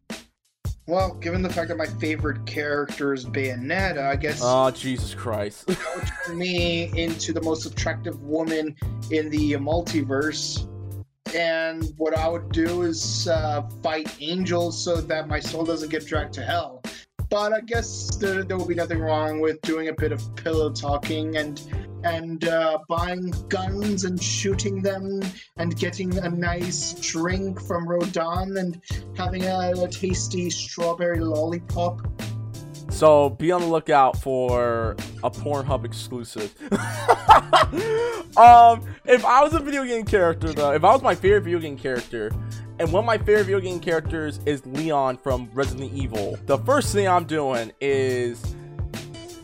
[0.88, 5.68] Well, given the fact that my favorite character is Bayonetta, I guess Oh, Jesus Christ!
[5.68, 8.76] that would turn me into the most attractive woman
[9.12, 10.66] in the multiverse.
[11.36, 16.08] And what I would do is uh, fight angels so that my soul doesn't get
[16.08, 16.82] dragged to hell.
[17.30, 20.72] But I guess there, there will be nothing wrong with doing a bit of pillow
[20.72, 21.62] talking and
[22.04, 25.22] and uh, buying guns and shooting them
[25.58, 28.82] and getting a nice drink from Rodin and
[29.18, 32.08] having a, a tasty strawberry lollipop.
[32.90, 34.92] So be on the lookout for
[35.24, 36.54] a Pornhub exclusive.
[38.38, 41.60] um, if I was a video game character, though, if I was my favorite video
[41.60, 42.32] game character,
[42.80, 46.94] and one of my favorite video game characters is Leon from Resident Evil, the first
[46.94, 48.56] thing I'm doing is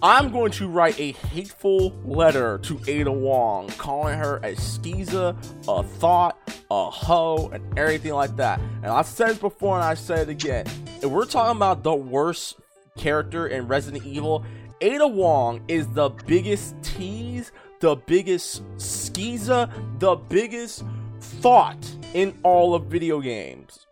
[0.01, 5.35] I'm going to write a hateful letter to Ada Wong, calling her a skeeza,
[5.67, 6.37] a thot,
[6.71, 8.59] a hoe, and everything like that.
[8.59, 10.65] And I've said this before, and I say it again.
[11.01, 12.57] If we're talking about the worst
[12.97, 14.45] character in Resident Evil,
[14.79, 20.83] Ada Wong is the biggest tease, the biggest skeeza, the biggest
[21.25, 21.77] thot
[22.13, 23.85] in all of video games.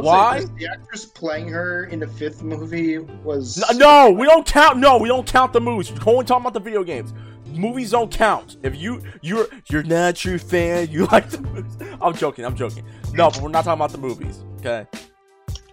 [0.00, 0.44] Why?
[0.56, 4.78] The actress playing her in the fifth movie was No, no, we don't count.
[4.78, 5.92] No, we don't count the movies.
[5.92, 7.12] We're only talking about the video games.
[7.46, 8.56] Movies don't count.
[8.62, 11.76] If you you're you're not a true fan, you like the movies.
[12.00, 12.44] I'm joking.
[12.44, 12.84] I'm joking.
[13.12, 14.44] No, but we're not talking about the movies.
[14.60, 14.86] Okay.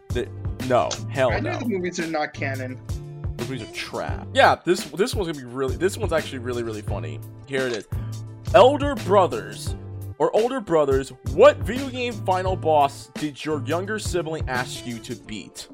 [0.09, 0.27] The,
[0.67, 1.59] no, hell I know no.
[1.59, 2.79] the movies are not canon.
[3.37, 4.27] The movies are trap.
[4.33, 5.77] Yeah, this this one's gonna be really.
[5.77, 7.19] This one's actually really really funny.
[7.45, 7.87] Here it is.
[8.53, 9.75] Elder brothers
[10.19, 15.15] or older brothers, what video game final boss did your younger sibling ask you to
[15.15, 15.67] beat?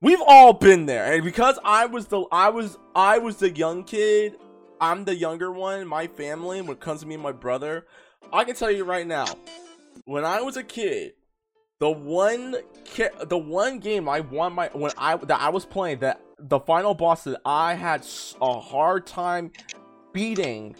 [0.00, 3.84] We've all been there, and because I was the I was I was the young
[3.84, 4.36] kid,
[4.80, 6.60] I'm the younger one my family.
[6.60, 7.86] When it comes to me and my brother,
[8.32, 9.26] I can tell you right now,
[10.04, 11.12] when I was a kid,
[11.80, 12.56] the one
[12.94, 16.60] ca- the one game I won my when I that I was playing that the
[16.60, 18.06] final boss that I had
[18.40, 19.52] a hard time
[20.12, 20.76] beating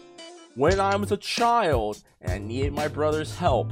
[0.55, 3.71] when I was a child and I needed my brother's help.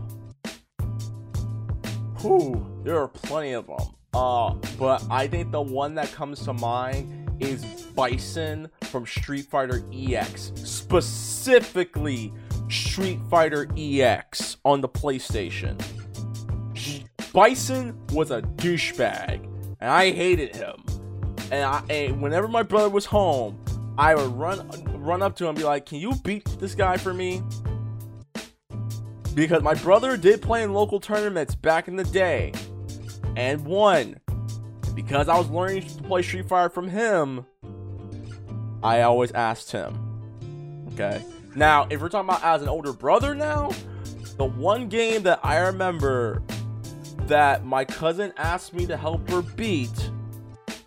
[2.20, 3.80] Whew, there are plenty of them.
[4.14, 7.64] Uh, but I think the one that comes to mind is
[7.96, 12.32] Bison from Street Fighter EX, specifically
[12.70, 15.82] Street Fighter EX on the PlayStation.
[17.34, 19.44] Bison was a douchebag,
[19.80, 20.84] and I hated him.
[21.52, 23.58] And, I, and whenever my brother was home,
[23.98, 24.70] I would run
[25.04, 27.42] run up to him and be like, "Can you beat this guy for me?"
[29.36, 32.54] Because my brother did play in local tournaments back in the day,
[33.36, 34.20] and won.
[34.94, 37.46] Because I was learning to play Street Fighter from him,
[38.84, 39.98] I always asked him.
[40.94, 41.24] Okay.
[41.56, 43.72] Now, if we're talking about as an older brother now,
[44.38, 46.44] the one game that I remember
[47.28, 50.12] that my cousin asked me to help her beat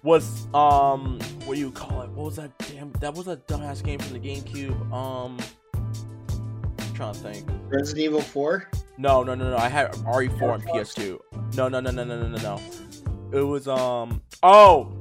[0.06, 2.10] was um what do you call it?
[2.10, 4.92] What was that damn that was a dumbass game from the GameCube.
[4.92, 5.36] Um
[5.74, 7.50] I'm trying to think.
[7.66, 8.70] Resident Evil 4.
[8.98, 9.56] No, no, no, no.
[9.56, 11.18] I had RE4 on PS2.
[11.56, 12.60] No, no, no, no, no, no, no, no.
[13.36, 14.96] It was um oh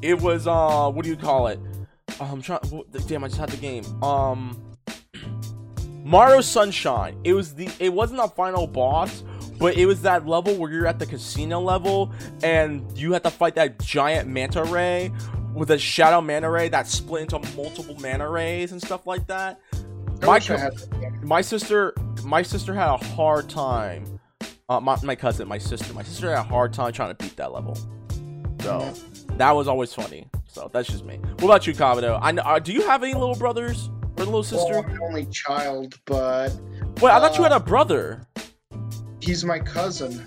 [0.00, 1.60] it was uh what do you call it?
[2.18, 2.60] Uh, I'm trying
[3.06, 3.84] damn I just had the game.
[4.02, 4.58] Um
[6.02, 7.20] Mario Sunshine.
[7.24, 9.22] It was the it wasn't a final boss,
[9.60, 12.10] but it was that level where you're at the casino level
[12.42, 15.12] and you had to fight that giant manta ray
[15.54, 19.60] with a shadow manta ray that split into multiple mana rays and stuff like that.
[20.22, 20.72] I My co- had
[21.22, 24.18] my sister my sister had a hard time.
[24.68, 27.36] Uh, my, my cousin my sister my sister had a hard time trying to beat
[27.36, 27.76] that level.
[28.62, 28.92] So
[29.36, 30.26] that was always funny.
[30.46, 31.16] So that's just me.
[31.16, 32.18] What about you Kabuto?
[32.22, 34.78] i know uh, do you have any little brothers or little Well, sister?
[34.78, 36.50] I'm an only child, but
[37.00, 38.26] wait i thought you uh, had a brother
[39.20, 40.26] he's my cousin.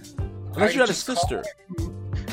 [0.55, 1.43] i you had a just call sister
[1.77, 1.89] him-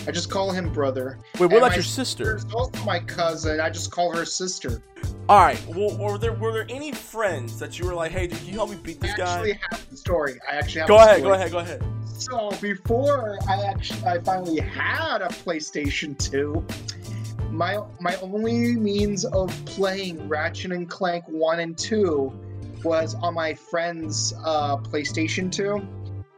[0.06, 1.18] I just call him brother.
[1.34, 3.60] wait what and about your sister also my cousin.
[3.60, 4.82] I just call her sister.
[5.28, 8.38] all right well were there were there any friends that you were like hey dude,
[8.38, 10.38] can you help me beat I this guy I actually have the story.
[10.50, 11.28] I actually have go the ahead story.
[11.28, 11.82] go ahead go ahead
[12.18, 16.64] So before I actually I finally had a PlayStation 2,
[17.50, 22.32] my my only means of playing Ratchet and Clank 1 and 2
[22.84, 25.86] was on my friend's uh, PlayStation 2.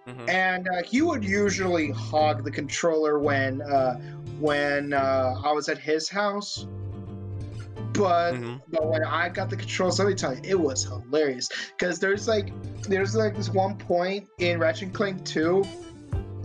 [0.07, 0.29] Mhm.
[0.29, 3.95] And uh, he would usually hog the controller when uh,
[4.41, 6.67] when uh, I was at his house.
[7.95, 8.61] But, Mhm.
[8.71, 11.49] but when I got the controls, let me tell you, it was hilarious.
[11.77, 12.53] Because there's like
[12.89, 15.63] there's like this one point in Ratchet and Clank 2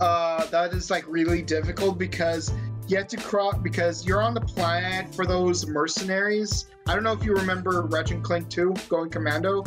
[0.00, 2.52] uh, that is like really difficult because
[2.86, 6.66] you have to cross because you're on the planet for those mercenaries.
[6.86, 9.64] I don't know if you remember Ratchet and Clank 2 going commando.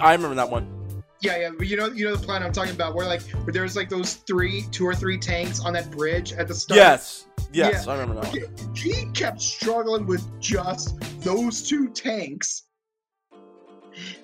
[0.00, 0.77] I remember that one.
[1.20, 3.52] Yeah, yeah, but you know, you know the plan I'm talking about, where like where
[3.52, 6.76] there's like those three, two or three tanks on that bridge at the start.
[6.76, 7.26] Yes.
[7.50, 8.28] Yes, I remember that.
[8.28, 12.64] Okay, he kept struggling with just those two tanks.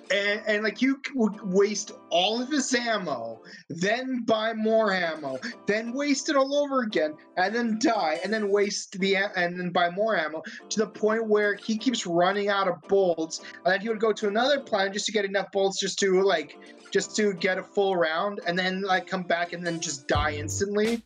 [0.09, 5.91] And, and like you would waste all of his ammo, then buy more ammo, then
[5.91, 9.89] waste it all over again, and then die, and then waste the and then buy
[9.89, 13.89] more ammo to the point where he keeps running out of bolts, and then he
[13.89, 16.57] would go to another planet just to get enough bolts just to like
[16.95, 20.31] just to get a full round, and then like come back and then just die
[20.31, 21.03] instantly.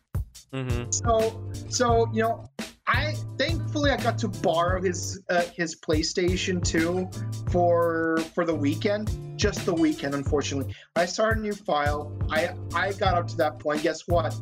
[0.52, 0.88] Mm-hmm.
[0.92, 2.48] So, so you know,
[2.86, 7.10] I thankfully I got to borrow his uh, his PlayStation 2
[7.50, 10.14] for for the weekend, just the weekend.
[10.14, 12.16] Unfortunately, I started a new file.
[12.30, 13.82] I I got up to that point.
[13.82, 14.32] Guess what?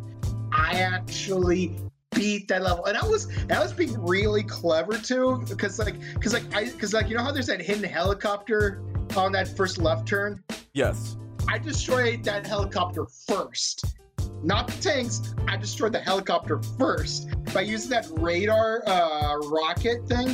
[0.52, 1.78] I actually
[2.14, 6.34] beat that level, and I was I was being really clever too, because like because
[6.34, 8.82] like I because like you know how there's that hidden helicopter
[9.16, 10.44] on that first left turn.
[10.74, 11.16] Yes.
[11.48, 13.96] I destroyed that helicopter first.
[14.42, 15.34] Not the tanks.
[15.48, 20.28] I destroyed the helicopter first by using that radar uh, rocket thing.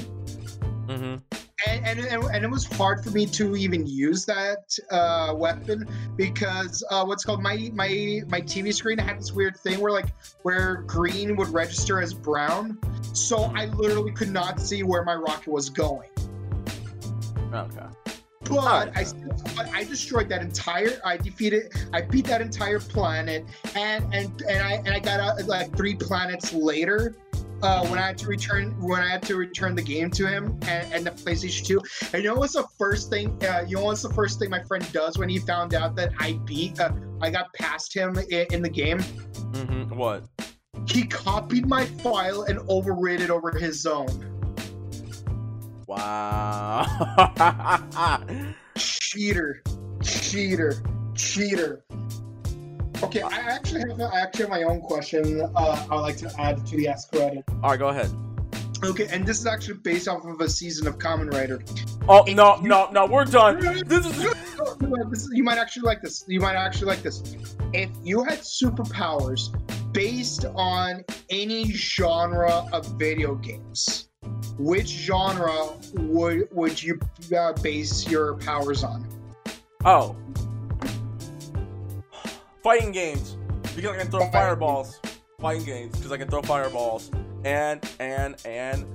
[0.87, 1.17] Mm-hmm.
[1.67, 6.85] And, and, and, it was hard for me to even use that uh, weapon because
[6.91, 10.13] uh, what's called my my my TV screen had this weird thing where like
[10.43, 12.77] where green would register as brown,
[13.15, 16.11] so I literally could not see where my rocket was going.
[17.55, 17.87] Okay.
[18.49, 19.33] But I, still,
[19.73, 21.01] I destroyed that entire.
[21.05, 21.73] I defeated.
[21.93, 23.45] I beat that entire planet,
[23.75, 27.17] and and and I and I got out like three planets later.
[27.63, 30.59] Uh, when I had to return when I had to return the game to him
[30.67, 31.81] and, and the PlayStation 2.
[32.13, 33.43] And you know what's the first thing?
[33.43, 36.13] Uh, you know what's the first thing my friend does when he found out that
[36.19, 36.79] I beat?
[36.79, 36.93] Uh,
[37.23, 38.99] I got past him in, in the game.
[38.99, 39.97] Mm-hmm.
[39.97, 40.25] What?
[40.87, 44.34] He copied my file and overrid it over his own.
[45.87, 46.87] Wow.
[48.77, 49.63] cheater,
[50.03, 50.83] cheater,
[51.15, 51.85] cheater.
[53.03, 55.43] Okay, I actually have I actually have my own question.
[55.55, 57.43] Uh, I would like to add to the Ask Reddit.
[57.63, 58.11] All right, go ahead.
[58.83, 61.63] Okay, and this is actually based off of a season of Kamen Rider.
[62.09, 63.61] Oh no, no, no, we're done.
[63.87, 64.17] This is
[65.11, 66.25] This is- you might actually like this.
[66.29, 67.23] You might actually like this.
[67.73, 69.55] If you had superpowers
[69.93, 74.09] based on any genre of video games,
[74.59, 76.99] which genre would would you
[77.37, 79.07] uh, base your powers on?
[79.85, 80.17] oh.
[82.63, 83.37] Fighting games.
[83.75, 85.01] Because I can throw fireballs.
[85.39, 85.97] Fighting games.
[85.97, 87.11] Because I can throw fireballs.
[87.45, 88.87] And and and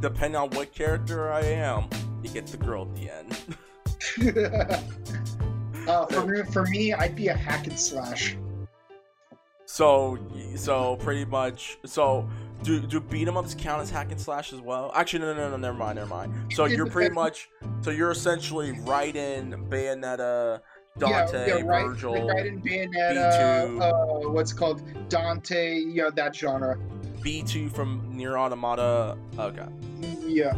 [0.00, 1.88] depending on what character I am,
[2.22, 3.32] you get the girl at the end.
[5.88, 8.36] uh, for me, for me, I'd be a hack and slash.
[9.64, 10.18] So,
[10.56, 11.78] so pretty much.
[11.84, 12.28] So,
[12.64, 14.90] do do beat 'em ups count as hack and slash as well?
[14.94, 15.56] Actually, no, no, no.
[15.56, 16.52] Never mind, never mind.
[16.52, 17.48] So you're pretty much.
[17.82, 20.60] So you're essentially right in Bayonetta,
[20.98, 24.26] Dante, yeah, yeah, right, Virgil, right in Bayonetta, B2.
[24.26, 26.78] uh, what's called Dante, yeah, that genre.
[27.20, 29.16] B2 from NieR Automata.
[29.38, 29.66] Okay.
[30.26, 30.56] Yeah.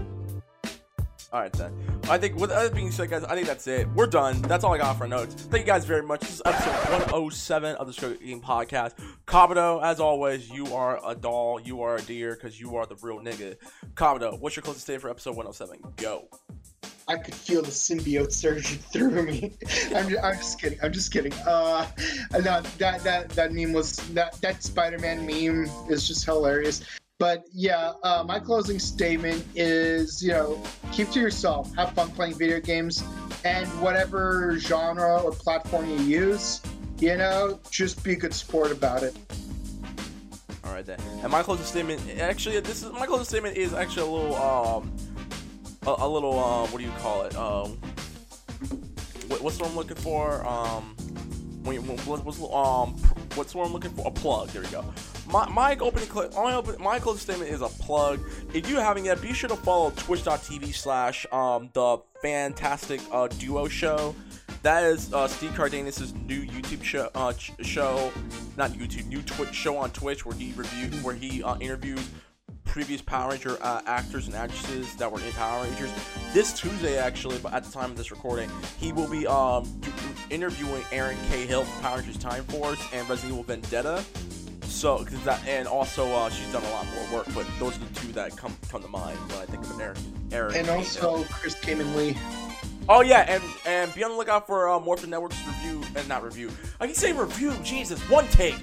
[1.36, 1.74] All right then.
[2.08, 3.86] I think with that being said, guys, I think that's it.
[3.94, 4.40] We're done.
[4.40, 5.34] That's all I got for notes.
[5.34, 6.20] Thank you guys very much.
[6.20, 6.70] This is episode
[7.12, 8.94] 107 of the Struggle Game Podcast.
[9.26, 11.60] Kabuto, as always, you are a doll.
[11.60, 13.56] You are a dear because you are the real nigga.
[13.92, 15.78] Kabuto, what's your closest statement for episode 107?
[15.96, 16.26] Go.
[17.06, 19.52] I could feel the symbiote surging through me.
[19.94, 20.78] I'm just, I'm just kidding.
[20.82, 21.34] I'm just kidding.
[21.46, 21.86] Uh,
[22.32, 26.82] no, that that that meme was that that Spider-Man meme is just hilarious.
[27.18, 30.62] But yeah, uh, my closing statement is, you know,
[30.92, 33.02] keep to yourself, have fun playing video games,
[33.44, 36.60] and whatever genre or platform you use,
[36.98, 39.16] you know, just be a good sport about it.
[40.64, 40.98] All right then.
[41.22, 44.92] And my closing statement, actually, this is my closing statement is actually a little um,
[45.86, 47.34] a, a little uh, what do you call it?
[47.34, 47.78] Um,
[49.28, 50.46] what, what's word I'm looking for?
[50.46, 50.94] Um,
[51.62, 52.94] when, when, what- what's um,
[53.36, 54.06] what's word I'm looking for?
[54.06, 54.48] A plug.
[54.48, 54.84] There we go.
[55.28, 58.20] My my opening cl- my open my closing statement is a plug.
[58.54, 63.68] If you haven't yet, be sure to follow twitch.tv slash um the fantastic uh duo
[63.68, 64.14] show.
[64.62, 68.10] That is uh, Steve Cardenas' new YouTube show, uh, show,
[68.56, 72.00] not YouTube, new Twitch show on Twitch where he review, where he uh, interviews
[72.66, 75.90] previous Power Ranger uh, actors and actresses that were in Power Rangers.
[76.34, 79.92] This Tuesday, actually, but at the time of this recording, he will be um, do-
[80.30, 84.04] interviewing Erin Cahill from Power Rangers Time Force and Resident Evil Vendetta.
[84.64, 87.80] So, cause that, and also uh, she's done a lot more work, but those are
[87.80, 89.96] the two that come come to mind when I think of Erin.
[90.32, 91.08] Erin And Cahill.
[91.08, 92.16] also Chris Khayman Lee.
[92.88, 96.22] Oh yeah, and and be on the lookout for uh, Morphin Network's review and not
[96.22, 96.50] review.
[96.78, 97.54] I can say review.
[97.64, 98.54] Jesus, one take.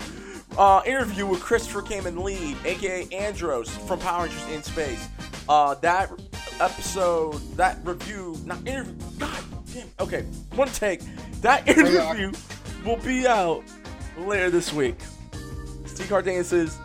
[0.57, 5.07] Uh, interview with Christopher Khayman Lee, aka Andros from Power Rangers in Space.
[5.49, 6.11] Uh, that
[6.59, 8.93] episode, that review, not interview.
[9.17, 9.43] God
[9.73, 9.87] damn.
[9.99, 10.21] Okay,
[10.55, 11.01] one take.
[11.41, 12.31] That interview
[12.85, 13.63] will be out
[14.17, 14.95] later this week.
[15.85, 16.77] Steve Cardenas is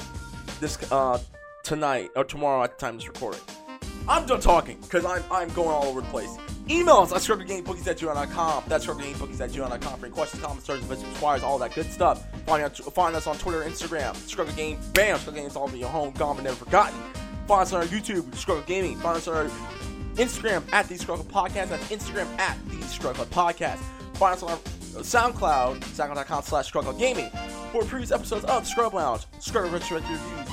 [0.61, 1.19] this uh
[1.63, 3.41] tonight or tomorrow at the time of this recording.
[4.09, 6.35] I'm done talking because I'm, I'm going all over the place.
[6.71, 8.65] Email us at strugglegamebookies at gmail.com.
[8.69, 12.27] That's strugglegamebookies at gmail.com for any questions, comments, searches, visits, requires, all that good stuff.
[12.45, 14.15] Find, out, find us on Twitter Instagram.
[14.17, 16.99] Struggle Game, bam, Struggle Game's all in your home, gone but never forgotten.
[17.47, 18.97] Find us on our YouTube, Struggle Gaming.
[18.99, 19.51] Find us on our
[20.17, 21.69] Instagram at The Struggle Podcast.
[21.69, 23.79] That's Instagram at The Struggle Podcast.
[24.15, 24.59] Find us on our
[25.03, 27.31] SoundCloud, soundcloud.com slash Struggle Gaming.
[27.73, 30.49] For previous episodes of Scrub Lounge, Struggle Retrospective Reviews,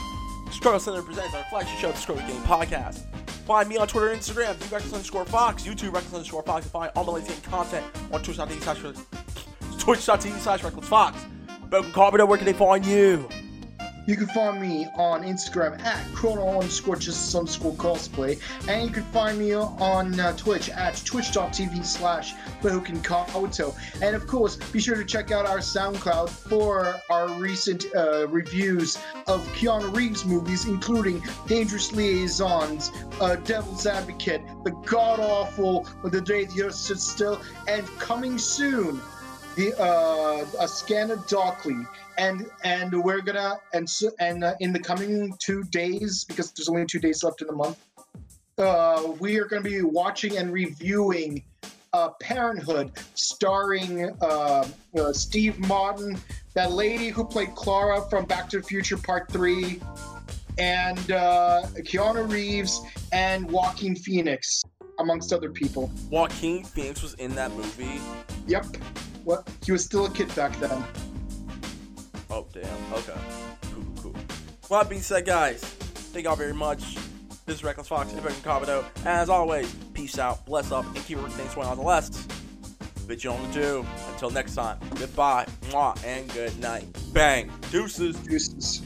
[0.52, 3.02] Struggle Center presents our flagship show, the Struggle Game Podcast.
[3.46, 6.72] Find me on Twitter and Instagram, the Reckless underscore Fox, YouTube Reckless underscore Fox, and
[6.72, 8.80] find all my latest content on twitch.tv slash
[9.80, 11.18] twitch.tv slash Reckless Fox.
[11.70, 13.28] Bouken Kabuto, where can they find you?
[14.06, 18.94] You can find me on Instagram at chrono underscore just some school cosplay, and you
[18.94, 23.76] can find me on uh, Twitch at twitch.tv slash Kawato.
[24.02, 28.98] And of course, be sure to check out our SoundCloud for our recent uh, reviews
[29.28, 36.46] of Keanu Reeves movies, including Dangerous Liaisons, uh, Devil's Advocate, The God Awful, The Day
[36.46, 39.02] the Earth Stood Still, and coming soon,
[39.56, 41.86] the uh, a Scanner Darkly
[42.18, 46.70] and and we're gonna and so and uh, in the coming two days because there's
[46.70, 47.78] only two days left in the month
[48.58, 51.44] uh we are gonna be watching and reviewing
[51.94, 54.68] uh parenthood starring uh,
[54.98, 56.18] uh steve martin
[56.54, 59.82] that lady who played clara from back to the future part three
[60.58, 64.64] and uh keanu reeves and joaquin phoenix
[65.00, 65.92] amongst other people.
[66.10, 68.00] Joaquin Phoenix was in that movie.
[68.48, 68.66] yep
[69.26, 70.84] what he was still a kid back then
[72.36, 72.94] Oh, damn.
[72.94, 73.14] Okay.
[73.74, 74.16] Cool, cool.
[74.70, 76.96] Well, that being said, guys, thank y'all very much.
[77.46, 78.84] This is Reckless Fox Bouken Kabuto.
[79.06, 81.84] As always, peace out, bless up, and keep everything swinging on the
[83.24, 83.86] you only do.
[84.12, 86.86] Until next time, goodbye, mwah, and good night.
[87.14, 87.52] Bang.
[87.72, 88.18] Deuces.
[88.18, 88.82] Deuces.